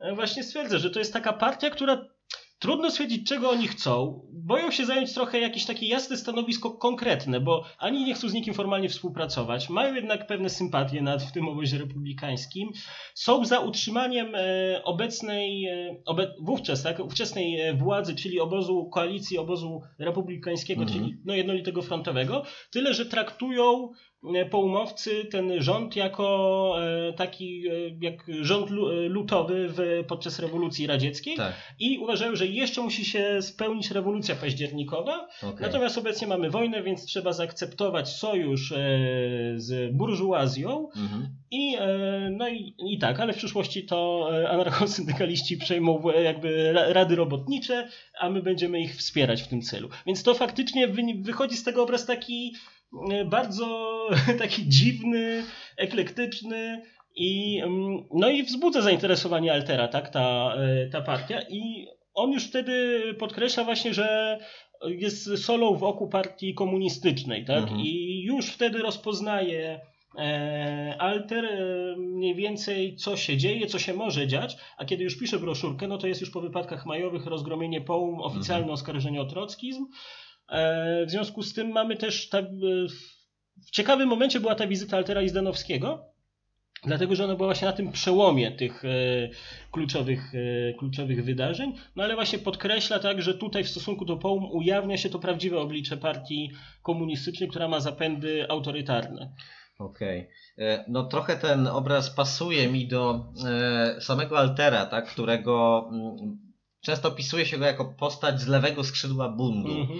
e, 0.00 0.14
właśnie 0.14 0.42
stwierdza, 0.42 0.78
że 0.78 0.90
to 0.90 0.98
jest 0.98 1.12
taka 1.12 1.32
partia, 1.32 1.70
która 1.70 2.13
Trudno 2.64 2.90
stwierdzić, 2.90 3.28
czego 3.28 3.50
oni 3.50 3.68
chcą. 3.68 4.20
Boją 4.32 4.70
się 4.70 4.86
zająć 4.86 5.14
trochę 5.14 5.38
jakieś 5.38 5.64
takie 5.64 5.86
jasne 5.86 6.16
stanowisko 6.16 6.70
konkretne, 6.70 7.40
bo 7.40 7.64
ani 7.78 8.04
nie 8.04 8.14
chcą 8.14 8.28
z 8.28 8.32
nikim 8.32 8.54
formalnie 8.54 8.88
współpracować, 8.88 9.68
mają 9.70 9.94
jednak 9.94 10.26
pewne 10.26 10.50
sympatie 10.50 11.02
nad, 11.02 11.22
w 11.22 11.32
tym 11.32 11.48
obozie 11.48 11.78
republikańskim, 11.78 12.68
są 13.14 13.44
za 13.44 13.60
utrzymaniem 13.60 14.34
e, 14.34 14.84
obecnej, 14.84 15.66
e, 15.66 15.96
obe, 16.06 16.34
wówczas, 16.40 16.82
tak, 16.82 17.00
ówczesnej 17.00 17.60
e, 17.60 17.74
władzy, 17.74 18.14
czyli 18.14 18.40
obozu 18.40 18.90
koalicji, 18.92 19.38
obozu 19.38 19.80
republikańskiego, 19.98 20.82
Mhm. 20.82 21.00
czyli 21.00 21.16
no, 21.24 21.34
jednolitego 21.34 21.82
frontowego, 21.82 22.42
tyle, 22.70 22.94
że 22.94 23.06
traktują 23.06 23.88
e, 24.34 24.46
po 24.46 24.58
umowcy 24.58 25.24
ten 25.24 25.62
rząd 25.62 25.96
jako 25.96 26.74
e, 27.08 27.12
taki 27.12 27.68
e, 27.68 27.72
jak 28.00 28.26
rząd 28.40 28.70
lu- 28.70 29.08
lutowy 29.08 29.68
w, 29.68 30.04
podczas 30.08 30.38
rewolucji 30.38 30.86
radzieckiej 30.86 31.36
Tak, 31.36 31.52
i 31.78 31.98
uważają, 31.98 32.36
że 32.36 32.46
jeszcze 32.46 32.82
musi 32.82 33.04
się 33.04 33.42
spełnić 33.42 33.90
rewolucja 33.90 34.34
październikowa. 34.34 35.28
okej. 35.42 35.60
Natomiast 35.60 35.98
obecnie 35.98 36.26
mamy 36.26 36.50
wojnę, 36.50 36.82
więc 36.82 37.04
trzeba 37.04 37.32
zaakceptować 37.32 38.08
sojusz 38.08 38.72
z 39.56 39.92
burżuazją 39.96 40.88
Mhm. 40.96 41.28
i, 41.50 41.76
no 42.30 42.48
i, 42.48 42.74
i 42.78 42.98
tak, 42.98 43.20
ale 43.20 43.32
w 43.32 43.36
przyszłości 43.36 43.84
to 43.86 44.28
anarchosyndykaliści 44.48 45.56
przejmą 45.56 46.02
jakby 46.24 46.72
ra- 46.72 46.92
rady 46.92 47.16
robotnicze, 47.16 47.88
a 48.20 48.30
my 48.30 48.42
będziemy 48.42 48.80
ich 48.80 48.96
wspierać 48.96 49.42
w 49.42 49.48
tym 49.48 49.62
celu. 49.62 49.88
Więc 50.06 50.22
to 50.22 50.34
faktycznie 50.34 50.88
wy, 50.88 51.02
wychodzi 51.20 51.56
z 51.56 51.64
tego 51.64 51.82
obraz 51.82 52.06
taki 52.06 52.54
bardzo 53.26 53.90
taki 54.38 54.68
dziwny, 54.68 55.44
eklektyczny 55.76 56.82
i, 57.16 57.60
mm, 57.64 58.04
no 58.14 58.28
i 58.28 58.42
wzbudza 58.42 58.82
zainteresowanie 58.82 59.52
Altera, 59.52 59.88
tak, 59.88 60.08
ta, 60.10 60.54
e, 60.56 60.86
ta 60.90 61.00
partia 61.00 61.42
i 61.48 61.86
on 62.14 62.32
już 62.32 62.44
wtedy 62.48 63.00
podkreśla 63.18 63.64
właśnie, 63.64 63.94
że 63.94 64.38
jest 64.84 65.44
solą 65.44 65.74
w 65.76 65.84
oku 65.84 66.08
partii 66.08 66.54
komunistycznej, 66.54 67.44
tak, 67.44 67.62
Mhm. 67.62 67.80
i 67.80 68.22
już 68.22 68.46
wtedy 68.46 68.78
rozpoznaje 68.78 69.80
e, 70.18 70.96
Alter 70.98 71.44
e, 71.44 71.56
mniej 71.98 72.34
więcej 72.34 72.96
co 72.96 73.16
się 73.16 73.36
dzieje, 73.36 73.66
co 73.66 73.78
się 73.78 73.94
może 73.94 74.26
dziać, 74.26 74.56
a 74.78 74.84
kiedy 74.84 75.04
już 75.04 75.18
pisze 75.18 75.38
broszurkę, 75.38 75.88
no 75.88 75.98
to 75.98 76.06
jest 76.06 76.20
już 76.20 76.30
po 76.30 76.40
wypadkach 76.40 76.86
majowych 76.86 77.26
rozgromienie 77.26 77.80
POUM, 77.80 78.20
oficjalne 78.20 78.62
Mhm. 78.64 78.74
oskarżenie 78.74 79.20
o 79.20 79.24
trockizm. 79.24 79.86
E, 80.48 81.06
w 81.06 81.10
związku 81.10 81.42
z 81.42 81.54
tym 81.54 81.68
mamy 81.68 81.96
też 81.96 82.28
tak, 82.28 82.44
w 83.66 83.70
ciekawym 83.70 84.08
momencie 84.08 84.40
była 84.40 84.54
ta 84.54 84.66
wizyta 84.66 84.96
Altera 84.96 85.22
i 85.22 85.28
Zdanowskiego, 85.28 86.04
dlatego 86.84 87.14
że 87.14 87.24
ona 87.24 87.34
była 87.36 87.48
właśnie 87.48 87.68
na 87.68 87.72
tym 87.72 87.92
przełomie 87.92 88.52
tych 88.52 88.84
e, 88.84 88.88
kluczowych, 89.70 90.32
kluczowych 90.78 91.24
wydarzeń, 91.24 91.74
no 91.96 92.04
ale 92.04 92.14
właśnie 92.14 92.38
podkreśla 92.38 92.98
tak, 92.98 93.22
że 93.22 93.34
tutaj 93.34 93.64
w 93.64 93.68
stosunku 93.68 94.04
do 94.04 94.16
POUM 94.16 94.44
ujawnia 94.52 94.96
się 94.96 95.10
to 95.10 95.18
prawdziwe 95.18 95.58
oblicze 95.60 95.96
partii 95.96 96.50
komunistycznej, 96.82 97.48
która 97.48 97.68
ma 97.68 97.80
zapędy 97.80 98.50
autorytarne. 98.50 99.32
Okej. 99.78 100.28
E, 100.58 100.84
No 100.88 101.04
trochę 101.04 101.36
ten 101.36 101.66
obraz 101.66 102.10
pasuje 102.10 102.68
mi 102.68 102.88
do 102.88 103.24
samego 104.00 104.38
Altera, 104.38 104.86
tak, 104.86 105.06
którego 105.08 105.84
mm, 105.92 106.38
często 106.80 107.08
opisuje 107.08 107.46
się 107.46 107.58
go 107.58 107.64
jako 107.64 107.84
postać 107.84 108.40
z 108.40 108.46
lewego 108.46 108.84
skrzydła 108.84 109.28
bundu. 109.28 109.80
Mhm. 109.80 109.98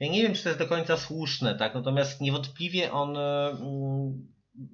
Ja 0.00 0.12
nie 0.12 0.22
wiem, 0.22 0.34
czy 0.34 0.42
to 0.42 0.48
jest 0.48 0.58
do 0.58 0.66
końca 0.66 0.96
słuszne, 0.96 1.54
tak, 1.54 1.74
natomiast 1.74 2.20
niewątpliwie 2.20 2.92
on 2.92 3.16
e, 3.16 3.56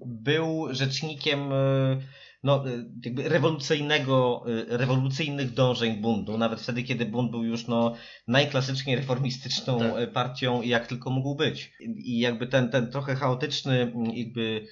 był 0.07 0.69
rzecznikiem 0.71 1.53
e, 1.53 2.01
no, 2.45 2.69
e, 2.69 2.85
jakby 3.05 3.29
rewolucyjnego, 3.29 4.45
e, 4.71 4.77
rewolucyjnych 4.77 5.55
dążeń 5.55 5.97
bundu, 5.97 6.39
nawet 6.39 6.61
wtedy, 6.61 6.83
kiedy 6.83 7.07
bunt 7.07 7.31
był 7.31 7.45
już 7.45 7.67
no, 7.67 7.95
najklasyczniej 8.29 8.97
reformistyczną 8.97 9.79
Tak. 9.79 9.93
e, 9.97 10.07
partią, 10.07 10.63
jak 10.63 10.87
tylko 10.87 11.11
mógł 11.11 11.35
być. 11.35 11.73
I 11.81 12.19
jakby 12.19 12.47
ten, 12.47 12.71
ten 12.71 12.91
trochę 12.91 13.15
chaotyczny 13.15 13.81
mm, 13.83 14.15
jakby 14.15 14.67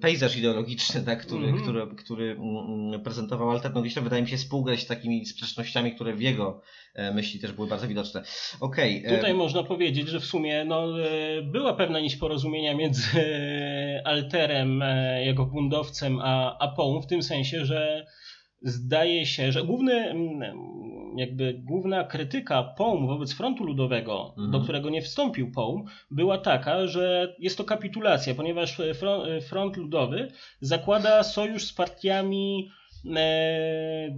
pejzaż 0.00 0.36
ideologiczny, 0.36 1.02
tak, 1.02 1.20
który, 1.26 1.44
Mhm. 1.46 1.62
który, 1.62 1.86
który 1.96 2.30
mm, 2.30 3.00
prezentował 3.02 3.50
Alter, 3.50 3.74
no 3.74 3.82
gdzieś 3.82 3.94
wydaje 3.94 4.22
mi 4.22 4.28
się 4.28 4.36
współgrać 4.36 4.80
z 4.80 4.86
takimi 4.86 5.26
sprzecznościami, 5.26 5.94
które 5.94 6.14
w 6.14 6.20
jego 6.20 6.60
e, 6.94 7.14
myśli 7.14 7.40
też 7.40 7.52
były 7.52 7.68
bardzo 7.68 7.88
widoczne. 7.88 8.22
Okej. 8.60 9.02
e, 9.06 9.16
Tutaj 9.16 9.34
można 9.34 9.62
powiedzieć, 9.62 10.08
że 10.08 10.20
w 10.20 10.24
sumie 10.24 10.64
no, 10.64 11.00
e, 11.02 11.42
była 11.42 11.74
pewna 11.74 12.00
nić 12.00 12.16
porozumienia 12.16 12.74
między 12.74 13.02
Alterem, 14.04 14.84
jego 15.24 15.46
bundowcem, 15.46 16.18
a, 16.22 16.58
a 16.58 16.68
W 17.00 17.06
tym 17.06 17.22
sensie, 17.22 17.64
że 17.66 18.06
zdaje 18.62 19.26
się, 19.26 19.52
że 19.52 19.64
główny, 19.64 19.92
mm, 19.92 20.40
jakby 21.16 21.54
główna 21.64 22.04
krytyka 22.04 22.62
Połm 22.62 23.06
wobec 23.06 23.32
frontu 23.34 23.64
ludowego, 23.64 24.28
Mhm. 24.28 24.50
do 24.50 24.60
którego 24.60 24.90
nie 24.90 25.02
wstąpił 25.02 25.52
Połm, 25.52 25.84
była 26.10 26.38
taka, 26.38 26.86
że 26.86 27.34
jest 27.38 27.58
to 27.58 27.64
kapitulacja, 27.64 28.34
ponieważ 28.34 28.76
front, 28.94 29.44
front 29.44 29.76
ludowy 29.76 30.28
zakłada 30.60 31.22
sojusz 31.22 31.64
z 31.64 31.72
partiami 31.72 32.68
e, 33.16 34.16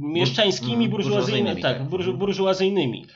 mieszczańskimi, 0.00 0.72
Mhm, 0.72 0.90
burżuazyjnymi, 0.90 1.62
tak, 1.62 1.78
tak. 1.78 1.88
burżu, 1.88 2.14
burżuazyjnymi. 2.14 3.06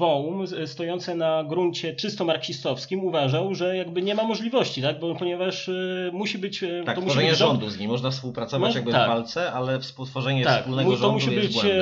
Połm, 0.00 0.46
z- 0.46 0.70
stojący 0.70 1.14
na 1.14 1.44
gruncie 1.44 1.94
czysto 1.94 2.24
marksistowskim, 2.24 3.04
uważał, 3.04 3.54
że 3.54 3.76
jakby 3.76 4.02
nie 4.02 4.14
ma 4.14 4.24
możliwości, 4.24 4.82
tak? 4.82 5.00
Bo, 5.00 5.14
ponieważ 5.14 5.68
e, 5.68 5.72
musi 6.12 6.38
być. 6.38 6.62
e, 6.62 6.82
Tak, 6.86 6.94
to 6.94 7.00
musi 7.00 7.10
tworzenie 7.10 7.30
być 7.30 7.38
rząd, 7.38 7.52
rządu 7.60 7.70
z 7.70 7.78
nim. 7.78 7.90
Można 7.90 8.10
współpracować 8.10 8.70
No, 8.70 8.76
jakby 8.78 8.92
tak. 8.92 9.04
w 9.04 9.08
walce, 9.08 9.52
ale 9.52 9.80
współtworzenie 9.80 10.44
tak, 10.44 10.60
wspólnego 10.60 10.90
to 10.90 10.96
rządu 10.96 11.14
musi 11.14 11.34
jest 11.34 11.46
być 11.46 11.52
błędem. 11.54 11.80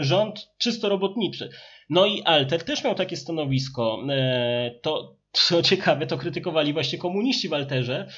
e, 0.00 0.04
rząd 0.04 0.48
czysto 0.58 0.88
robotniczy. 0.88 1.50
No 1.90 2.06
i 2.06 2.22
Alter 2.22 2.64
też 2.64 2.84
miał 2.84 2.94
takie 2.94 3.16
stanowisko. 3.16 3.98
E, 4.10 4.70
to, 4.82 5.16
co 5.32 5.62
ciekawe, 5.62 6.06
to 6.06 6.18
krytykowali 6.18 6.72
właśnie 6.72 6.98
komuniści 6.98 7.48
w 7.48 7.54
Alterze. 7.54 8.08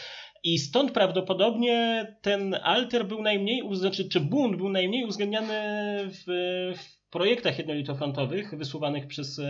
I 0.47 0.59
stąd 0.59 0.91
prawdopodobnie 0.93 2.07
ten 2.23 2.57
alter 2.63 3.07
był 3.07 3.23
najmniej, 3.23 3.63
znaczy, 3.73 4.09
czy 4.09 4.21
bunt 4.21 4.57
był 4.57 4.69
najmniej 4.69 5.05
uwzględniany 5.05 5.55
w, 6.05 6.25
w 6.79 6.94
projektach 7.15 7.59
jednolitofrontowych 7.59 8.59
wysuwanych 8.59 9.07
przez, 9.07 9.41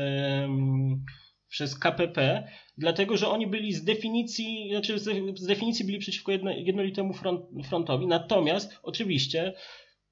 przez 1.49 1.79
KPP, 1.79 2.49
dlatego 2.79 3.17
że 3.17 3.29
oni 3.29 3.47
byli 3.47 3.73
z 3.73 3.85
definicji, 3.85 4.69
znaczy 4.71 4.99
z, 4.99 5.47
definicji 5.47 5.85
byli 5.85 5.99
przeciwko 5.99 6.33
jedno, 6.33 6.51
jednolitemu 6.51 7.13
front, 7.13 7.41
frontowi. 7.69 8.07
Natomiast 8.07 8.79
oczywiście 8.83 9.53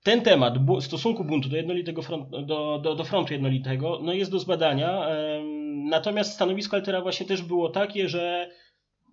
ten 0.03 0.21
temat 0.21 0.55
stosunku 0.81 1.25
buntu 1.25 1.49
do 1.49 1.57
jednolitego 1.57 2.03
front, 2.03 2.31
do, 2.31 2.79
do, 2.83 2.95
do 2.95 3.05
frontu 3.05 3.33
jednolitego 3.33 4.01
no 4.03 4.13
jest 4.13 4.31
do 4.31 4.39
zbadania. 4.39 5.07
natomiast 5.91 6.33
stanowisko 6.33 6.77
Altera 6.77 7.01
właśnie 7.01 7.27
też 7.27 7.43
było 7.43 7.69
takie, 7.69 8.09
że 8.09 8.51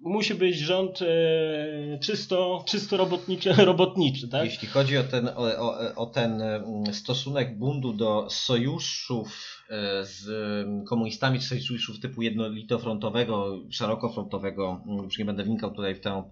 musi 0.01 0.35
być 0.35 0.57
rząd 0.57 1.01
e, 1.01 1.99
czysto, 1.99 2.63
czysto 2.67 2.97
robotniczy, 2.97 3.53
robotniczy 3.65 4.27
tak? 4.27 4.45
Jeśli 4.45 4.67
chodzi 4.67 4.97
o 4.97 5.03
ten, 5.03 5.27
o, 5.27 5.95
o, 5.95 6.05
ten 6.05 6.41
mm, 6.41 6.93
stosunek 6.93 7.57
bundu 7.57 7.93
do 7.93 8.27
sojuszów 8.29 9.63
e, 9.69 10.05
z 10.05 10.27
mm, 10.67 10.85
komunistami, 10.85 11.39
czy 11.39 11.61
sojuszów 11.61 11.99
typu 11.99 12.21
jednolitofrontowego, 12.21 13.59
szerokofrontowego, 13.69 14.83
mm, 14.87 15.03
już 15.03 15.17
nie 15.17 15.25
będę 15.25 15.43
wnikał 15.43 15.71
tutaj 15.71 15.95
w 15.95 15.99
tę 15.99 16.23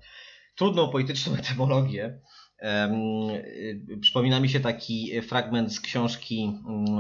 trudną 0.55 0.89
polityczną 0.89 1.36
etymologię, 1.39 2.20
y, 2.61 3.97
Przypomina 4.01 4.39
mi 4.39 4.49
się 4.49 4.59
taki 4.59 5.22
fragment 5.22 5.74
z 5.74 5.80
książki 5.80 6.53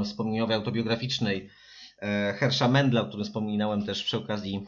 wspomnieniowej, 0.03 0.55
autobiograficznej 0.55 1.49
e, 2.01 2.33
Hersza 2.33 2.67
Mendla, 2.67 3.01
o 3.01 3.05
którym 3.05 3.25
wspominałem 3.25 3.85
też 3.85 4.03
przy 4.03 4.17
okazji 4.17 4.67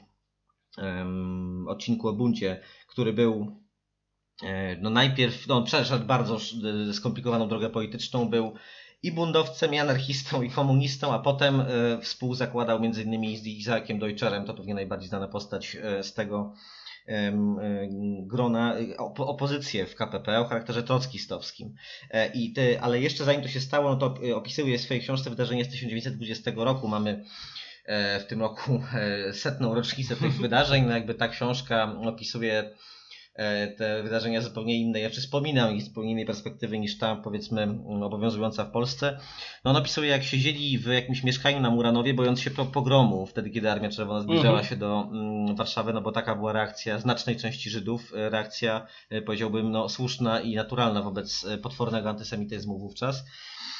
odcinku 1.67 2.07
o 2.07 2.13
buncie, 2.13 2.61
który 2.87 3.13
był 3.13 3.57
e, 4.43 4.75
no 4.81 4.89
najpierw 4.89 5.47
no, 5.47 5.63
przeszedł 5.63 6.05
bardzo 6.05 6.35
sz- 6.35 6.95
skomplikowaną 6.95 7.47
drogę 7.47 7.69
polityczną, 7.69 8.29
był 8.29 8.53
i 9.03 9.11
bundowcem, 9.11 9.73
i 9.73 9.79
anarchistą, 9.79 10.41
i 10.41 10.49
komunistą, 10.49 11.13
a 11.13 11.19
potem 11.19 11.61
e, 11.61 11.65
współzakładał 12.01 12.77
m.in. 12.77 13.37
z 13.37 13.47
Isaakiem 13.47 13.99
Deutscherem, 13.99 14.45
to 14.45 14.53
pewnie 14.53 14.73
najbardziej 14.73 15.09
znana 15.09 15.27
postać 15.27 15.77
e, 15.81 16.03
z 16.03 16.13
tego 16.13 16.53
e, 17.07 17.31
grona, 18.27 18.75
e, 18.75 18.97
op- 18.97 19.21
opozycję 19.27 19.85
w 19.85 19.95
KPP 19.95 20.39
o 20.39 20.45
charakterze 20.45 20.83
trockistowskim. 20.83 21.73
E, 22.11 22.27
I 22.33 22.53
te, 22.53 22.81
ale 22.81 22.99
jeszcze 23.01 23.23
zanim 23.23 23.41
to 23.41 23.47
się 23.47 23.59
stało, 23.61 23.89
no 23.89 23.95
to 23.95 24.15
e, 24.29 24.35
opisuje 24.35 24.77
w 24.77 24.81
swojej 24.81 25.03
książce 25.03 25.29
wydarzenie 25.29 25.65
z 25.65 25.69
1920 25.69 26.51
roku. 26.55 26.87
Mamy 26.87 27.09
e, 27.11 27.23
w 28.19 28.25
tym 28.25 28.39
roku 28.41 28.81
e, 29.29 29.33
setną 29.33 29.73
rocznicę 29.73 30.15
tych 30.15 30.33
wydarzeń. 30.41 30.85
No 30.85 30.91
jakby 30.91 31.15
ta 31.15 31.27
książka 31.27 31.95
opisuje 32.05 32.75
e, 33.35 33.67
te 33.67 34.03
wydarzenia 34.03 34.41
zupełnie 34.41 34.77
innej, 34.81 35.03
znaczy 35.03 35.21
wspominam 35.21 35.75
ich 35.75 35.81
z 35.81 35.85
zupełnie 35.87 36.11
innej 36.11 36.25
perspektywy 36.25 36.79
niż 36.79 36.97
ta 36.97 37.15
powiedzmy 37.15 37.61
m, 37.61 38.03
obowiązująca 38.03 38.65
w 38.65 38.71
Polsce. 38.71 39.19
No 39.65 39.71
on 39.71 39.77
opisuje 39.77 40.09
jak 40.09 40.23
siedzieli 40.23 40.77
w 40.77 40.85
jakimś 40.87 41.23
mieszkaniu 41.23 41.59
na 41.59 41.69
Muranowie, 41.69 42.13
bojąc 42.13 42.41
się 42.41 42.51
po- 42.51 42.65
pogromu, 42.65 43.25
wtedy 43.25 43.49
kiedy 43.49 43.71
Armia 43.71 43.89
Czerwona 43.89 44.21
zbliżała 44.21 44.49
Mhm. 44.59 44.67
się 44.67 44.75
do 44.75 45.09
mm, 45.11 45.55
Warszawy, 45.55 45.93
no 45.93 46.01
bo 46.01 46.11
taka 46.11 46.35
była 46.35 46.53
reakcja 46.53 46.99
znacznej 46.99 47.35
części 47.37 47.69
Żydów, 47.69 48.13
e, 48.15 48.29
reakcja 48.29 48.87
e, 49.09 49.21
powiedziałbym 49.21 49.71
no, 49.71 49.89
słuszna 49.89 50.39
i 50.41 50.55
naturalna 50.55 51.01
wobec 51.01 51.45
e, 51.45 51.57
potwornego 51.57 52.09
antysemityzmu 52.09 52.79
wówczas. 52.79 53.23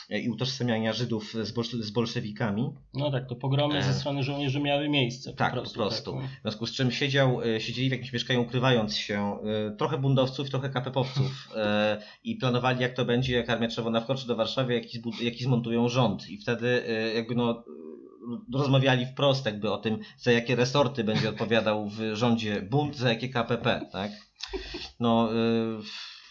E, 0.10 0.20
i 0.20 0.30
utożsamiania 0.30 0.94
Żydów 0.94 1.32
z, 1.44 1.54
bolsz- 1.54 1.82
z 1.82 1.92
bolszewikami. 1.92 2.70
No 2.94 3.12
tak, 3.12 3.30
to 3.30 3.36
pogromy 3.36 3.78
E. 3.78 3.84
ze 3.84 3.94
strony 3.94 4.24
żołnierzy 4.24 4.60
miały 4.60 4.90
miejsce. 4.90 5.34
Tak, 5.34 5.50
po 5.50 5.56
po 5.56 5.62
prostu. 5.62 5.76
prostu. 5.80 6.14
Tak. 6.14 6.30
W 6.40 6.42
związku 6.42 6.66
z 6.66 6.72
czym 6.72 6.92
siedział, 6.92 7.42
e, 7.42 7.62
siedzieli 7.62 7.90
w 7.90 7.92
jakimś 7.92 8.14
mieszkaniu 8.14 8.42
ukrywając 8.42 8.96
się, 8.96 9.38
trochę 9.78 9.98
bundowców, 9.98 10.50
trochę 10.50 10.70
KPP-owców 10.70 11.50
e, 11.56 12.02
i 12.24 12.36
planowali 12.36 12.82
jak 12.82 12.94
to 12.94 13.06
będzie, 13.06 13.36
jak 13.36 13.50
Armia 13.50 13.68
Czerwona 13.68 14.02
wkroczy 14.02 14.28
do 14.28 14.36
Warszawy, 14.36 14.74
jaki, 14.74 15.02
jaki 15.22 15.44
zmontują 15.44 15.90
rząd 15.90 16.30
i 16.30 16.38
wtedy 16.38 16.84
jakby 17.16 17.36
no 17.36 17.64
rozmawiali 18.54 19.06
wprost 19.06 19.46
jakby 19.46 19.72
o 19.72 19.78
tym, 19.78 20.00
za 20.18 20.32
jakie 20.32 20.56
resorty 20.56 21.04
będzie 21.04 21.30
odpowiadał 21.30 21.90
w 21.90 22.00
rządzie 22.14 22.62
bunt, 22.62 22.96
za 22.96 23.10
jakie 23.10 23.30
KPP, 23.30 23.82
tak? 23.92 24.12
No, 25.00 25.30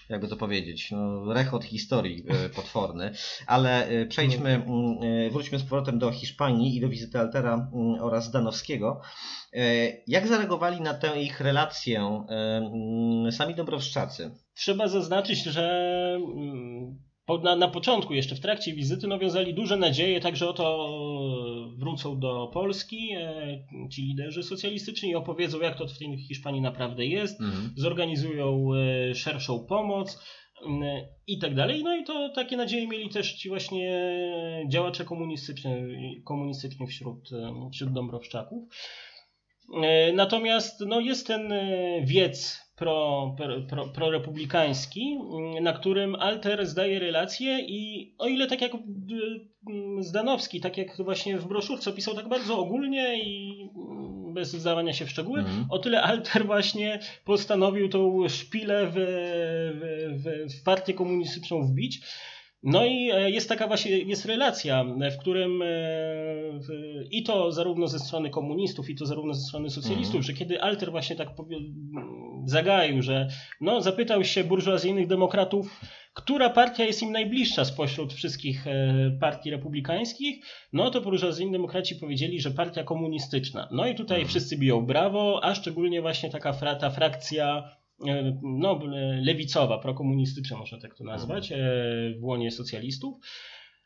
jakby 0.09 0.29
to 0.29 0.37
powiedzieć, 0.37 0.91
no, 0.91 1.33
rechot 1.33 1.65
historii 1.65 2.25
e, 2.29 2.49
potworny, 2.59 3.13
ale 3.47 3.87
e, 3.87 4.07
przejdźmy, 4.07 4.51
mm, 4.51 4.99
e, 5.27 5.31
wróćmy 5.31 5.59
z 5.59 5.63
powrotem 5.63 5.99
do 5.99 6.11
Hiszpanii 6.11 6.77
i 6.77 6.81
do 6.81 6.89
wizyty 6.89 7.19
Altera 7.19 7.55
mm, 7.55 7.95
oraz 8.01 8.25
Zdanowskiego. 8.25 9.01
E, 9.53 9.93
Jak 10.07 10.27
zareagowali 10.29 10.81
na 10.81 10.95
tę 10.95 11.23
ich 11.23 11.41
relację 11.41 12.25
mm, 12.29 13.33
sami 13.33 13.55
Dąbrowszczacy? 13.55 14.31
Trzeba 14.55 14.89
zaznaczyć, 14.89 15.43
że 15.43 16.19
na, 17.37 17.57
na 17.57 17.69
początku, 17.69 18.15
jeszcze 18.15 18.35
w 18.35 18.41
trakcie 18.41 18.73
wizyty, 18.73 19.07
no, 19.07 19.19
wiązali 19.19 19.55
duże 19.55 19.77
nadzieje, 19.77 20.21
także 20.21 20.49
oto 20.49 20.89
e, 21.75 21.79
wrócą 21.79 22.19
do 22.19 22.51
Polski 22.53 23.13
e, 23.13 23.89
ci 23.93 24.03
liderzy 24.03 24.43
socjalistyczni 24.43 25.11
i 25.11 25.15
opowiedzą, 25.15 25.61
jak 25.61 25.79
to 25.79 25.87
w 25.87 25.99
tej 25.99 26.19
Hiszpanii 26.19 26.61
naprawdę 26.61 27.07
jest, 27.07 27.41
zorganizują 27.77 28.71
e, 28.75 29.15
szerszą 29.15 29.67
pomoc 29.67 30.19
i 31.27 31.39
tak 31.39 31.55
dalej. 31.55 31.85
No 31.85 31.97
i 31.97 32.05
to 32.05 32.29
takie 32.35 32.57
nadzieje 32.57 32.89
mieli 32.89 33.09
też 33.09 33.35
ci 33.35 33.49
właśnie 33.49 34.11
działacze 34.69 35.05
komunistyczni, 35.05 35.73
komunistyczni 36.25 36.87
wśród, 36.87 37.31
wśród 37.73 37.93
Dąbrowszczaków. 37.93 38.69
E, 39.83 40.13
Natomiast 40.13 40.81
no, 40.81 41.01
jest 41.01 41.27
ten 41.27 41.53
e, 41.53 42.01
wiec 42.05 42.69
pro, 42.77 43.35
pro, 43.37 43.63
pro, 43.63 43.89
prorepublikański, 43.89 45.19
mm, 45.21 45.65
na 45.65 45.73
którym 45.73 46.15
Alter 46.15 46.67
zdaje 46.67 46.99
relacje 46.99 47.61
i 47.61 48.15
o 48.19 48.27
ile 48.27 48.47
tak 48.47 48.61
jak 48.61 48.75
e, 48.75 48.79
mm, 49.71 50.03
Zdanowski, 50.03 50.61
tak 50.61 50.79
jak 50.79 50.97
właśnie 50.97 51.39
w 51.39 51.49
broszurce 51.49 51.93
pisał 51.93 52.15
tak 52.15 52.29
bardzo 52.29 52.59
ogólnie 52.59 53.23
i 53.23 53.61
mm, 53.77 54.35
bez 54.35 54.55
wdawania 54.55 54.93
się 54.93 55.07
w 55.07 55.11
szczegóły, 55.11 55.39
Mhm. 55.39 55.67
o 55.71 55.79
tyle 55.79 56.03
Alter 56.03 56.47
właśnie 56.47 56.99
postanowił 57.25 57.89
tą 57.89 58.29
szpilę 58.29 58.87
w, 58.87 58.95
w, 60.25 60.53
w 60.55 60.63
partię 60.63 60.95
komunistyczną 60.95 61.63
wbić. 61.63 62.01
No 62.63 62.85
i 62.85 63.11
e, 63.11 63.31
jest 63.31 63.49
taka 63.49 63.67
właśnie 63.67 63.99
jest 63.99 64.27
relacja, 64.27 64.85
w 65.13 65.19
którym 65.21 65.63
e, 65.63 65.67
i 67.11 67.23
to 67.23 67.53
zarówno 67.53 67.89
ze 67.89 67.99
strony 67.99 68.31
komunistów, 68.31 68.91
i 68.91 68.95
to 68.97 69.07
zarówno 69.07 69.35
ze 69.35 69.47
strony 69.47 69.71
socjalistów, 69.71 70.17
Mhm. 70.17 70.23
że 70.23 70.33
kiedy 70.33 70.63
Alter 70.63 70.91
właśnie 70.91 71.17
tak 71.17 71.29
zagaił, 72.45 73.03
że 73.03 73.29
no, 73.61 73.81
zapytał 73.81 74.25
się 74.25 74.45
burżuazyjnych 74.45 75.07
demokratów, 75.07 75.81
która 76.15 76.51
partia 76.51 76.85
jest 76.85 77.03
im 77.03 77.13
najbliższa 77.13 77.65
spośród 77.65 78.13
wszystkich 78.13 78.67
e, 78.67 78.95
partii 79.21 79.51
republikańskich, 79.51 80.45
no 80.73 80.91
to 80.91 81.01
burżuazyjni 81.01 81.53
demokraci 81.53 81.97
powiedzieli, 81.97 82.41
że 82.41 82.51
partia 82.51 82.85
komunistyczna. 82.85 83.69
No 83.73 83.87
i 83.87 83.95
tutaj 83.95 84.17
Mhm. 84.19 84.29
wszyscy 84.29 84.59
biją 84.59 84.87
brawo, 84.87 85.41
a 85.45 85.55
szczególnie 85.55 86.03
właśnie 86.03 86.31
taka 86.31 86.53
fra, 86.53 86.75
ta 86.75 86.91
frakcja 86.91 87.71
no, 88.43 88.81
e, 88.97 89.21
lewicowa, 89.23 89.79
prokomunistyczna, 89.79 90.57
można 90.57 90.79
tak 90.79 90.95
to 90.95 91.05
nazwać, 91.05 91.53
e, 91.53 91.57
w 92.19 92.25
łonie 92.25 92.51
socjalistów. 92.51 93.15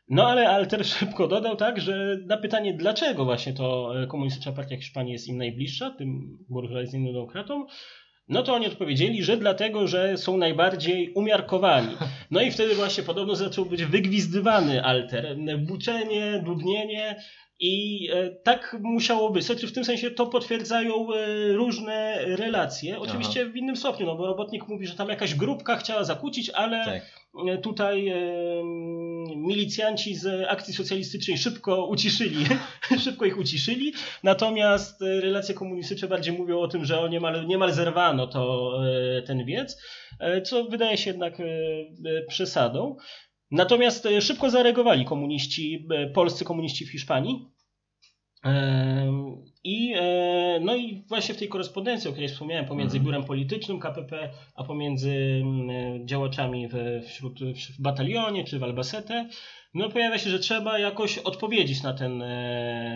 No 0.09 0.27
ale 0.27 0.49
Alter 0.49 0.85
szybko 0.95 1.27
dodał 1.27 1.55
tak, 1.55 1.81
że 1.81 2.17
na 2.25 2.37
pytanie, 2.37 2.73
dlaczego 2.73 3.25
właśnie 3.25 3.53
to 3.53 3.93
e, 4.03 4.07
komunistyczna 4.07 4.51
partia 4.51 4.77
Hiszpanii 4.77 5.13
jest 5.13 5.27
im 5.27 5.37
najbliższa, 5.37 5.91
tym 5.91 6.37
burżuazyjnym 6.49 7.13
demokratom, 7.13 7.65
no 8.27 8.43
to 8.43 8.53
oni 8.53 8.67
odpowiedzieli, 8.67 9.23
że 9.23 9.37
dlatego, 9.37 9.87
że 9.87 10.17
są 10.17 10.37
najbardziej 10.37 11.13
umiarkowani. 11.13 11.95
No 12.31 12.41
i 12.41 12.51
wtedy 12.51 12.75
właśnie 12.75 13.03
podobno 13.03 13.35
zaczął 13.35 13.65
być 13.65 13.85
wygwizdywany 13.85 14.83
Alter. 14.83 15.37
Buczenie, 15.57 16.41
dudnienie 16.45 17.23
i 17.59 18.09
e, 18.13 18.29
tak 18.29 18.77
musiało 18.81 19.29
być. 19.29 19.43
Znaczy 19.43 19.67
w 19.67 19.73
tym 19.73 19.85
sensie 19.85 20.11
to 20.11 20.25
potwierdzają 20.25 21.13
e, 21.13 21.53
różne 21.53 22.25
relacje. 22.25 22.99
Oczywiście 22.99 23.45
w 23.45 23.55
innym 23.55 23.77
stopniu, 23.77 24.05
no 24.05 24.15
bo 24.15 24.27
robotnik 24.27 24.67
mówi, 24.67 24.87
że 24.87 24.95
tam 24.95 25.09
jakaś 25.09 25.35
grupka 25.35 25.75
chciała 25.77 26.03
zakłócić, 26.03 26.49
ale 26.49 26.85
Tak. 26.85 27.23
E, 27.49 27.57
tutaj 27.57 28.13
milicjanci 29.35 30.15
z 30.15 30.47
akcji 30.49 30.73
socjalistycznej 30.73 31.37
szybko 31.37 31.85
uciszyli, 31.85 32.45
szybko 33.03 33.25
ich 33.25 33.37
uciszyli, 33.37 33.93
natomiast 34.23 35.01
relacje 35.01 35.55
komunistyczne 35.55 36.07
bardziej 36.07 36.37
mówią 36.37 36.59
o 36.59 36.67
tym, 36.67 36.85
że 36.85 36.99
o 36.99 37.07
niemal, 37.07 37.47
niemal 37.47 37.73
zerwano 37.73 38.27
to, 38.27 38.71
ten 39.25 39.45
wiec, 39.45 39.81
co 40.43 40.63
wydaje 40.63 40.97
się 40.97 41.09
jednak 41.09 41.33
przesadą. 42.27 42.95
Natomiast 43.53 44.05
e, 44.05 44.21
szybko 44.21 44.49
zareagowali 44.49 45.05
komuniści, 45.05 45.87
e, 45.91 46.07
polscy 46.07 46.45
komuniści 46.45 46.85
w 46.85 46.91
Hiszpanii. 46.91 47.45
I, 49.63 49.93
e, 49.95 50.59
no 50.61 50.75
i 50.75 51.03
właśnie 51.07 51.35
w 51.35 51.37
tej 51.37 51.49
korespondencji, 51.49 52.09
o 52.09 52.13
której 52.13 52.29
wspomniałem, 52.29 52.65
pomiędzy 52.65 52.97
Mhm. 52.97 53.05
biurem 53.05 53.23
politycznym 53.27 53.79
KPP, 53.79 54.29
a 54.55 54.63
pomiędzy 54.63 55.43
działaczami 56.05 56.67
w, 56.67 57.03
wśród, 57.07 57.39
w 57.77 57.81
batalionie 57.81 58.43
czy 58.43 58.59
w 58.59 58.63
Albacete, 58.63 59.29
no 59.73 59.89
pojawia 59.89 60.17
się, 60.17 60.29
że 60.29 60.39
trzeba 60.39 60.79
jakoś 60.79 61.17
odpowiedzieć 61.17 61.83
na, 61.83 61.93
ten, 61.93 62.17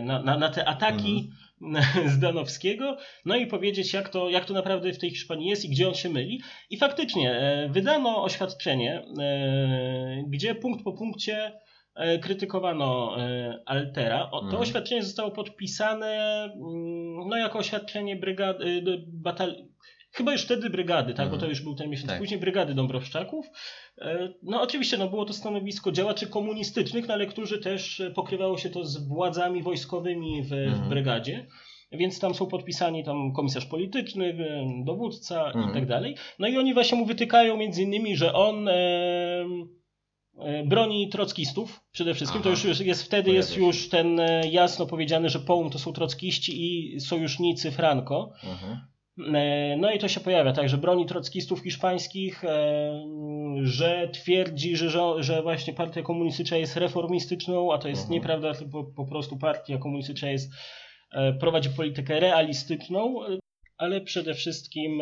na, 0.05 0.21
na, 0.23 0.37
na 0.37 0.49
te 0.49 0.65
ataki 0.65 1.29
Zdanowskiego, 2.15 2.97
no 3.25 3.35
i 3.35 3.47
powiedzieć, 3.47 3.93
jak 3.93 4.09
to, 4.09 4.29
jak 4.29 4.45
to 4.45 4.53
naprawdę 4.53 4.93
w 4.93 4.97
tej 4.97 5.09
Hiszpanii 5.09 5.49
jest 5.49 5.65
i 5.65 5.69
gdzie 5.69 5.87
on 5.87 5.93
się 5.93 6.09
myli. 6.09 6.41
I 6.69 6.77
faktycznie 6.77 7.31
e, 7.31 7.69
wydano 7.69 8.23
oświadczenie, 8.23 9.05
e, 9.19 10.23
gdzie 10.27 10.55
punkt 10.55 10.83
po 10.83 10.93
punkcie 10.93 11.59
e, 11.95 12.19
krytykowano 12.19 13.17
Altera. 13.65 14.29
O, 14.31 14.39
to 14.39 14.45
Mhm. 14.45 14.61
oświadczenie 14.61 15.03
zostało 15.03 15.31
podpisane 15.31 16.43
mm, 16.43 17.29
no, 17.29 17.37
jako 17.37 17.59
oświadczenie 17.59 18.15
brygady, 18.15 18.83
batalii. 19.07 19.76
Chyba 20.11 20.31
już 20.31 20.41
wtedy 20.43 20.69
brygady, 20.69 21.13
tak, 21.13 21.27
bo 21.29 21.33
Mhm. 21.35 21.39
to 21.41 21.47
już 21.49 21.61
był 21.61 21.75
ten 21.75 21.89
miesiąc 21.89 22.09
Tak. 22.09 22.19
później, 22.19 22.39
brygady 22.39 22.73
Dąbrowszczaków. 22.73 23.45
E, 23.97 24.33
No 24.43 24.61
oczywiście, 24.61 24.97
no 24.97 25.07
było 25.09 25.25
to 25.25 25.33
stanowisko 25.33 25.91
działaczy 25.91 26.27
komunistycznych, 26.27 27.07
no 27.07 27.13
ale 27.13 27.25
którzy 27.25 27.59
też 27.59 27.99
e, 27.99 28.11
pokrywało 28.11 28.57
się 28.57 28.69
to 28.69 28.85
z 28.85 29.07
władzami 29.07 29.63
wojskowymi 29.63 30.43
w, 30.43 30.47
w 30.49 30.53
Mhm. 30.53 30.89
brygadzie. 30.89 31.47
Więc 31.91 32.19
tam 32.19 32.33
są 32.35 32.45
podpisani 32.45 33.03
tam 33.03 33.33
komisarz 33.33 33.65
polityczny, 33.65 34.25
e, 34.25 34.83
dowódca 34.85 35.45
Mhm. 35.45 35.69
i 35.71 35.73
tak 35.73 35.85
dalej. 35.85 36.15
No 36.39 36.47
i 36.47 36.57
oni 36.57 36.73
właśnie 36.73 36.97
mu 36.97 37.05
wytykają 37.05 37.57
między 37.57 37.83
innymi, 37.83 38.15
że 38.15 38.33
on 38.33 38.67
e, 38.67 38.73
e, 40.39 40.63
broni 40.65 41.09
trockistów 41.09 41.79
przede 41.91 42.13
wszystkim. 42.13 42.41
To 42.41 42.49
Aha. 42.53 42.61
już 42.67 42.79
jest 42.79 43.03
wtedy 43.03 43.31
jest 43.31 43.57
już 43.57 43.89
ten 43.89 44.21
jasno 44.51 44.85
powiedziane, 44.85 45.29
że 45.29 45.39
Połum 45.39 45.69
to 45.69 45.79
są 45.79 45.93
trockiści 45.93 46.53
i 46.65 46.99
sojusznicy 46.99 47.71
Franco. 47.71 48.31
Mhm. 48.43 48.77
E, 49.33 49.77
No 49.79 49.91
i 49.91 49.99
to 49.99 50.07
się 50.07 50.19
pojawia, 50.19 50.53
tak, 50.53 50.69
że 50.69 50.77
broni 50.77 51.05
trockistów 51.05 51.59
hiszpańskich, 51.63 52.43
e, 52.43 53.03
że 53.63 54.09
twierdzi, 54.13 54.75
że, 54.77 54.89
że, 55.19 55.41
właśnie 55.41 55.73
partia 55.73 56.01
komunistyczna 56.01 56.57
jest 56.57 56.77
reformistyczną, 56.77 57.73
a 57.73 57.77
to 57.77 57.87
jest 57.87 58.01
Mhm. 58.01 58.13
nieprawda, 58.13 58.53
tylko 58.53 58.83
po 58.83 59.05
prostu 59.05 59.37
partia 59.37 59.77
komunistyczna 59.77 60.29
jest, 60.29 60.51
e, 61.13 61.33
prowadzi 61.33 61.69
politykę 61.69 62.19
realistyczną, 62.19 63.15
ale 63.77 64.01
przede 64.01 64.33
wszystkim 64.33 65.01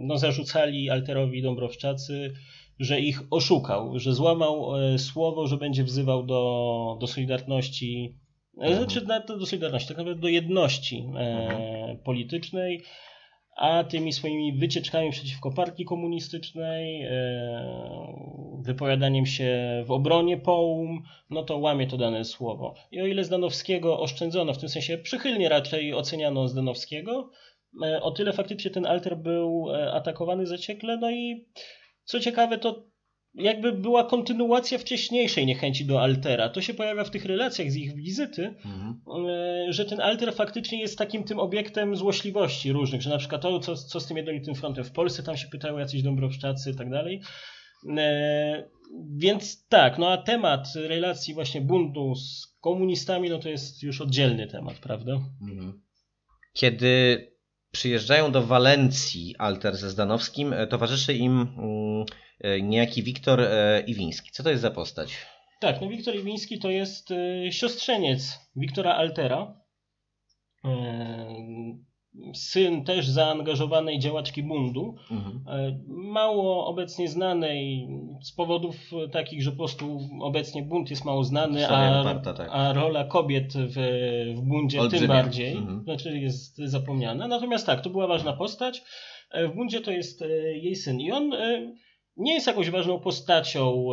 no, 0.00 0.18
zarzucali 0.18 0.90
Alterowi 0.90 1.42
Dąbrowszczacy, 1.42 2.32
że 2.78 3.00
ich 3.00 3.20
oszukał, 3.30 3.98
że 3.98 4.12
złamał 4.14 4.66
słowo, 4.98 5.46
że 5.46 5.56
będzie 5.56 5.84
wzywał 5.84 6.26
do, 6.26 6.96
do 7.00 7.06
Solidarności, 7.06 8.18
Mhm. 8.56 8.76
znaczy 8.76 9.06
na- 9.06 9.20
do 9.20 9.46
Solidarności, 9.46 9.88
tak 9.88 9.96
naprawdę 9.96 10.20
do 10.20 10.28
jedności 10.28 11.04
e, 11.18 11.98
politycznej, 12.04 12.82
a 13.56 13.84
tymi 13.84 14.12
swoimi 14.12 14.52
wycieczkami 14.52 15.10
przeciwko 15.10 15.50
partii 15.50 15.84
komunistycznej, 15.84 17.02
e, 17.02 17.12
wypowiadaniem 18.64 19.26
się 19.26 19.82
w 19.86 19.90
obronie 19.90 20.36
Połum, 20.36 21.02
no 21.30 21.42
to 21.42 21.58
łamie 21.58 21.86
to 21.86 21.96
dane 21.96 22.24
słowo. 22.24 22.74
I 22.90 23.00
o 23.00 23.06
ile 23.06 23.24
Zdanowskiego 23.24 24.00
oszczędzono, 24.00 24.52
w 24.52 24.58
tym 24.58 24.68
sensie 24.68 24.98
przychylnie 24.98 25.48
raczej 25.48 25.94
oceniano 25.94 26.48
Zdanowskiego, 26.48 27.30
e, 27.84 28.02
o 28.02 28.10
tyle 28.10 28.32
faktycznie 28.32 28.70
ten 28.70 28.86
alter 28.86 29.16
był 29.16 29.66
e, 29.70 29.92
atakowany 29.92 30.46
zaciekle, 30.46 30.96
no 30.96 31.10
i 31.10 31.46
co 32.04 32.20
ciekawe, 32.20 32.58
to 32.58 32.91
jakby 33.34 33.72
była 33.72 34.04
kontynuacja 34.04 34.78
wcześniejszej 34.78 35.46
niechęci 35.46 35.84
do 35.86 36.02
altera. 36.02 36.48
To 36.48 36.60
się 36.60 36.74
pojawia 36.74 37.04
w 37.04 37.10
tych 37.10 37.24
relacjach 37.24 37.70
z 37.70 37.76
ich 37.76 37.94
wizyty, 37.94 38.54
Mhm. 38.64 39.00
e, 39.28 39.72
że 39.72 39.84
ten 39.84 40.00
alter 40.00 40.34
faktycznie 40.34 40.80
jest 40.80 40.98
takim 40.98 41.24
tym 41.24 41.38
obiektem 41.38 41.96
złośliwości 41.96 42.72
różnych, 42.72 43.02
że 43.02 43.10
na 43.10 43.18
przykład 43.18 43.42
to, 43.42 43.60
co, 43.60 43.76
co 43.76 44.00
z 44.00 44.06
tym 44.06 44.16
jednolitym 44.16 44.54
frontem 44.54 44.84
w 44.84 44.92
Polsce, 44.92 45.22
tam 45.22 45.36
się 45.36 45.48
pytały 45.48 45.80
jacyś 45.80 46.02
dąbrowszczacy 46.02 46.70
i 46.70 46.74
tak 46.76 46.90
dalej. 46.90 47.20
E, 47.98 48.68
Więc 49.16 49.66
tak, 49.68 49.98
no 49.98 50.08
a 50.12 50.16
temat 50.18 50.66
relacji 50.76 51.34
właśnie 51.34 51.60
buntu 51.60 52.14
z 52.14 52.56
komunistami, 52.60 53.30
no 53.30 53.38
to 53.38 53.48
jest 53.48 53.82
już 53.82 54.00
oddzielny 54.00 54.46
temat, 54.46 54.78
prawda? 54.78 55.12
Mhm. 55.42 55.82
Kiedy 56.52 57.31
przyjeżdżają 57.72 58.32
do 58.32 58.42
Walencji 58.42 59.36
Alter 59.38 59.76
ze 59.76 59.90
Zdanowskim, 59.90 60.52
e, 60.52 60.66
towarzyszy 60.66 61.14
im 61.14 61.40
mm, 61.40 62.04
e, 62.40 62.62
niejaki 62.62 63.02
Wiktor 63.02 63.40
e, 63.40 63.82
Iwiński. 63.86 64.30
Co 64.30 64.42
to 64.42 64.50
jest 64.50 64.62
za 64.62 64.70
postać? 64.70 65.16
Tak, 65.60 65.80
no 65.80 65.88
Wiktor 65.88 66.16
Iwiński 66.16 66.58
to 66.58 66.70
jest 66.70 67.08
siostrzeniec 67.50 68.38
Wiktora 68.56 68.94
Altera. 68.94 69.62
Syn 72.34 72.84
też 72.84 73.08
zaangażowanej 73.08 73.98
działaczki 73.98 74.42
bundu. 74.42 74.94
Mhm. 75.10 75.44
E, 75.48 75.78
Mało 75.88 76.66
obecnie 76.66 77.08
znanej 77.08 77.88
z 78.22 78.32
powodów 78.32 78.76
takich, 79.12 79.42
że 79.42 79.50
po 79.50 79.56
prostu 79.56 80.00
obecnie 80.20 80.62
bunt 80.62 80.90
jest 80.90 81.04
mało 81.04 81.24
znany, 81.24 81.68
a, 81.68 82.00
oparta, 82.00 82.34
tak. 82.34 82.48
a 82.52 82.72
rola 82.72 83.04
kobiet 83.04 83.52
w, 83.54 83.74
w 84.36 84.40
bundzie 84.40 84.76
tym 84.78 84.82
Olbrzymia. 84.84 85.08
bardziej, 85.08 85.52
Mhm. 85.52 85.82
znaczy 85.84 86.18
jest 86.18 86.56
zapomniana. 86.58 87.28
Natomiast 87.28 87.66
tak, 87.66 87.80
to 87.80 87.90
była 87.90 88.06
ważna 88.06 88.32
postać. 88.32 88.82
E, 89.30 89.48
W 89.48 89.54
bundzie 89.54 89.80
to 89.80 89.90
jest 89.90 90.22
e, 90.22 90.28
jej 90.58 90.76
syn 90.76 91.00
i 91.00 91.12
on 91.12 91.30
nie 92.16 92.34
jest 92.34 92.46
jakąś 92.46 92.70
ważną 92.70 93.00
postacią 93.00 93.86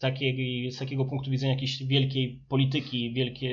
takiej, 0.00 0.70
z 0.70 0.78
takiego 0.78 1.04
punktu 1.04 1.30
widzenia 1.30 1.52
jakiejś 1.52 1.82
wielkiej 1.82 2.40
polityki, 2.48 3.12
wielkiej 3.12 3.50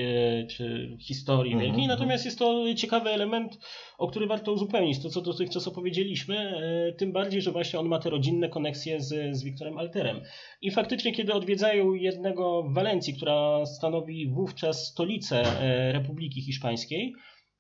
czy 0.47 0.97
historii 0.99 1.53
Mhm, 1.53 1.61
wielkiej, 1.61 1.83
mhm. 1.83 1.99
natomiast 1.99 2.25
jest 2.25 2.39
to 2.39 2.73
ciekawy 2.75 3.09
element, 3.09 3.59
o 3.97 4.07
który 4.07 4.27
warto 4.27 4.51
uzupełnić 4.51 4.99
to, 5.03 5.09
co 5.09 5.21
dotychczas 5.21 5.67
opowiedzieliśmy, 5.67 6.37
e, 6.37 6.93
tym 6.93 7.11
bardziej, 7.11 7.41
że 7.41 7.51
właśnie 7.51 7.79
on 7.79 7.87
ma 7.87 7.99
te 7.99 8.09
rodzinne 8.09 8.49
koneksje 8.49 9.01
z, 9.01 9.37
z 9.37 9.43
Wiktorem 9.43 9.77
Alterem. 9.77 10.21
I 10.61 10.71
faktycznie, 10.71 11.11
kiedy 11.11 11.33
odwiedzają 11.33 11.93
jednego 11.93 12.63
w 12.63 12.73
Walencji, 12.73 13.13
która 13.13 13.65
stanowi 13.65 14.29
wówczas 14.29 14.87
stolicę 14.87 15.41
e, 15.41 15.91
Republiki 15.91 16.41
Hiszpańskiej, 16.41 17.13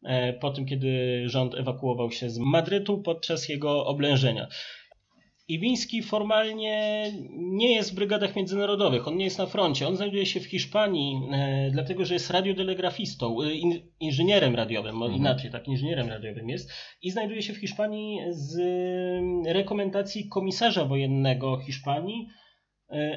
e, 0.03 0.33
po 0.33 0.51
tym, 0.51 0.65
kiedy 0.65 1.23
rząd 1.25 1.55
ewakuował 1.55 2.11
się 2.11 2.29
z 2.29 2.39
Madrytu 2.39 3.01
podczas 3.01 3.49
jego 3.49 3.85
oblężenia. 3.85 4.47
Iwiński 5.49 6.03
formalnie 6.03 7.03
nie 7.37 7.75
jest 7.75 7.91
w 7.91 7.95
brygadach 7.95 8.35
międzynarodowych, 8.35 9.07
on 9.07 9.17
nie 9.17 9.25
jest 9.25 9.37
na 9.37 9.45
froncie, 9.45 9.87
on 9.87 9.95
znajduje 9.95 10.25
się 10.25 10.39
w 10.39 10.45
Hiszpanii, 10.45 11.21
e, 11.31 11.69
dlatego 11.71 12.05
że 12.05 12.13
jest 12.13 12.29
radiotelegrafistą, 12.29 13.41
e, 13.41 13.53
in, 13.53 13.79
inżynierem 13.99 14.55
radiowym, 14.55 14.95
Mhm. 14.95 15.13
inaczej, 15.15 15.51
tak, 15.51 15.67
inżynierem 15.67 16.09
radiowym 16.09 16.49
jest 16.49 16.71
i 17.01 17.11
znajduje 17.11 17.41
się 17.41 17.53
w 17.53 17.57
Hiszpanii 17.57 18.19
z 18.29 18.59
e, 18.59 19.53
rekomendacji 19.53 20.29
komisarza 20.29 20.85
wojennego 20.85 21.57
Hiszpanii, 21.57 22.27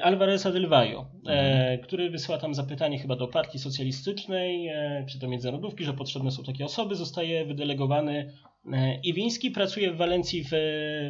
Alvareza 0.01 0.51
del 0.51 0.67
Valle, 0.67 1.05
e, 1.27 1.77
który 1.77 2.09
wysyła 2.09 2.37
tam 2.37 2.53
zapytanie 2.53 2.99
chyba 2.99 3.15
do 3.15 3.27
partii 3.27 3.59
socjalistycznej, 3.59 4.67
e, 4.67 5.05
czy 5.09 5.19
do 5.19 5.27
międzynarodówki, 5.27 5.83
że 5.83 5.93
potrzebne 5.93 6.31
są 6.31 6.43
takie 6.43 6.65
osoby, 6.65 6.95
zostaje 6.95 7.45
wydelegowany 7.45 8.33
e, 8.73 8.99
Iwiński, 9.03 9.51
pracuje 9.51 9.91
w 9.91 9.97
Walencji 9.97 10.43
w, 10.43 10.49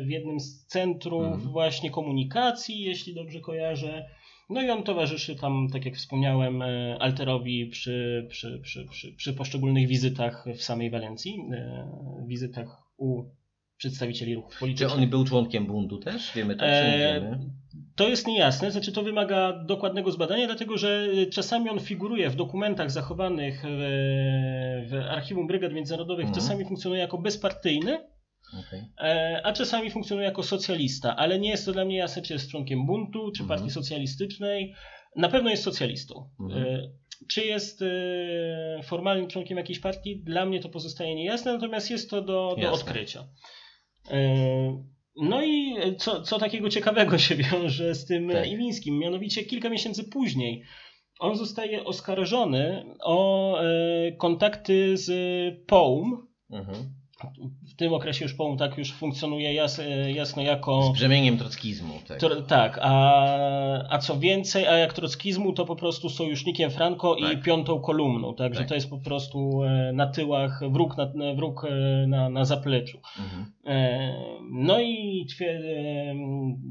w 0.05 0.09
jednym 0.09 0.39
z 0.39 0.65
centrów 0.65 1.23
Mhm. 1.23 1.51
właśnie 1.51 1.89
komunikacji, 1.91 2.81
jeśli 2.81 3.13
dobrze 3.15 3.39
kojarzę. 3.39 4.05
No 4.49 4.61
i 4.61 4.69
on 4.69 4.83
towarzyszy 4.83 5.35
tam, 5.35 5.67
tak 5.73 5.85
jak 5.85 5.95
wspomniałem, 5.95 6.61
e, 6.61 6.97
Alterowi 6.99 7.65
przy, 7.65 8.27
przy, 8.29 8.59
przy, 8.63 8.85
przy, 8.85 9.13
przy 9.13 9.33
poszczególnych 9.33 9.87
wizytach 9.87 10.45
w 10.55 10.63
samej 10.63 10.89
Walencji, 10.89 11.39
e, 11.51 11.87
wizytach 12.27 12.83
u 12.97 13.23
przedstawicieli 13.85 14.35
ruchów 14.35 14.53
Czy 14.53 14.59
politycznych. 14.59 15.03
on 15.03 15.09
był 15.09 15.25
członkiem 15.25 15.65
bundu 15.67 15.97
też? 15.97 16.31
Wiemy 16.35 16.55
to, 16.55 16.59
czy 16.65 16.71
nie 16.71 17.09
E, 17.09 17.21
wiemy? 17.21 17.39
To 17.95 18.07
jest 18.07 18.27
niejasne, 18.27 18.71
znaczy 18.71 18.91
to 18.91 19.03
wymaga 19.03 19.63
dokładnego 19.65 20.11
zbadania, 20.11 20.45
dlatego 20.47 20.77
że 20.77 21.07
czasami 21.33 21.69
on 21.69 21.79
figuruje 21.79 22.29
w 22.29 22.35
dokumentach 22.35 22.91
zachowanych 22.91 23.63
w, 23.65 23.81
w 24.89 24.95
archiwum 25.09 25.47
brygad 25.47 25.73
międzynarodowych, 25.73 26.25
Mhm. 26.25 26.41
czasami 26.41 26.65
funkcjonuje 26.65 27.01
jako 27.01 27.17
bezpartyjny, 27.17 27.99
Okej. 28.59 28.81
e, 29.01 29.41
a 29.43 29.53
czasami 29.53 29.91
funkcjonuje 29.91 30.27
jako 30.27 30.43
socjalista, 30.43 31.15
ale 31.15 31.39
nie 31.39 31.49
jest 31.49 31.65
to 31.65 31.71
dla 31.71 31.85
mnie 31.85 31.97
jasne, 31.97 32.21
czy 32.21 32.33
jest 32.33 32.51
członkiem 32.51 32.85
buntu, 32.85 33.31
czy 33.31 33.43
Mhm. 33.43 33.59
partii 33.59 33.73
socjalistycznej. 33.73 34.73
Na 35.15 35.29
pewno 35.29 35.49
jest 35.49 35.63
socjalistą. 35.63 36.29
Mhm. 36.39 36.63
E, 36.63 36.89
Czy 37.29 37.41
jest 37.45 37.81
e, 37.81 38.83
formalnym 38.83 39.27
członkiem 39.27 39.57
jakiejś 39.57 39.79
partii? 39.79 40.23
Dla 40.23 40.45
mnie 40.45 40.59
to 40.59 40.69
pozostaje 40.69 41.15
niejasne, 41.15 41.53
natomiast 41.53 41.91
jest 41.91 42.09
to 42.09 42.21
do, 42.21 42.55
do 42.61 42.71
odkrycia. 42.71 43.23
E, 44.11 44.91
No 45.15 45.43
i 45.43 45.75
co, 45.97 46.21
co 46.21 46.39
takiego 46.39 46.69
ciekawego 46.69 47.17
się 47.17 47.35
wiąże 47.35 47.95
z 47.95 48.05
tym 48.05 48.29
Tak. 48.29 48.47
Iwińskim? 48.47 48.99
Mianowicie 48.99 49.43
kilka 49.43 49.69
miesięcy 49.69 50.03
później 50.03 50.63
on 51.19 51.35
zostaje 51.35 51.83
oskarżony 51.83 52.85
o 53.03 53.59
e, 53.61 54.11
kontakty 54.11 54.97
z 54.97 55.11
POUM. 55.65 56.27
Mhm. 56.49 56.93
W 57.67 57.75
tym 57.75 57.93
okresie 57.93 58.25
już 58.25 58.33
POUM 58.33 58.57
tak 58.57 58.77
już 58.77 58.93
funkcjonuje 58.93 59.53
jas, 59.53 59.79
e, 59.79 60.11
jasno 60.11 60.43
Z 60.43 60.45
jako... 60.45 60.91
brzemieniem 60.93 61.37
trockizmu. 61.37 61.93
Tak. 62.07 62.19
To, 62.19 62.41
tak, 62.41 62.79
a, 62.81 63.89
a 63.89 63.97
co 63.97 64.19
więcej, 64.19 64.67
a 64.67 64.77
jak 64.77 64.93
trockizmu, 64.93 65.53
to 65.53 65.65
po 65.65 65.75
prostu 65.75 66.09
sojusznikiem 66.09 66.71
Franco 66.71 67.15
i 67.15 67.21
Tak. 67.23 67.43
piątą 67.43 67.79
kolumną, 67.79 68.35
także 68.35 68.59
Tak. 68.59 68.69
to 68.69 68.75
jest 68.75 68.89
po 68.89 68.97
prostu 68.97 69.63
e, 69.63 69.91
na 69.93 70.07
tyłach, 70.07 70.61
wróg 70.71 70.97
na, 70.97 71.33
wróg 71.35 71.65
e, 71.65 72.07
na, 72.07 72.29
na 72.29 72.45
zapleczu. 72.45 72.99
Mhm. 73.19 73.45
No 74.51 74.81
i 74.81 75.25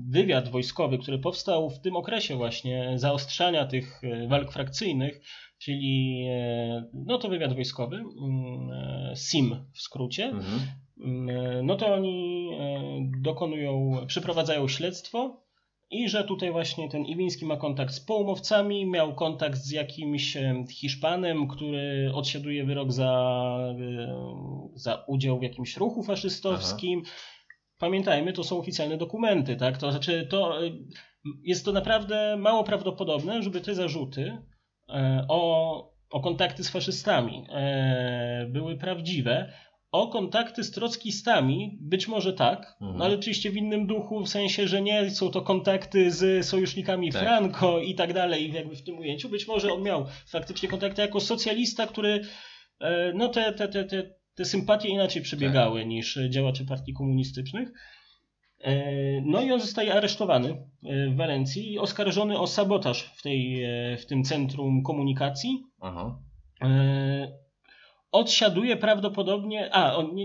wywiad 0.09 0.49
wojskowy, 0.49 0.99
który 0.99 1.19
powstał 1.19 1.71
w 1.71 1.81
tym 1.81 1.97
okresie 1.97 2.37
właśnie 2.37 2.93
zaostrzania 2.99 3.67
tych 3.67 4.03
walk 4.29 4.53
frakcyjnych, 4.53 5.21
czyli 5.61 6.25
e, 6.31 6.85
no 6.95 7.19
to 7.19 7.29
wywiad 7.29 7.55
wojskowy, 7.55 7.97
mm, 7.97 8.71
e, 8.71 9.13
SIM 9.17 9.57
w 9.73 9.81
skrócie, 9.81 10.25
Mhm. 10.29 10.61
Mm, 11.05 11.67
no 11.67 11.77
to 11.77 11.95
oni 11.95 12.51
e, 12.61 12.83
dokonują, 13.23 13.93
przeprowadzają 14.07 14.69
śledztwo 14.69 15.43
i 15.91 16.09
że 16.09 16.25
tutaj 16.25 16.53
właśnie 16.53 16.89
ten 16.89 17.05
Iwiński 17.05 17.47
ma 17.47 17.57
kontakt 17.57 17.95
z 17.95 18.01
połumowcami, 18.01 18.87
miał 18.87 19.15
kontakt 19.15 19.59
z 19.59 19.71
jakimś 19.71 20.37
e, 20.37 20.65
Hiszpanem, 20.71 21.49
który 21.49 22.11
odsiaduje 22.15 22.65
wyrok 22.65 22.93
za, 22.93 23.13
e, 23.81 24.71
za 24.75 25.05
udział 25.07 25.39
w 25.39 25.43
jakimś 25.43 25.77
ruchu 25.77 26.03
faszystowskim. 26.03 27.03
Pamiętajmy, 27.79 28.33
to 28.33 28.45
są 28.45 28.59
oficjalne 28.59 28.97
dokumenty, 28.97 29.57
tak? 29.57 29.79
To 29.79 29.91
znaczy, 29.91 30.27
to 30.31 30.67
e, 30.67 30.71
jest 31.43 31.65
to 31.65 31.73
naprawdę 31.73 32.37
mało 32.37 32.65
prawdopodobne, 32.65 33.43
żeby 33.43 33.61
te 33.61 33.75
zarzuty 33.75 34.23
e, 34.23 34.43
o, 35.29 35.93
o 36.11 36.21
kontakty 36.21 36.65
z 36.65 36.71
faszystami 36.71 37.45
e, 37.51 38.47
były 38.51 38.77
prawdziwe. 38.77 39.53
O 39.93 40.09
kontakty 40.09 40.65
z 40.65 40.71
trockistami 40.71 41.79
być 41.81 42.09
może 42.09 42.33
tak, 42.33 42.77
Mhm. 42.81 42.99
no 42.99 43.05
ale 43.05 43.15
oczywiście 43.15 43.51
w 43.51 43.57
innym 43.57 43.87
duchu, 43.87 44.21
w 44.25 44.29
sensie, 44.29 44.69
że 44.69 44.83
nie 44.83 45.11
są 45.11 45.31
to 45.31 45.43
kontakty 45.43 46.11
z 46.11 46.47
sojusznikami 46.47 47.13
Tak. 47.13 47.23
Franco 47.23 47.81
i 47.81 47.95
tak 47.95 48.13
dalej, 48.13 48.53
jakby 48.53 48.77
w 48.77 48.83
tym 48.85 48.99
ujęciu. 48.99 49.29
Być 49.29 49.49
może 49.49 49.73
on 49.73 49.83
miał 49.83 50.07
faktycznie 50.29 50.69
kontakty 50.69 51.03
jako 51.03 51.21
socjalista, 51.21 51.87
który 51.87 52.21
e, 52.81 53.13
no 53.15 53.29
te, 53.29 53.53
te, 53.53 53.69
te, 53.69 53.85
te, 53.85 54.03
te 54.35 54.45
sympatie 54.45 54.89
inaczej 54.89 55.23
przebiegały 55.23 55.87
niż 55.87 56.19
działacze 56.29 56.65
partii 56.65 56.93
komunistycznych. 56.93 57.69
E, 58.61 59.21
No 59.25 59.43
i 59.43 59.53
on 59.53 59.61
zostaje 59.61 59.95
aresztowany 59.95 60.49
e, 60.49 61.09
w 61.11 61.17
Walencji 61.17 61.73
i 61.73 61.79
oskarżony 61.79 62.39
o 62.39 62.47
sabotaż 62.47 63.03
w, 63.03 63.23
tej, 63.23 63.65
e, 63.65 63.97
w 63.97 64.07
tym 64.07 64.25
centrum 64.25 64.83
komunikacji. 64.83 65.63
Aha. 65.81 66.19
Odsiaduje 68.13 68.77
prawdopodobnie, 68.77 69.75
a 69.75 69.97
on 69.97 70.17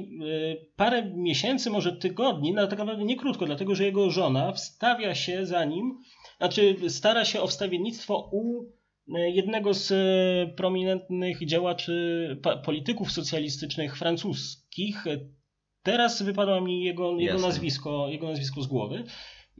parę 0.75 1.11
miesięcy, 1.15 1.69
może 1.69 1.91
tygodni, 1.91 2.53
no 2.53 2.67
tak 2.67 2.79
naprawdę 2.79 3.03
nie 3.03 3.15
krótko, 3.15 3.45
dlatego 3.45 3.75
że 3.75 3.83
jego 3.83 4.09
żona 4.09 4.51
wstawia 4.51 5.15
się 5.15 5.45
za 5.45 5.65
nim, 5.65 5.97
znaczy 6.37 6.75
stara 6.89 7.25
się 7.25 7.41
o 7.41 7.47
wstawiennictwo 7.47 8.29
u 8.31 8.63
jednego 9.07 9.73
z 9.73 9.93
prominentnych 10.55 11.45
działaczy, 11.45 12.41
polityków 12.65 13.11
socjalistycznych 13.11 13.97
francuskich. 13.97 15.05
Teraz 15.85 16.21
wypadło 16.21 16.61
mi 16.61 16.83
jego, 16.83 17.11
jego, 17.11 17.21
Jasne. 17.33 17.47
nazwisko, 17.47 18.07
jego 18.09 18.27
nazwisko 18.27 18.61
z 18.61 18.67
głowy. 18.67 19.03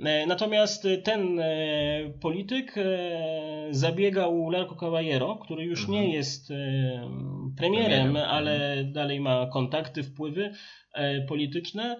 E, 0.06 0.26
Natomiast 0.26 0.88
ten 1.04 1.40
e, 1.40 1.46
polityk 2.22 2.76
e, 2.78 2.84
zabiegał 3.72 4.50
Larco 4.50 4.76
Caballero, 4.76 5.36
który 5.36 5.64
już 5.64 5.80
Mhm. 5.82 5.98
nie 5.98 6.14
jest 6.14 6.48
premierem, 6.48 7.56
Premierem, 7.58 8.16
ale 8.18 8.84
dalej 8.84 9.20
ma 9.20 9.46
kontakty, 9.54 10.04
wpływy 10.04 10.52
polityczne, 11.28 11.98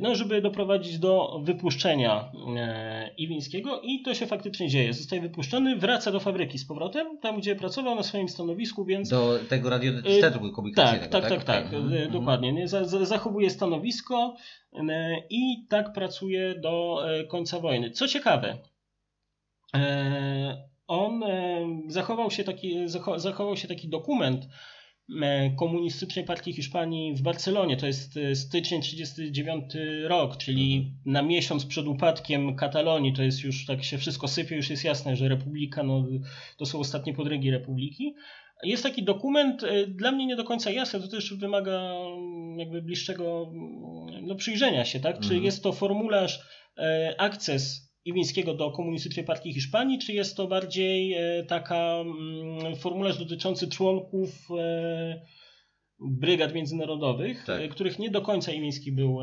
no, 0.00 0.14
żeby 0.14 0.42
doprowadzić 0.42 0.98
do 0.98 1.40
wypuszczenia 1.44 2.32
e, 2.56 3.10
Iwińskiego 3.18 3.80
i 3.80 4.02
to 4.02 4.14
się 4.14 4.26
faktycznie 4.26 4.68
dzieje. 4.68 4.92
Zostaje 4.92 5.22
wypuszczony, 5.22 5.76
wraca 5.76 6.12
do 6.12 6.20
fabryki 6.20 6.58
z 6.58 6.64
powrotem, 6.64 7.18
tam 7.18 7.38
gdzie 7.38 7.56
pracował 7.56 7.94
na 7.94 8.02
swoim 8.02 8.28
stanowisku, 8.28 8.84
więc 8.84 9.08
Do 9.08 9.38
tego 9.48 9.70
radiocentrum 9.70 10.52
komunikacyjnego, 10.52 11.12
tak, 11.12 11.22
tak, 11.22 11.30
tak, 11.30 11.44
tak, 11.44 11.66
Okej. 11.66 11.78
e, 11.78 11.82
Mhm. 11.82 12.12
dokładnie. 12.12 12.52
Nie? 12.52 12.68
Za, 12.68 12.84
za, 12.84 13.04
zachowuje 13.04 13.50
stanowisko 13.50 14.36
e, 14.72 14.82
i 15.30 15.66
tak 15.68 15.92
pracuje 15.92 16.54
do 16.54 17.00
e, 17.14 17.24
końca 17.24 17.60
wojny. 17.60 17.90
Co 17.90 18.08
ciekawe, 18.08 18.58
E, 19.74 20.68
on 20.86 21.22
e, 21.22 21.66
zachował 21.88 22.30
się 22.30 22.44
taki, 22.44 22.86
zacho- 22.86 23.18
zachował 23.18 23.56
się 23.56 23.68
taki 23.68 23.88
dokument 23.88 24.44
e, 24.44 24.48
komunistycznej 25.56 26.24
partii 26.24 26.52
Hiszpanii 26.52 27.14
w 27.14 27.22
Barcelonie. 27.22 27.76
To 27.76 27.86
jest 27.86 28.16
e, 28.16 28.34
styczeń 28.34 28.82
39 28.82 29.64
rok, 30.04 30.36
czyli 30.36 30.92
na 31.06 31.22
miesiąc 31.22 31.66
przed 31.66 31.86
upadkiem 31.86 32.56
Katalonii. 32.56 33.12
To 33.12 33.22
jest 33.22 33.44
już 33.44 33.66
tak 33.66 33.84
się 33.84 33.98
wszystko 33.98 34.28
sypie, 34.28 34.56
już 34.56 34.70
jest 34.70 34.84
jasne, 34.84 35.16
że 35.16 35.28
republika 35.28 35.82
no, 35.82 36.06
to 36.56 36.66
są 36.66 36.78
ostatnie 36.78 37.14
podrygi 37.14 37.50
republiki. 37.50 38.14
Jest 38.62 38.82
taki 38.82 39.02
dokument, 39.02 39.64
e, 39.64 39.86
dla 39.86 40.12
mnie 40.12 40.26
nie 40.26 40.36
do 40.36 40.44
końca 40.44 40.70
jasny, 40.70 41.00
to 41.00 41.08
też 41.08 41.34
wymaga 41.34 41.80
mm, 41.80 42.58
jakby 42.58 42.82
bliższego 42.82 43.50
mm, 43.52 44.26
no, 44.26 44.34
przyjrzenia 44.34 44.84
się, 44.84 45.00
tak? 45.00 45.18
Czy 45.18 45.28
Mhm. 45.28 45.44
jest 45.44 45.62
to 45.62 45.72
formularz 45.72 46.40
e, 46.78 47.14
akces 47.18 47.89
Iwińskiego 48.04 48.54
do 48.54 48.70
Komunistycznej 48.70 49.24
Partii 49.24 49.54
Hiszpanii, 49.54 49.98
czy 49.98 50.12
jest 50.12 50.36
to 50.36 50.46
bardziej 50.46 51.14
e, 51.14 51.44
taka 51.44 51.96
mm, 52.00 52.76
formularz 52.76 53.18
dotyczący 53.18 53.68
członków 53.68 54.30
e, 54.58 55.20
brygad 55.98 56.54
międzynarodowych, 56.54 57.44
Tak. 57.44 57.60
e, 57.60 57.68
których 57.68 57.98
nie 57.98 58.10
do 58.10 58.22
końca 58.22 58.52
Iwiński 58.52 58.92
był 58.92 59.18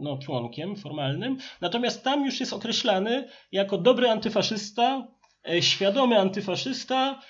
no, 0.00 0.18
członkiem 0.18 0.76
formalnym. 0.76 1.36
Natomiast 1.60 2.04
tam 2.04 2.24
już 2.24 2.40
jest 2.40 2.52
określany 2.52 3.28
jako 3.52 3.78
dobry 3.78 4.08
antyfaszysta, 4.08 5.08
świadomy 5.60 6.18
antyfaszysta, 6.18 7.20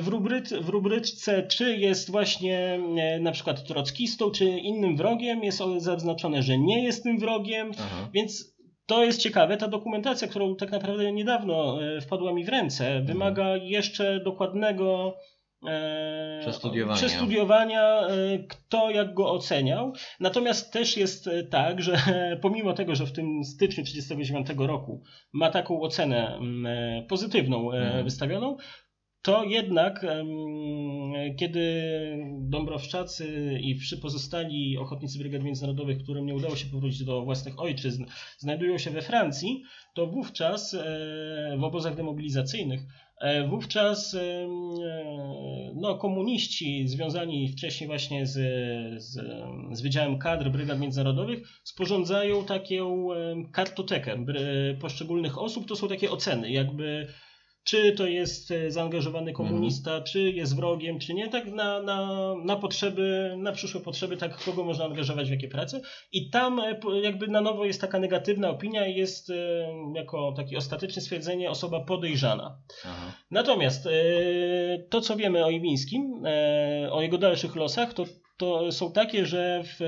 w, 0.00 0.08
rubryc, 0.08 0.52
w 0.52 0.68
rubryczce 0.68 1.42
czy 1.42 1.76
jest 1.76 2.10
właśnie 2.10 2.80
na 3.20 3.32
przykład 3.32 3.64
trockistą, 3.64 4.30
czy 4.30 4.44
innym 4.44 4.96
wrogiem, 4.96 5.44
jest 5.44 5.58
zaznaczone, 5.76 6.42
że 6.42 6.58
nie 6.58 6.84
jest 6.84 7.02
tym 7.02 7.18
wrogiem, 7.18 7.70
Aha. 7.78 8.08
więc 8.12 8.49
to 8.90 9.04
jest 9.04 9.20
ciekawe. 9.22 9.56
Ta 9.56 9.68
dokumentacja, 9.68 10.28
którą 10.28 10.56
tak 10.56 10.70
naprawdę 10.70 11.12
niedawno 11.12 11.82
e, 11.82 12.00
wpadła 12.00 12.32
mi 12.32 12.44
w 12.44 12.48
ręce, 12.48 13.00
wymaga 13.00 13.56
jeszcze 13.56 14.20
dokładnego 14.20 15.16
e, 15.68 16.38
Przestudiowania. 16.40 16.96
przestudiowania, 16.96 18.00
e, 18.00 18.08
kto 18.48 18.90
jak 18.90 19.14
go 19.14 19.30
oceniał. 19.32 19.92
Natomiast 20.20 20.72
też 20.72 20.96
jest 20.96 21.30
tak, 21.50 21.82
że 21.82 21.96
pomimo 22.42 22.72
tego, 22.72 22.94
że 22.94 23.06
w 23.06 23.12
tym 23.12 23.44
styczniu 23.44 23.84
1939 23.84 24.68
roku 24.68 25.02
ma 25.32 25.50
taką 25.50 25.80
ocenę 25.80 26.36
mm, 26.36 27.06
pozytywną 27.06 27.72
Mhm. 27.72 28.04
wystawioną, 28.04 28.56
to 29.22 29.44
jednak, 29.44 30.06
kiedy 31.38 31.82
Dąbrowszczacy 32.40 33.58
i 33.62 33.78
wszy 33.78 33.98
pozostali 33.98 34.78
ochotnicy 34.78 35.18
brygad 35.18 35.42
międzynarodowych, 35.42 36.02
którym 36.02 36.26
nie 36.26 36.34
udało 36.34 36.56
się 36.56 36.66
powrócić 36.66 37.04
do 37.04 37.22
własnych 37.22 37.60
ojczyzn, 37.60 38.04
znajdują 38.38 38.78
się 38.78 38.90
we 38.90 39.02
Francji, 39.02 39.62
to 39.94 40.06
wówczas 40.06 40.74
e, 40.74 41.56
w 41.58 41.64
obozach 41.64 41.96
demobilizacyjnych, 41.96 42.80
e, 43.20 43.48
wówczas 43.48 44.14
e, 44.14 44.48
no, 45.74 45.94
komuniści 45.94 46.88
związani 46.88 47.48
wcześniej 47.48 47.88
właśnie 47.88 48.26
z, 48.26 48.32
z, 49.02 49.12
z 49.72 49.80
Wydziałem 49.80 50.18
Kadr 50.18 50.50
Brygad 50.50 50.80
Międzynarodowych 50.80 51.48
sporządzają 51.64 52.44
taką 52.44 53.08
kartotekę 53.52 54.24
poszczególnych 54.80 55.38
osób. 55.38 55.68
To 55.68 55.76
są 55.76 55.88
takie 55.88 56.10
oceny, 56.10 56.50
jakby 56.50 57.06
czy 57.64 57.92
to 57.92 58.06
jest 58.06 58.50
e, 58.50 58.70
zaangażowany 58.70 59.32
komunista, 59.32 60.00
czy 60.00 60.20
jest 60.20 60.56
wrogiem, 60.56 60.98
czy 60.98 61.14
nie, 61.14 61.28
tak 61.28 61.46
na, 61.46 61.82
na, 61.82 62.08
na 62.44 62.56
potrzeby, 62.56 63.34
na 63.38 63.52
przyszłe 63.52 63.80
potrzeby, 63.80 64.16
tak 64.16 64.44
kogo 64.44 64.64
można 64.64 64.84
angażować 64.84 65.28
w 65.28 65.30
jakie 65.30 65.48
prace. 65.48 65.80
I 66.12 66.30
tam 66.30 66.60
e, 66.60 66.80
jakby 67.02 67.28
na 67.28 67.40
nowo 67.40 67.64
jest 67.64 67.80
taka 67.80 67.98
negatywna 67.98 68.50
opinia 68.50 68.86
i 68.86 68.94
jest 68.94 69.30
e, 69.30 69.34
jako 69.94 70.32
takie 70.36 70.58
ostateczne 70.58 71.02
stwierdzenie 71.02 71.50
osoba 71.50 71.80
podejrzana. 71.80 72.58
Aha. 72.84 73.12
Natomiast 73.30 73.88
to, 74.90 75.00
co 75.00 75.16
wiemy 75.16 75.44
o 75.44 75.50
Iwińskim, 75.50 76.22
o 76.90 77.02
jego 77.02 77.18
dalszych 77.18 77.56
losach, 77.56 77.94
to, 77.94 78.04
to 78.36 78.72
są 78.72 78.92
takie, 78.92 79.26
że 79.26 79.62
w, 79.64 79.78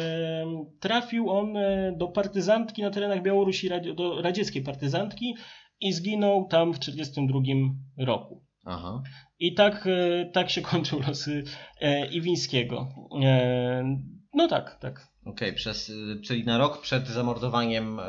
trafił 0.81 1.31
on 1.31 1.55
do 1.97 2.09
partyzantki 2.09 2.83
na 2.83 2.91
terenach 2.91 3.23
Białorusi, 3.23 3.71
do 3.95 4.23
radzieckiej 4.23 4.63
partyzantki 4.63 5.35
i 5.83 5.93
zginął 5.93 6.49
tam 6.49 6.73
w 6.75 6.79
1942 6.79 8.07
roku. 8.07 8.45
Aha. 8.65 9.03
I 9.39 9.55
tak, 9.55 9.87
e, 9.87 10.31
tak 10.31 10.51
się 10.51 10.63
kończą 10.73 11.01
losy 11.01 11.45
e, 11.81 12.07
Iwińskiego. 12.07 12.89
E, 13.25 14.03
no 14.35 14.49
tak, 14.49 14.79
tak. 14.79 15.09
Okej, 15.25 15.53
przez, 15.53 15.89
y, 15.89 16.21
czyli 16.25 16.45
na 16.45 16.59
rok 16.59 16.81
przed 16.81 17.09
zamordowaniem, 17.09 18.01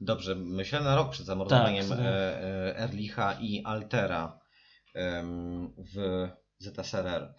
dobrze 0.00 0.34
myślę, 0.34 0.80
na 0.80 0.96
rok 0.96 1.10
przed 1.10 1.26
zamordowaniem 1.26 1.88
Tak, 1.88 1.98
e, 1.98 2.78
Erlicha 2.78 3.32
i 3.40 3.62
Altera 3.64 4.38
w 5.94 6.28
ZSRR. 6.58 7.34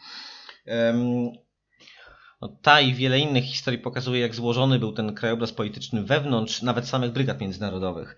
No, 2.44 2.50
ta 2.62 2.82
i 2.82 2.94
wiele 2.94 3.20
innych 3.20 3.44
historii 3.44 3.80
pokazuje, 3.80 4.22
jak 4.22 4.36
złożony 4.36 4.80
był 4.80 4.92
ten 4.92 5.14
krajobraz 5.14 5.52
polityczny 5.54 6.04
wewnątrz 6.04 6.62
nawet 6.62 6.88
samych 6.88 7.12
brygad 7.12 7.42
międzynarodowych. 7.42 8.18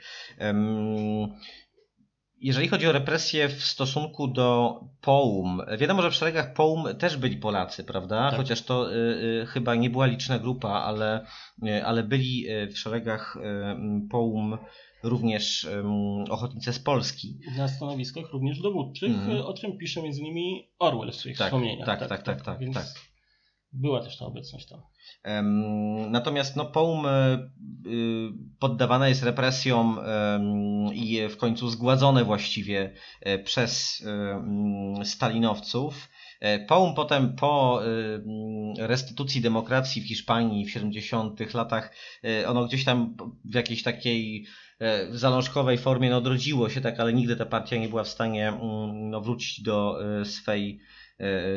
Jeżeli 2.40 2.68
chodzi 2.68 2.88
o 2.88 2.92
represje 2.92 3.50
w 3.50 3.64
stosunku 3.64 4.28
do 4.28 4.80
POUM, 5.02 5.62
wiadomo, 5.78 6.02
że 6.02 6.12
w 6.12 6.16
szeregach 6.16 6.54
POUM 6.54 6.84
też 7.00 7.18
byli 7.18 7.38
Polacy, 7.38 7.84
prawda? 7.84 8.30
Tak. 8.30 8.40
Chociaż 8.40 8.62
to 8.62 8.94
y, 8.94 8.96
y, 9.44 9.46
chyba 9.46 9.76
nie 9.76 9.90
była 9.90 10.06
liczna 10.06 10.40
grupa, 10.40 10.70
ale, 10.70 11.26
y, 11.68 11.86
ale 11.86 12.04
byli 12.04 12.46
w 12.72 12.78
szeregach 12.80 13.38
POUM 14.12 14.58
również 15.04 15.68
ochotnicy 16.30 16.74
z 16.74 16.80
Polski. 16.80 17.40
Na 17.58 17.68
stanowiskach 17.68 18.32
również 18.34 18.60
dowódczych, 18.60 19.12
Mhm. 19.12 19.42
o 19.42 19.54
czym 19.54 19.78
pisze 19.78 20.02
między 20.02 20.22
innymi 20.22 20.70
Orwell 20.80 21.12
w 21.12 21.16
swoich 21.16 21.38
Tak, 21.38 21.48
wspomnieniach. 21.48 21.86
tak, 21.86 22.10
tak, 22.10 22.24
tak, 22.24 22.42
tak, 22.42 22.60
Więc 22.60 22.76
tak. 22.76 22.86
Była 23.76 24.04
też 24.04 24.18
ta 24.18 24.26
obecność 24.26 24.68
tam. 24.68 24.82
Natomiast 26.10 26.56
no, 26.56 26.66
POUM 26.66 27.06
y, 27.06 27.10
y, 27.10 28.30
poddawana 28.60 29.08
jest 29.08 29.24
represjom 29.24 30.00
i 30.94 31.28
w 31.30 31.38
końcu 31.38 31.70
zgładzone 31.70 32.24
właściwie 32.24 32.94
e, 33.22 33.40
przez 33.40 34.04
e, 34.08 35.06
stalinowców. 35.06 36.10
E, 36.40 36.60
POUM 36.60 36.96
potem 36.96 37.36
po 37.36 37.82
restytucji 38.78 39.42
demokracji 39.42 40.02
w 40.02 40.08
Hiszpanii 40.08 40.66
w 40.66 40.72
70 40.72 41.54
latach, 41.54 41.96
e, 42.24 42.50
ono 42.50 42.66
gdzieś 42.66 42.84
tam 42.86 43.16
w 43.46 43.56
jakiejś 43.56 43.84
takiej 43.84 44.46
e, 44.80 45.08
zalążkowej 45.12 45.78
formie 45.78 46.10
no, 46.10 46.18
odrodziło 46.18 46.70
się, 46.70 46.82
tak, 46.82 47.00
ale 47.00 47.14
nigdy 47.14 47.36
ta 47.36 47.46
partia 47.46 47.78
nie 47.78 47.90
była 47.90 48.04
w 48.04 48.08
stanie 48.08 48.54
no, 48.94 49.22
wrócić 49.22 49.62
do 49.62 49.98
e, 50.22 50.26
swej 50.26 50.80
e, 50.82 51.05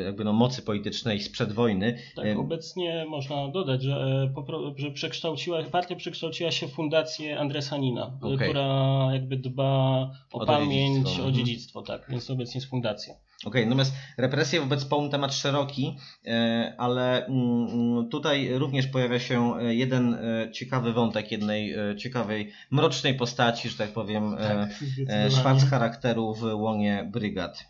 jakby 0.05 0.25
no, 0.25 0.33
mocy 0.33 0.63
politycznej 0.63 1.21
sprzed 1.21 1.53
wojny. 1.53 1.99
Tak, 2.17 2.27
Em, 2.27 2.41
obecnie 2.41 3.07
można 3.09 3.49
dodać, 3.49 3.83
że, 3.83 3.97
e, 3.97 4.75
że 4.77 4.91
przekształciła, 4.91 5.63
partia 5.63 5.97
przekształciła 5.97 6.51
się 6.51 6.69
w 6.69 6.73
fundację 6.73 7.39
Andresanina, 7.39 8.19
e, 8.23 8.27
Okej. 8.27 8.49
która 8.49 9.09
jakby 9.13 9.37
dba 9.37 10.11
o, 10.33 10.41
O 10.41 10.47
pamięć, 10.47 10.97
dziedzictwo, 10.97 11.23
o 11.23 11.27
mhm. 11.27 11.35
dziedzictwo, 11.35 11.83
tak, 11.83 12.07
więc 12.09 12.31
obecnie 12.31 12.59
jest 12.59 12.71
fundacja. 12.71 13.15
Okej, 13.45 13.65
natomiast 13.65 13.95
represje 14.17 14.61
wobec 14.61 14.85
POUM 14.85 15.11
temat 15.11 15.35
szeroki, 15.35 15.97
e, 16.27 16.75
ale 16.79 17.27
mm, 17.27 18.09
tutaj 18.09 18.59
również 18.59 18.87
pojawia 18.87 19.21
się 19.21 19.59
e, 19.59 19.75
jeden 19.75 20.15
e, 20.15 20.51
ciekawy 20.53 20.93
wątek 20.93 21.33
jednej 21.33 21.73
e, 21.73 21.97
ciekawej, 21.97 22.53
mrocznej 22.71 23.15
postaci, 23.15 23.69
że 23.69 23.77
tak 23.77 23.91
powiem, 23.91 24.35
e, 24.35 24.37
Tak, 24.37 24.71
e, 25.09 25.31
szwarc 25.31 25.65
charakteru 25.65 26.35
w 26.35 26.43
łonie 26.43 27.09
brygad. 27.13 27.65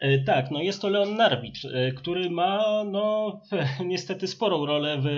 E, 0.00 0.18
Tak, 0.18 0.50
no 0.50 0.60
jest 0.60 0.82
to 0.82 0.88
Leon 0.88 1.16
Narwicz, 1.16 1.64
e, 1.64 1.92
który 1.92 2.30
ma 2.30 2.84
no, 2.84 3.40
niestety 3.86 4.26
sporą 4.26 4.66
rolę 4.66 4.98
w 5.00 5.08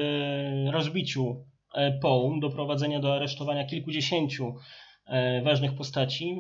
rozbiciu 0.72 1.45
e, 1.74 1.93
POUM, 1.93 2.41
doprowadzenia 2.41 3.01
do 3.01 3.14
aresztowania 3.14 3.64
kilkudziesięciu 3.64 4.55
ważnych 5.45 5.74
postaci 5.74 6.39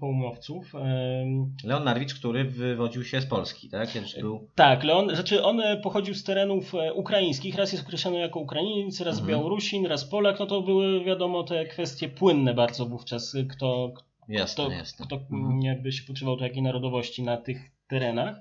poumowców. 0.00 0.74
E, 0.74 1.24
Leon 1.64 1.84
Narwicz, 1.84 2.14
który 2.14 2.44
wywodził 2.44 3.04
się 3.04 3.20
z 3.20 3.26
Polski, 3.26 3.68
tak? 3.68 3.92
Kiedyś 3.92 4.14
był... 4.20 4.48
Tak, 4.54 4.84
Leon, 4.84 5.14
znaczy 5.14 5.44
on 5.44 5.62
pochodził 5.82 6.14
z 6.14 6.24
terenów 6.24 6.72
ukraińskich, 6.94 7.54
raz 7.54 7.72
jest 7.72 7.84
określony 7.84 8.18
jako 8.18 8.40
Ukrainiec, 8.40 9.00
raz 9.00 9.18
Mhm. 9.18 9.28
Białorusin, 9.28 9.86
raz 9.86 10.04
Polak, 10.04 10.38
no 10.40 10.46
to 10.46 10.62
były 10.62 11.04
wiadomo 11.04 11.42
te 11.42 11.64
kwestie 11.66 12.08
płynne 12.08 12.54
bardzo 12.54 12.86
wówczas, 12.86 13.36
kto, 13.50 13.92
Jasne, 14.30 14.64
kto, 14.64 14.72
jasne. 14.72 15.06
kto 15.06 15.16
Mhm. 15.16 15.44
mm, 15.44 15.62
jakby 15.62 15.92
się 15.92 16.02
podszywał 16.06 16.36
do 16.36 16.44
jakiej 16.44 16.62
narodowości 16.62 17.22
na 17.22 17.36
tych 17.36 17.70
terenach. 17.88 18.36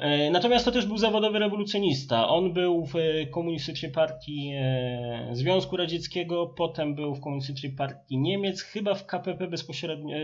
E, 0.00 0.30
Natomiast 0.30 0.64
to 0.64 0.72
też 0.72 0.86
był 0.86 0.98
zawodowy 0.98 1.38
rewolucjonista. 1.38 2.28
On 2.28 2.52
był 2.52 2.86
w 2.86 2.94
komunistycznej 3.30 3.92
partii 3.92 4.52
e, 4.56 5.28
Związku 5.32 5.76
Radzieckiego, 5.76 6.46
potem 6.46 6.94
był 6.94 7.14
w 7.14 7.20
komunistycznej 7.20 7.72
partii 7.72 8.18
Niemiec, 8.18 8.62
chyba 8.62 8.94
w 8.94 9.06
KPP 9.06 9.46
bezpośrednio, 9.48 10.16
e, 10.16 10.20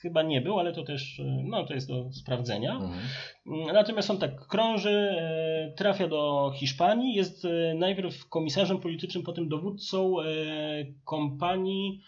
chyba 0.00 0.22
nie 0.22 0.40
był, 0.40 0.58
ale 0.58 0.72
to 0.72 0.82
też, 0.82 1.20
no 1.44 1.64
to 1.66 1.74
jest 1.74 1.88
do 1.88 2.12
sprawdzenia. 2.12 2.72
Mhm. 2.72 3.00
Natomiast 3.74 4.10
on 4.10 4.18
tak 4.18 4.46
krąży, 4.46 5.16
trafia 5.76 6.08
do 6.08 6.52
Hiszpanii, 6.56 7.14
jest 7.14 7.46
najpierw 7.74 8.28
komisarzem 8.28 8.78
politycznym, 8.78 9.24
potem 9.24 9.48
dowódcą 9.48 10.14
kompanii 11.04 12.00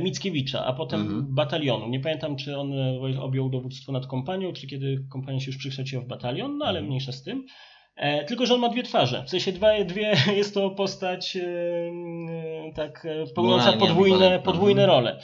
Mickiewicza, 0.00 0.64
a 0.66 0.72
potem 0.72 1.00
Mhm. 1.00 1.26
batalionu. 1.34 1.88
Nie 1.88 2.00
pamiętam, 2.00 2.36
czy 2.36 2.58
on 2.58 2.72
e, 2.72 3.20
objął 3.20 3.50
dowództwo 3.50 3.92
nad 3.92 4.06
kompanią, 4.06 4.52
czy 4.52 4.66
kiedy 4.66 5.04
kompania 5.12 5.40
się 5.40 5.46
już 5.46 5.56
przekształciła 5.58 6.02
w 6.02 6.06
batalion, 6.06 6.58
no 6.58 6.64
ale 6.66 6.78
Mhm. 6.78 6.86
mniejsza 6.86 7.12
z 7.12 7.22
tym. 7.22 7.44
E, 7.96 8.24
tylko, 8.24 8.46
że 8.46 8.54
on 8.54 8.60
ma 8.60 8.68
dwie 8.68 8.82
twarze. 8.82 9.24
W 9.26 9.30
sensie 9.30 9.52
dwa, 9.52 9.84
dwie 9.84 10.12
jest 10.36 10.54
to 10.54 10.70
postać 10.70 11.36
e, 11.36 11.40
e, 11.40 12.72
tak 12.74 13.06
e, 13.06 13.24
pełniąca 13.34 13.72
podwójne, 13.72 14.40
podwójne 14.44 14.82
Mhm. 14.82 14.98
role. 14.98 15.20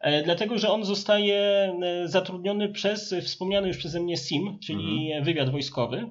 E, 0.00 0.22
Dlatego, 0.22 0.58
że 0.58 0.70
on 0.70 0.84
zostaje 0.84 1.36
e, 1.82 2.08
zatrudniony 2.08 2.68
przez 2.68 3.14
wspomniany 3.24 3.68
już 3.68 3.76
przeze 3.76 4.00
mnie 4.00 4.16
SIM, 4.16 4.58
czyli 4.66 5.10
wywiad 5.22 5.50
wojskowy, 5.50 6.06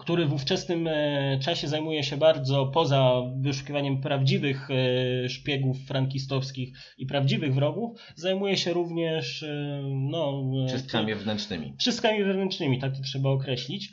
który 0.00 0.26
w 0.26 0.32
ówczesnym 0.32 0.88
e, 0.88 1.38
czasie 1.42 1.68
zajmuje 1.68 2.02
się 2.02 2.16
bardzo 2.16 2.66
poza 2.66 3.22
wyszukiwaniem 3.40 4.00
prawdziwych 4.00 4.68
e, 4.70 5.28
szpiegów 5.28 5.76
frankistowskich 5.88 6.78
i 6.98 7.06
prawdziwych 7.06 7.54
wrogów, 7.54 8.00
zajmuje 8.14 8.56
się 8.56 8.72
również 8.72 9.42
e, 9.42 9.82
no, 10.10 10.42
Czystkami 10.70 11.14
wewnętrznymi. 11.14 11.76
czystkami 11.80 12.24
wewnętrznymi, 12.24 12.78
tak 12.78 12.96
to 12.96 13.02
trzeba 13.02 13.30
określić. 13.30 13.92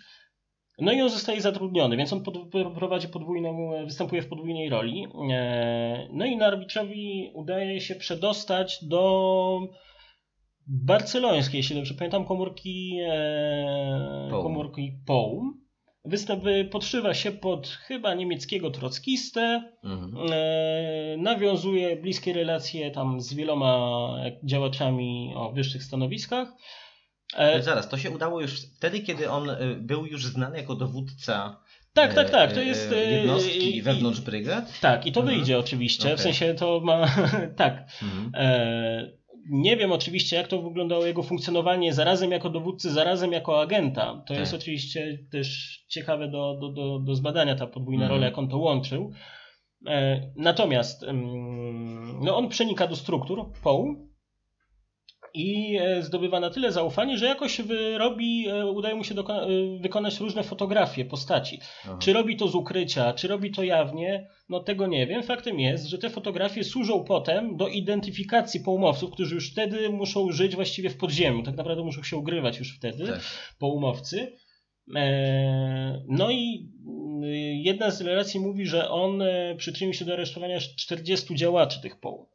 No 0.80 0.92
i 0.92 1.02
on 1.02 1.10
zostaje 1.10 1.42
zatrudniony, 1.42 1.98
więc 1.98 2.14
on 2.14 2.24
pod, 2.24 2.38
prowadzi 2.76 3.08
podwójną, 3.08 3.72
występuje 3.86 4.22
w 4.22 4.28
podwójnej 4.28 4.70
roli. 4.70 5.08
No 6.14 6.26
i 6.26 6.38
Narwiczowi 6.38 7.32
udaje 7.34 7.82
się 7.82 7.96
przedostać 7.96 8.86
do 8.86 9.60
barcelońskiej, 10.68 11.58
jeśli 11.58 11.76
dobrze 11.76 11.94
pamiętam, 11.94 12.26
komórki, 12.26 12.98
komórki 14.32 14.92
Poum. 15.06 15.61
Występ, 16.06 16.44
podszywa 16.72 17.14
się 17.14 17.32
pod 17.32 17.68
chyba 17.68 18.14
niemieckiego 18.14 18.72
trockistę, 18.72 19.64
Mhm. 19.84 20.28
E, 20.34 21.18
nawiązuje 21.18 21.96
bliskie 21.96 22.34
relacje 22.34 22.92
tam 22.92 23.22
z 23.22 23.34
wieloma 23.34 24.16
działaczami 24.44 25.34
o 25.36 25.52
wyższych 25.52 25.84
stanowiskach. 25.84 26.48
E, 27.38 27.64
zaraz, 27.64 27.90
to 27.90 27.98
się 27.98 28.12
udało 28.12 28.42
już 28.42 28.62
wtedy, 28.78 29.00
kiedy 29.00 29.30
on 29.30 29.50
y, 29.50 29.76
był 29.80 30.06
już 30.06 30.26
znany 30.26 30.58
jako 30.58 30.76
dowódca 30.76 31.62
tak, 31.94 32.14
tak, 32.14 32.30
tak. 32.30 32.52
e, 32.52 32.54
To 32.56 32.62
e, 32.62 32.66
jest. 32.66 32.92
e, 32.94 33.12
jednostki 33.12 33.78
i- 33.78 33.82
wewnątrz 33.82 34.20
brygad. 34.22 34.80
Tak, 34.80 35.06
i 35.06 35.12
to 35.12 35.20
Mhm. 35.20 35.38
wyjdzie 35.38 35.60
oczywiście. 35.60 36.04
W 36.10 36.12
Okej. 36.14 36.24
sensie 36.24 36.54
to 36.54 36.80
ma. 36.84 37.08
tak. 37.58 37.88
Mhm. 38.04 38.32
E, 38.36 39.21
nie 39.50 39.78
wiem 39.78 39.92
oczywiście, 39.92 40.36
jak 40.36 40.48
to 40.48 40.62
wyglądało 40.62 41.06
jego 41.06 41.24
funkcjonowanie 41.24 41.94
zarazem 41.94 42.32
jako 42.32 42.50
dowódcy, 42.50 42.92
zarazem 42.92 43.32
jako 43.32 43.62
agenta. 43.62 44.06
To 44.06 44.24
Tak. 44.28 44.38
jest 44.40 44.54
oczywiście 44.54 45.18
też 45.32 45.78
ciekawe 45.88 46.28
do, 46.28 46.58
do, 46.62 46.70
do, 46.70 47.00
do 47.00 47.16
zbadania 47.16 47.56
ta 47.56 47.68
podwójna 47.68 48.04
Mhm. 48.04 48.12
rola, 48.12 48.26
jak 48.26 48.38
on 48.38 48.48
to 48.50 48.58
łączył. 48.58 49.12
E, 49.88 50.22
natomiast 50.36 51.04
mm, 51.04 52.20
no 52.24 52.38
on 52.38 52.50
przenika 52.50 52.88
do 52.88 52.96
struktur 52.96 53.52
POU 53.64 54.11
i 55.34 55.78
e, 55.82 56.02
zdobywa 56.02 56.40
na 56.40 56.50
tyle 56.50 56.72
zaufanie, 56.72 57.18
że 57.18 57.26
jakoś 57.26 57.62
wyrobi, 57.62 58.48
e, 58.48 58.66
udaje 58.66 58.96
mu 58.96 59.04
się 59.04 59.16
e, 59.16 59.48
wykonać 59.80 60.20
różne 60.20 60.44
fotografie 60.44 61.06
postaci. 61.06 61.60
Aha. 61.84 61.98
Czy 62.00 62.14
robi 62.14 62.38
to 62.38 62.48
z 62.48 62.56
ukrycia, 62.56 63.14
czy 63.14 63.28
robi 63.28 63.52
to 63.52 63.64
jawnie, 63.64 64.28
no 64.50 64.60
tego 64.60 64.88
nie 64.88 65.08
wiem. 65.08 65.24
Faktem 65.24 65.60
jest, 65.60 65.86
że 65.86 65.98
te 65.98 66.10
fotografie 66.10 66.64
służą 66.64 67.04
potem 67.04 67.58
do 67.58 67.68
identyfikacji 67.68 68.60
poumowców, 68.60 69.12
którzy 69.12 69.36
już 69.36 69.52
wtedy 69.52 69.90
muszą 69.90 70.32
żyć 70.32 70.56
właściwie 70.56 70.90
w 70.90 70.98
podziemiu. 70.98 71.44
Tak 71.44 71.58
naprawdę 71.58 71.84
muszą 71.84 72.04
się 72.04 72.18
ugrywać 72.18 72.60
już 72.60 72.78
wtedy, 72.78 73.08
Tak. 73.08 73.20
No 76.08 76.32
i 76.32 76.70
y, 77.24 77.28
jedna 77.64 77.92
z 77.92 78.02
relacji 78.02 78.40
mówi, 78.40 78.66
że 78.66 78.90
on 78.90 79.24
przyczynił 79.58 79.94
się 79.94 80.06
do 80.06 80.14
aresztowania 80.14 80.60
40 80.60 81.36
działaczy 81.36 81.82
tych 81.82 82.00
połów. 82.00 82.30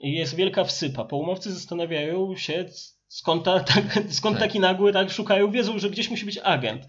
Jest 0.00 0.34
wielka 0.36 0.64
wsypa. 0.64 1.04
Poumowcy 1.04 1.52
zastanawiają 1.52 2.36
się, 2.36 2.64
skąd, 3.08 3.44
ta, 3.44 3.60
tak, 3.74 3.98
skąd 4.08 4.36
Tak. 4.38 4.46
taki 4.48 4.60
nagły, 4.60 4.92
tak 4.92 5.10
szukają, 5.10 5.50
wiedzą, 5.50 5.78
że 5.78 5.90
gdzieś 5.90 6.10
musi 6.10 6.24
być 6.26 6.38
agent. 6.44 6.86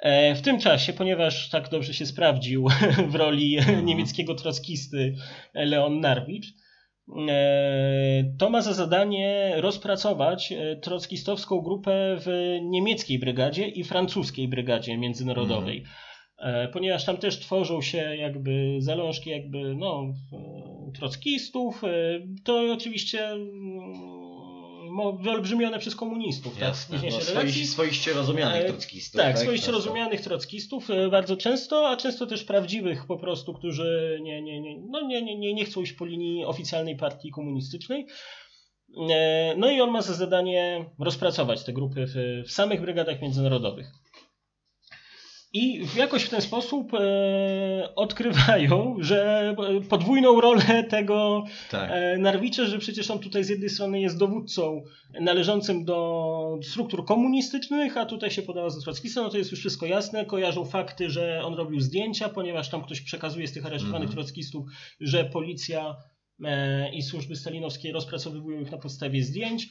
E, 0.00 0.34
W 0.34 0.42
tym 0.42 0.60
czasie, 0.60 0.92
ponieważ 0.92 1.50
tak 1.50 1.68
dobrze 1.68 1.94
się 1.94 2.06
sprawdził 2.06 2.68
w 3.12 3.14
roli 3.14 3.58
Mhm. 3.58 3.86
niemieckiego 3.86 4.34
trockisty 4.34 5.14
Leon 5.54 6.00
Narwicz, 6.00 6.46
e, 7.28 8.24
to 8.38 8.50
ma 8.50 8.62
za 8.62 8.72
zadanie 8.74 9.52
rozpracować 9.56 10.52
e, 10.52 10.76
trockistowską 10.76 11.60
grupę 11.60 12.16
w 12.20 12.58
niemieckiej 12.62 13.18
brygadzie 13.18 13.68
i 13.68 13.84
francuskiej 13.84 14.48
brygadzie 14.48 14.98
międzynarodowej. 14.98 15.84
E, 16.38 16.68
Ponieważ 16.68 17.04
tam 17.04 17.16
też 17.16 17.38
tworzą 17.40 17.82
się 17.82 18.16
jakby 18.16 18.76
zalążki 18.78 19.30
jakby 19.30 19.74
no, 19.74 20.02
trockistów, 20.96 21.84
e, 21.84 21.88
to 22.44 22.72
oczywiście 22.72 23.26
mm, 23.26 25.22
wyolbrzymione 25.22 25.78
przez 25.78 25.96
komunistów. 25.96 26.52
Tak, 26.54 26.62
Jasne. 26.62 26.94
późniejszej 26.94 27.20
No, 27.34 27.40
swoi, 27.40 27.64
swoiście 27.64 28.12
rozumianych 28.12 28.62
E, 28.62 28.64
trockistów. 28.64 29.20
Tak, 29.20 29.38
swoiście 29.38 29.66
To- 29.66 29.72
rozumianych 29.72 30.20
trockistów 30.20 30.90
e, 30.90 31.08
bardzo 31.08 31.36
często, 31.36 31.88
a 31.88 31.96
często 31.96 32.26
też 32.26 32.44
prawdziwych 32.44 33.06
po 33.06 33.16
prostu, 33.16 33.54
którzy 33.54 34.18
nie, 34.22 34.42
nie, 34.42 34.60
nie, 34.60 34.80
no 34.90 35.00
nie, 35.00 35.22
nie, 35.22 35.38
nie, 35.38 35.54
nie 35.54 35.64
chcą 35.64 35.82
iść 35.82 35.92
po 35.92 36.04
linii 36.04 36.44
oficjalnej 36.44 36.96
partii 36.96 37.30
komunistycznej. 37.30 38.06
No 39.56 39.70
i 39.70 39.80
on 39.80 39.90
ma 39.90 40.02
za 40.02 40.14
zadanie 40.14 40.84
rozpracować 40.98 41.64
te 41.64 41.72
grupy 41.72 42.06
w, 42.06 42.42
w 42.48 42.52
samych 42.52 42.80
brygadach 42.80 43.22
międzynarodowych. 43.22 43.86
I 45.56 45.86
jakoś 45.96 46.22
w 46.22 46.28
ten 46.30 46.40
sposób 46.42 46.94
e, 46.94 47.94
odkrywają, 47.94 48.96
że 49.00 49.54
podwójną 49.88 50.40
rolę 50.40 50.84
tego 50.88 51.44
Tak. 51.70 51.90
e, 51.92 52.18
Narwicza, 52.18 52.64
że 52.64 52.78
przecież 52.78 53.10
on 53.10 53.18
tutaj 53.18 53.44
z 53.44 53.48
jednej 53.48 53.70
strony 53.70 54.00
jest 54.00 54.18
dowódcą 54.18 54.82
należącym 55.20 55.84
do 55.84 56.58
struktur 56.62 57.04
komunistycznych, 57.04 57.96
a 57.96 58.06
tutaj 58.06 58.30
się 58.30 58.42
podała 58.42 58.70
za 58.70 58.80
trockista, 58.80 59.22
no 59.22 59.28
to 59.28 59.38
jest 59.38 59.50
już 59.50 59.60
wszystko 59.60 59.86
jasne. 59.86 60.24
Kojarzą 60.24 60.64
fakty, 60.64 61.10
że 61.10 61.42
on 61.44 61.54
robił 61.54 61.80
zdjęcia, 61.80 62.28
ponieważ 62.28 62.68
tam 62.68 62.82
ktoś 62.82 63.00
przekazuje 63.00 63.46
z 63.48 63.52
tych 63.52 63.66
aresztowanych 63.66 64.08
Mhm. 64.08 64.16
trockistów, 64.16 64.66
że 65.00 65.24
policja 65.24 65.96
e, 66.44 66.94
i 66.94 67.02
służby 67.02 67.36
stalinowskie 67.36 67.92
rozpracowywują 67.92 68.60
ich 68.60 68.72
na 68.72 68.78
podstawie 68.78 69.22
zdjęć. 69.22 69.68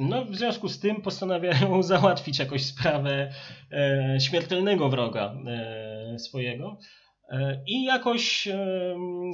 No 0.00 0.24
w 0.24 0.36
związku 0.36 0.68
z 0.68 0.80
tym 0.80 1.02
postanawiają 1.02 1.82
załatwić 1.92 2.38
jakoś 2.38 2.64
sprawę 2.64 3.30
e, 3.72 4.16
śmiertelnego 4.20 4.88
wroga 4.88 5.34
e, 5.46 6.18
swojego. 6.18 6.78
E, 7.30 7.62
I 7.66 7.84
jakoś 7.84 8.48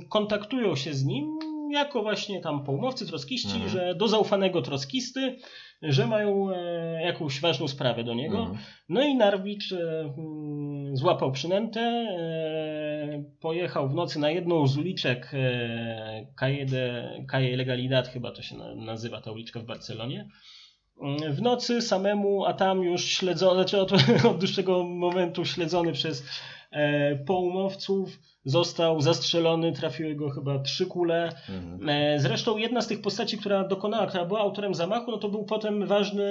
kontaktują 0.09 0.76
się 0.76 0.95
z 0.95 1.05
nim 1.05 1.38
jako 1.72 2.03
właśnie 2.03 2.40
tam 2.40 2.64
poumowcy 2.64 3.07
troskiści, 3.07 3.55
Mhm. 3.55 3.68
że 3.70 3.95
do 3.95 4.09
zaufanego 4.09 4.62
troskisty, 4.62 5.36
że 5.82 6.07
mają 6.07 6.49
jakąś 7.05 7.40
ważną 7.40 7.68
sprawę 7.68 8.05
do 8.05 8.14
niego. 8.14 8.38
Mhm. 8.38 8.59
No 8.88 9.03
i 9.03 9.14
Narwicz 9.14 9.72
e, 9.72 10.01
mm, 10.01 10.97
złapał 10.97 11.32
przynętę, 11.32 11.80
pojechał 13.41 13.89
w 13.89 13.95
nocy 13.95 14.18
na 14.18 14.31
jedną 14.31 14.66
z 14.66 14.77
uliczek 14.79 15.33
Calle, 16.41 16.66
de, 16.66 17.11
Calle 17.31 17.57
Legalidad, 17.57 18.09
chyba 18.09 18.33
to 18.33 18.43
się 18.43 18.57
na, 18.57 18.75
nazywa 18.75 19.20
ta 19.20 19.33
uliczka 19.33 19.61
w 19.61 19.64
Barcelonie. 19.64 20.29
Mm, 21.03 21.33
W 21.33 21.43
nocy 21.43 21.83
samemu, 21.83 22.45
a 22.45 22.53
tam 22.53 22.83
już 22.83 23.05
śledzony, 23.05 23.55
znaczy 23.55 23.81
od, 23.81 23.93
od 24.31 24.39
dłuższego 24.39 24.85
momentu 24.85 25.45
śledzony 25.45 25.93
przez 25.93 26.25
e, 26.70 27.16
poumowców, 27.16 28.18
został 28.45 29.01
zastrzelony, 29.01 29.73
trafiły 29.73 30.14
go 30.14 30.31
chyba 30.31 30.59
trzy 30.59 30.87
kule. 30.87 31.33
Mhm. 31.49 31.89
E, 31.89 32.20
Zresztą 32.20 32.57
jedna 32.57 32.81
z 32.81 32.87
tych 32.87 33.01
postaci, 33.01 33.39
która 33.39 33.68
dokonała, 33.68 34.07
która 34.07 34.25
była 34.25 34.41
autorem 34.41 34.75
zamachu, 34.75 35.11
no 35.11 35.18
to 35.18 35.29
był 35.29 35.45
potem 35.45 35.87
ważny, 35.87 36.25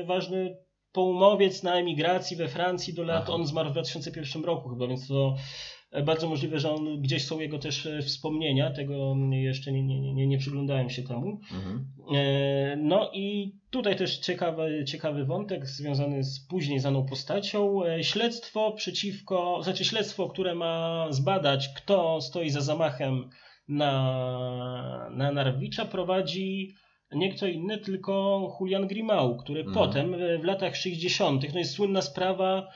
e, 0.00 0.04
ważny 0.04 0.56
poumowiec 0.92 1.62
na 1.62 1.74
emigracji 1.74 2.36
we 2.36 2.48
Francji 2.48 2.94
do 2.94 3.02
lat. 3.02 3.22
Aha. 3.22 3.32
On 3.32 3.46
zmarł 3.46 3.68
w 3.68 3.72
2001 3.72 4.44
roku 4.44 4.68
chyba, 4.68 4.86
więc 4.86 5.08
to 5.08 5.34
bardzo 6.04 6.28
możliwe, 6.28 6.60
że 6.60 6.72
on, 6.72 7.02
gdzieś 7.02 7.24
są 7.24 7.40
jego 7.40 7.58
też 7.58 7.86
e, 7.86 8.02
wspomnienia. 8.02 8.70
Tego 8.70 9.16
jeszcze 9.30 9.72
nie, 9.72 9.82
nie, 9.82 10.14
nie, 10.14 10.26
nie 10.26 10.38
przyglądałem 10.38 10.90
się 10.90 11.02
temu. 11.02 11.40
Mhm. 11.52 11.86
E, 12.14 12.76
No 12.76 13.10
i 13.14 13.52
tutaj 13.70 13.96
też 13.96 14.18
ciekawy, 14.18 14.84
ciekawy 14.88 15.24
wątek 15.24 15.66
związany 15.66 16.24
z 16.24 16.40
później 16.40 16.78
znaną 16.78 17.06
postacią. 17.06 17.84
E, 17.84 18.04
Śledztwo 18.04 18.72
przeciwko, 18.72 19.60
znaczy 19.62 19.84
śledztwo, 19.84 20.28
które 20.28 20.54
ma 20.54 21.06
zbadać, 21.10 21.68
kto 21.68 22.20
stoi 22.20 22.50
za 22.50 22.60
zamachem 22.60 23.30
na, 23.68 25.10
na 25.10 25.32
Narwicza, 25.32 25.84
prowadzi 25.84 26.74
nie 27.14 27.32
kto 27.34 27.46
inny, 27.46 27.78
tylko 27.78 28.56
Julian 28.60 28.86
Grimau, 28.86 29.36
który 29.36 29.60
Mhm. 29.60 29.74
potem 29.74 30.16
w 30.40 30.44
latach 30.44 30.76
60. 30.76 31.52
no 31.52 31.58
jest 31.58 31.74
słynna 31.74 32.02
sprawa, 32.02 32.68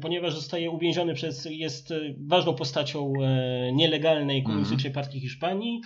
ponieważ 0.00 0.34
zostaje 0.34 0.70
uwięziony 0.70 1.14
przez, 1.14 1.48
jest 1.50 1.90
e, 1.90 2.00
ważną 2.26 2.54
postacią 2.54 3.12
e, 3.22 3.72
nielegalnej 3.72 4.42
komunistycznej 4.42 4.92
partii 4.92 5.20
Hiszpanii, 5.20 5.80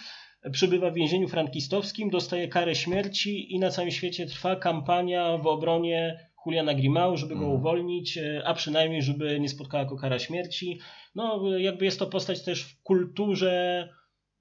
przybywa 0.53 0.91
w 0.91 0.95
więzieniu 0.95 1.29
frankistowskim, 1.29 2.11
dostaje 2.11 2.49
karę 2.49 2.75
śmierci 2.75 3.55
i 3.55 3.59
na 3.59 3.71
całym 3.71 3.91
świecie 3.91 4.27
trwa 4.27 4.57
kampania 4.57 5.39
w 5.39 5.47
obronie 5.47 6.29
Juliana 6.47 6.75
Grimau, 6.75 7.17
żeby 7.17 7.35
go 7.35 7.41
Mhm. 7.41 7.59
uwolnić, 7.61 8.19
e, 8.19 8.43
a 8.47 8.55
przynajmniej, 8.55 9.03
żeby 9.03 9.41
nie 9.41 9.49
spotkała 9.49 9.85
go 9.85 9.97
kara 9.97 10.19
śmierci. 10.19 10.81
No, 11.15 11.59
jakby 11.59 11.85
jest 11.85 11.99
to 11.99 12.07
postać 12.07 12.45
też 12.45 12.63
w 12.63 12.83
kulturze 12.83 13.89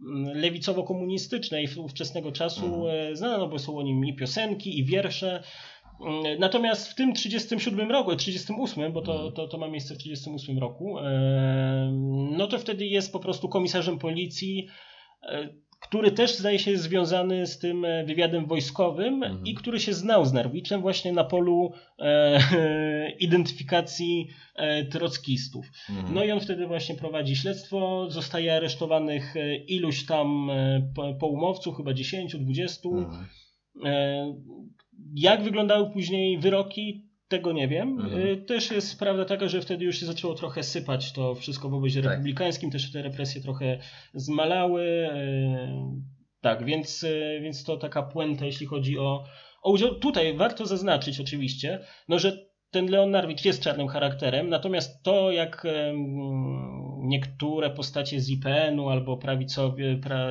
mm, 0.02 0.38
lewicowo-komunistycznej 0.42 1.68
ówczesnego 1.78 2.32
czasu. 2.32 2.66
Mhm. 2.66 3.12
E, 3.12 3.16
Znano, 3.16 3.48
bo 3.48 3.60
są 3.60 3.78
o 3.78 3.84
nim 3.84 4.06
i 4.06 4.16
piosenki, 4.16 4.80
i 4.80 4.86
wiersze. 4.86 5.44
Mm, 6.02 6.40
Natomiast 6.40 6.88
w 6.88 6.96
tym 6.96 7.14
37 7.14 7.92
roku, 7.92 8.16
38, 8.16 8.94
bo 8.94 9.02
to, 9.02 9.14
Mhm. 9.16 9.32
to, 9.34 9.48
to 9.48 9.58
ma 9.58 9.68
miejsce 9.68 9.96
w 9.96 9.98
38 9.98 10.60
roku, 10.60 11.00
e, 11.00 11.92
no 12.38 12.48
to 12.48 12.60
wtedy 12.60 12.86
jest 12.86 13.12
po 13.14 13.20
prostu 13.20 13.50
komisarzem 13.50 14.00
policji, 14.00 14.68
e, 15.24 15.50
który 15.82 16.12
też 16.12 16.38
zdaje 16.38 16.60
się 16.60 16.72
jest 16.72 16.84
związany 16.84 17.48
z 17.48 17.60
tym 17.60 17.86
e, 17.86 18.04
wywiadem 18.04 18.46
wojskowym 18.46 19.24
Mhm. 19.24 19.46
i 19.46 19.54
który 19.54 19.80
się 19.80 19.94
znał 19.94 20.26
z 20.26 20.34
Narwiczem 20.34 20.82
właśnie 20.82 21.12
na 21.14 21.24
polu 21.24 21.72
e, 22.00 22.40
identyfikacji 23.20 24.28
e, 24.56 24.86
trockistów. 24.86 25.66
Mhm. 25.90 26.14
No 26.16 26.24
i 26.24 26.32
on 26.32 26.40
wtedy 26.40 26.68
właśnie 26.68 26.96
prowadzi 26.96 27.36
śledztwo, 27.36 28.06
zostaje 28.10 28.56
aresztowanych 28.56 29.38
e, 29.38 29.56
iluś 29.56 30.06
tam 30.06 30.50
e, 30.50 30.92
po- 30.96 31.14
poumowców, 31.14 31.78
chyba 31.78 31.94
10, 31.94 32.36
20. 32.36 32.90
Mhm. 32.90 33.26
Jak 35.16 35.44
wyglądały 35.44 35.90
później 35.92 36.38
wyroki, 36.40 37.10
tego 37.28 37.52
nie 37.52 37.68
wiem. 37.68 38.00
Mhm. 38.02 38.28
E, 38.28 38.38
Też 38.38 38.72
jest 38.72 39.00
prawda 39.00 39.26
taka, 39.26 39.48
że 39.48 39.62
wtedy 39.62 39.86
już 39.86 40.00
się 40.00 40.06
zaczęło 40.06 40.34
trochę 40.34 40.64
sypać 40.64 41.14
to 41.14 41.36
wszystko 41.36 41.70
w 41.70 41.74
obozie 41.74 42.02
Tak. 42.02 42.12
republikańskim, 42.12 42.72
też 42.72 42.92
te 42.92 43.02
represje 43.02 43.42
trochę 43.42 43.80
zmalały. 44.14 45.08
e, 45.14 46.02
Tak, 46.42 46.66
więc, 46.66 47.04
e, 47.04 47.42
więc 47.42 47.64
to 47.64 47.78
taka 47.78 48.04
puenta, 48.04 48.46
jeśli 48.46 48.66
chodzi 48.66 49.00
o, 49.00 49.24
o 49.62 49.72
udział. 49.72 49.96
Tutaj 49.96 50.38
warto 50.38 50.66
zaznaczyć 50.66 51.20
oczywiście, 51.20 51.80
no, 52.10 52.20
że 52.20 52.46
ten 52.72 52.86
Leon 52.90 53.12
Narwicz 53.12 53.46
jest 53.46 53.62
czarnym 53.64 53.88
charakterem, 53.88 54.50
natomiast 54.50 55.04
to, 55.04 55.32
jak 55.32 55.68
niektóre 57.04 57.70
postacie 57.70 58.20
z 58.22 58.30
IPN-u 58.30 58.90
albo 58.90 59.18
prawicowi, 59.18 59.84
pra, 59.98 60.28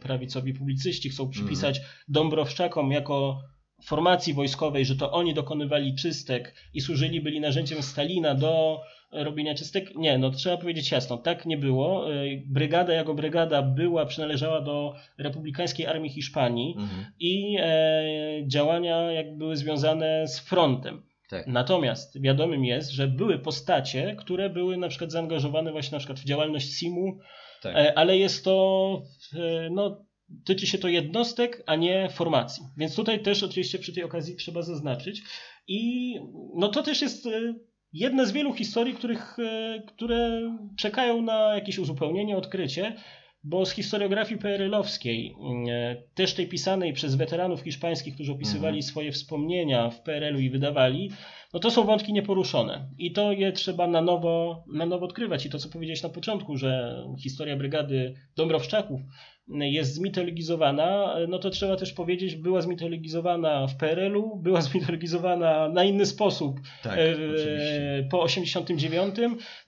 prawicowi 0.00 0.54
publicyści 0.54 1.08
chcą 1.10 1.28
przypisać 1.30 1.80
Dąbrowszczakom 2.08 2.92
jako 2.92 3.40
formacji 3.84 4.34
wojskowej, 4.34 4.84
że 4.84 4.96
to 4.96 5.12
oni 5.12 5.34
dokonywali 5.34 5.94
czystek 5.94 6.54
i 6.74 6.80
służyli, 6.80 7.20
byli 7.20 7.40
narzędziem 7.40 7.82
Stalina 7.82 8.34
do 8.34 8.80
robienia 9.12 9.54
czystek. 9.54 9.94
Nie, 9.94 10.18
no 10.18 10.30
trzeba 10.30 10.56
powiedzieć 10.56 10.90
jasno, 10.90 11.16
tak 11.16 11.46
nie 11.46 11.56
było. 11.56 12.14
E, 12.14 12.24
Brygada 12.46 12.92
jako 12.92 13.14
brygada 13.14 13.62
była, 13.62 14.06
przynależała 14.06 14.60
do 14.60 14.94
Republikańskiej 15.18 15.86
Armii 15.86 16.10
Hiszpanii 16.10 16.74
Mhm. 16.78 17.06
i 17.20 17.56
e, 17.60 18.02
działania 18.46 19.12
jak 19.12 19.36
były 19.36 19.56
związane 19.56 20.28
z 20.28 20.38
frontem. 20.40 21.02
Tak. 21.30 21.46
Natomiast 21.46 22.20
wiadomym 22.20 22.64
jest, 22.64 22.90
że 22.90 23.08
były 23.08 23.38
postacie, 23.38 24.16
które 24.18 24.50
były 24.50 24.76
na 24.76 24.88
przykład 24.88 25.12
zaangażowane 25.12 25.72
właśnie 25.72 25.96
na 25.96 25.98
przykład 25.98 26.20
w 26.20 26.24
działalność 26.24 26.72
SIM-u, 26.78 27.18
Tak. 27.62 27.76
e, 27.76 27.98
ale 27.98 28.18
jest 28.18 28.44
to, 28.44 29.02
e, 29.34 29.70
no, 29.70 30.04
tyczy 30.44 30.66
się 30.66 30.78
to 30.78 30.88
jednostek, 30.88 31.62
a 31.66 31.76
nie 31.76 32.08
formacji. 32.10 32.62
Więc 32.76 32.96
tutaj 32.96 33.22
też 33.22 33.42
oczywiście 33.42 33.78
przy 33.78 33.92
tej 33.92 34.04
okazji 34.04 34.36
trzeba 34.36 34.62
zaznaczyć. 34.62 35.22
I 35.68 36.14
no 36.56 36.68
to 36.68 36.82
też 36.82 37.02
jest 37.02 37.26
e, 37.26 37.54
jedna 37.92 38.24
z 38.24 38.32
wielu 38.32 38.52
historii, 38.54 38.94
których, 38.94 39.38
e, 39.38 39.82
które 39.86 40.40
czekają 40.78 41.22
na 41.22 41.54
jakieś 41.54 41.78
uzupełnienie, 41.78 42.36
odkrycie. 42.36 42.96
Bo 43.44 43.66
z 43.66 43.70
historiografii 43.70 44.40
PRL-owskiej, 44.40 45.34
e, 45.70 45.96
też 46.14 46.34
tej 46.34 46.46
pisanej 46.48 46.92
przez 46.92 47.14
weteranów 47.14 47.60
hiszpańskich, 47.60 48.14
którzy 48.14 48.32
opisywali 48.32 48.76
Mhm. 48.76 48.82
swoje 48.82 49.12
wspomnienia 49.12 49.90
w 49.90 50.02
PRL-u 50.02 50.38
i 50.40 50.50
wydawali, 50.50 51.10
no 51.52 51.60
to 51.60 51.70
są 51.70 51.84
wątki 51.84 52.12
nieporuszone. 52.12 52.88
I 52.98 53.12
to 53.12 53.32
je 53.32 53.52
trzeba 53.52 53.86
na 53.86 54.00
nowo, 54.00 54.64
na 54.72 54.86
nowo 54.86 55.06
odkrywać. 55.06 55.46
I 55.46 55.50
to, 55.50 55.58
co 55.58 55.68
powiedziałeś 55.68 56.02
na 56.02 56.08
początku, 56.08 56.56
że 56.56 57.02
historia 57.22 57.56
brygady 57.56 58.14
Dąbrowszczaków 58.36 59.00
jest 59.48 59.94
zmitologizowana, 59.94 61.14
no 61.28 61.38
to 61.38 61.50
trzeba 61.50 61.76
też 61.76 61.92
powiedzieć, 61.92 62.36
była 62.36 62.60
zmitologizowana 62.60 63.66
w 63.66 63.76
PRL-u, 63.76 64.36
była 64.36 64.60
zmitologizowana 64.70 65.68
na 65.68 65.84
inny 65.84 66.06
sposób 66.06 66.60
Tak, 66.82 66.98
e, 66.98 68.02
po 68.10 68.22
89. 68.22 69.14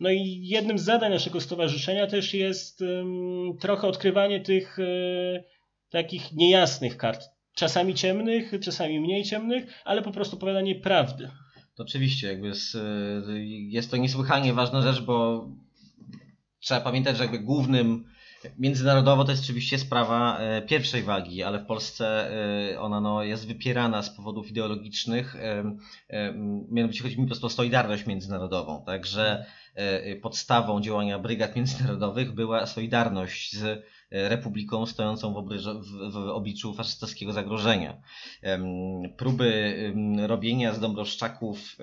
No 0.00 0.10
i 0.10 0.40
jednym 0.42 0.78
z 0.78 0.84
zadań 0.84 1.12
naszego 1.12 1.40
stowarzyszenia 1.40 2.06
też 2.06 2.34
jest 2.34 2.82
em, 2.82 3.56
trochę 3.60 3.88
odkrywanie 3.88 4.40
tych 4.40 4.78
e, 4.78 4.84
takich 5.90 6.32
niejasnych 6.32 6.96
kart. 6.96 7.24
Czasami 7.54 7.94
ciemnych, 7.94 8.52
czasami 8.62 9.00
mniej 9.00 9.24
ciemnych, 9.24 9.82
ale 9.84 10.02
po 10.02 10.10
prostu 10.10 10.36
opowiadanie 10.36 10.74
prawdy. 10.74 11.28
To 11.74 11.82
oczywiście, 11.82 12.26
jakby 12.26 12.54
z, 12.54 12.76
jest 13.68 13.90
to 13.90 13.96
niesłychanie 13.96 14.52
ważna 14.52 14.82
rzecz, 14.82 15.00
bo 15.00 15.48
trzeba 16.60 16.80
pamiętać, 16.80 17.16
że 17.16 17.22
jakby 17.22 17.38
głównym 17.38 18.04
międzynarodowo 18.58 19.24
to 19.24 19.30
jest 19.30 19.44
oczywiście 19.44 19.78
sprawa 19.78 20.38
e, 20.38 20.62
pierwszej 20.62 21.02
wagi, 21.02 21.42
ale 21.42 21.58
w 21.58 21.66
Polsce 21.66 22.30
e, 22.72 22.80
ona 22.80 23.00
no, 23.00 23.22
jest 23.22 23.46
wypierana 23.46 24.02
z 24.02 24.10
powodów 24.10 24.50
ideologicznych. 24.50 25.36
E, 25.36 25.74
mianowicie 26.70 27.02
chodzi 27.02 27.16
mi 27.16 27.24
po 27.24 27.28
prostu 27.28 27.46
o 27.46 27.50
solidarność 27.50 28.06
międzynarodową. 28.06 28.84
Także 28.86 29.46
podstawą 30.22 30.80
działania 30.80 31.18
brygad 31.18 31.56
międzynarodowych 31.56 32.32
była 32.32 32.66
solidarność 32.66 33.56
z 33.56 33.84
republiką 34.14 34.86
stojącą 34.86 35.34
w, 35.34 35.36
obryże, 35.36 35.74
w, 35.74 36.12
w 36.12 36.16
obliczu 36.16 36.74
faszystowskiego 36.74 37.32
zagrożenia. 37.32 38.02
Próby 39.16 39.74
robienia 40.26 40.74
z 40.74 40.80
Dąbrowszczaków 40.80 41.76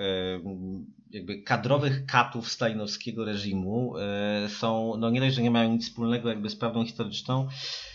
jakby 1.13 1.41
kadrowych 1.41 2.05
katów 2.05 2.51
stalinowskiego 2.51 3.25
reżimu 3.25 3.97
e, 3.97 4.49
są, 4.49 4.93
no 4.97 5.09
nie 5.09 5.19
dość, 5.19 5.35
że 5.35 5.41
nie 5.41 5.51
mają 5.51 5.71
nic 5.71 5.89
wspólnego 5.89 6.29
jakby 6.29 6.49
z 6.49 6.55
prawdą 6.55 6.85
historyczną, 6.85 7.47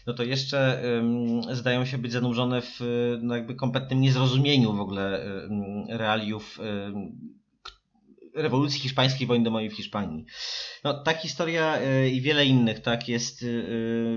no 0.06 0.14
to 0.14 0.22
jeszcze 0.22 0.82
zdają 1.52 1.84
się 1.84 1.98
być 1.98 2.12
zanurzone 2.12 2.62
w 2.62 2.80
e, 2.80 2.84
no 3.22 3.36
jakby 3.36 3.54
kompletnym 3.54 4.00
niezrozumieniu 4.00 4.72
w 4.72 4.80
ogóle 4.80 5.26
realiów 5.88 6.58
rewolucji 8.36 8.80
hiszpańskiej, 8.80 9.26
wojny 9.26 9.44
domowej 9.44 9.70
w 9.70 9.76
Hiszpanii. 9.76 10.24
No, 10.84 11.02
ta 11.02 11.14
historia 11.14 11.78
e, 11.78 12.08
i 12.08 12.20
wiele 12.20 12.46
innych, 12.46 12.80
tak, 12.80 13.08
jest 13.08 13.42
e, 13.42 13.46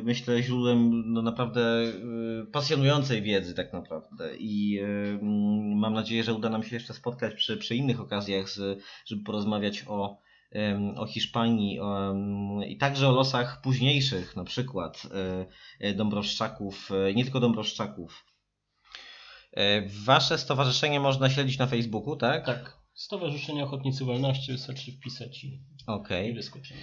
myślę 0.03 0.43
źródłem 0.43 1.03
no, 1.13 1.21
naprawdę 1.21 1.61
e, 1.61 2.45
pasjonującej 2.51 3.21
wiedzy 3.21 3.53
tak 3.53 3.73
naprawdę 3.73 4.37
i 4.37 4.79
mm, 4.79 5.77
mam 5.77 5.93
nadzieję, 5.93 6.23
że 6.23 6.33
uda 6.33 6.49
nam 6.49 6.63
się 6.63 6.75
jeszcze 6.75 6.93
spotkać 6.93 7.35
przy, 7.35 7.57
przy 7.57 7.75
innych 7.75 8.01
okazjach, 8.01 8.49
z, 8.49 8.83
żeby 9.05 9.23
porozmawiać 9.23 9.85
o, 9.87 10.19
o 10.95 11.05
Hiszpanii 11.05 11.79
o, 11.79 12.15
i 12.67 12.77
także 12.77 13.09
o 13.09 13.11
losach 13.11 13.61
późniejszych, 13.61 14.35
na 14.35 14.43
przykład 14.43 15.03
Dąbrowszczaków, 15.95 16.89
nie 17.15 17.23
tylko 17.23 17.39
Dąbrowszczaków. 17.39 18.25
Wasze 20.05 20.37
stowarzyszenie 20.37 20.99
można 20.99 21.29
śledzić 21.29 21.57
na 21.57 21.67
Facebooku, 21.67 22.15
tak? 22.15 22.45
Tak. 22.45 22.78
Stowarzyszenie 22.99 23.63
Ochotnicy 23.63 24.05
Wolności 24.05 24.51
wystarczy 24.51 24.91
wpisać 24.91 25.43
i, 25.43 25.63
Okej. 25.87 26.29
i 26.29 26.33
wyskoczymy. 26.33 26.81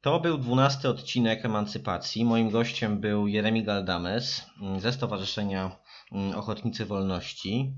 To 0.00 0.20
był 0.20 0.38
dwunasty 0.38 0.88
odcinek 0.88 1.44
Emancypacji. 1.44 2.24
Moim 2.24 2.50
gościem 2.50 3.00
był 3.00 3.28
Jeremi 3.28 3.64
Galdames 3.64 4.46
mm, 4.62 4.80
ze 4.80 4.92
Stowarzyszenia 4.92 5.76
mm, 6.12 6.38
Ochotnicy 6.38 6.86
Wolności. 6.86 7.74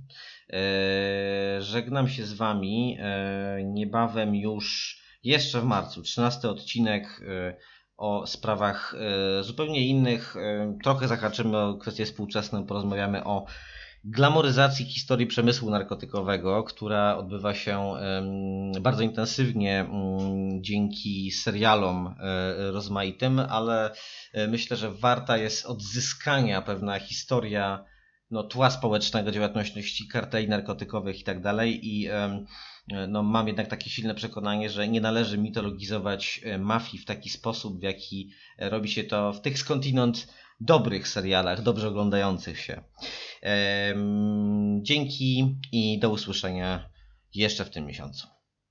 E, 0.52 1.62
Żegnam 1.62 2.08
się 2.08 2.24
z 2.24 2.32
Wami 2.32 2.96
e, 3.00 3.64
niebawem 3.64 4.34
już, 4.34 4.98
jeszcze 5.22 5.60
w 5.60 5.64
marcu, 5.64 6.02
trzynasty 6.02 6.48
odcinek 6.48 7.22
e, 7.28 7.56
o 7.96 8.26
sprawach 8.26 8.94
zupełnie 9.40 9.86
innych. 9.86 10.34
Trochę 10.82 11.08
zahaczymy 11.08 11.58
o 11.58 11.74
kwestie 11.74 12.04
współczesne, 12.04 12.66
porozmawiamy 12.66 13.24
o 13.24 13.46
glamoryzacji 14.08 14.84
historii 14.84 15.26
przemysłu 15.26 15.70
narkotykowego, 15.70 16.64
która 16.64 17.16
odbywa 17.16 17.54
się 17.54 17.92
bardzo 18.80 19.02
intensywnie 19.02 19.86
dzięki 20.60 21.30
serialom 21.30 22.06
e, 22.06 22.70
rozmaitym, 22.70 23.38
ale 23.38 23.90
e, 24.32 24.48
myślę, 24.48 24.76
że 24.76 24.90
warta 24.90 25.36
jest 25.36 25.66
odzyskania 25.66 26.62
pewna 26.62 26.98
historia 26.98 27.84
no, 28.30 28.42
tła 28.42 28.70
społecznego 28.70 29.30
działalności 29.30 30.08
karteli 30.08 30.48
narkotykowych 30.48 31.20
i 31.20 31.24
tak 31.24 31.42
dalej. 31.42 31.80
I 31.82 32.08
no, 33.08 33.22
mam 33.22 33.46
jednak 33.46 33.68
takie 33.68 33.90
silne 33.90 34.14
przekonanie, 34.14 34.70
że 34.70 34.88
nie 34.88 35.00
należy 35.00 35.38
mitologizować 35.38 36.40
e, 36.44 36.58
mafii 36.58 37.02
w 37.02 37.04
taki 37.04 37.30
sposób, 37.30 37.80
w 37.80 37.82
jaki 37.82 38.30
robi 38.58 38.88
się 38.88 39.04
to 39.04 39.32
w 39.32 39.40
tych 39.40 39.58
skądinąd 39.58 40.28
dobrych 40.60 41.08
serialach, 41.08 41.62
dobrze 41.62 41.88
oglądających 41.88 42.60
się. 42.60 42.82
Dzięki 44.82 45.56
i 45.72 45.98
do 45.98 46.10
usłyszenia 46.10 46.90
jeszcze 47.34 47.64
w 47.64 47.70
tym 47.70 47.86
miesiącu. 47.86 48.35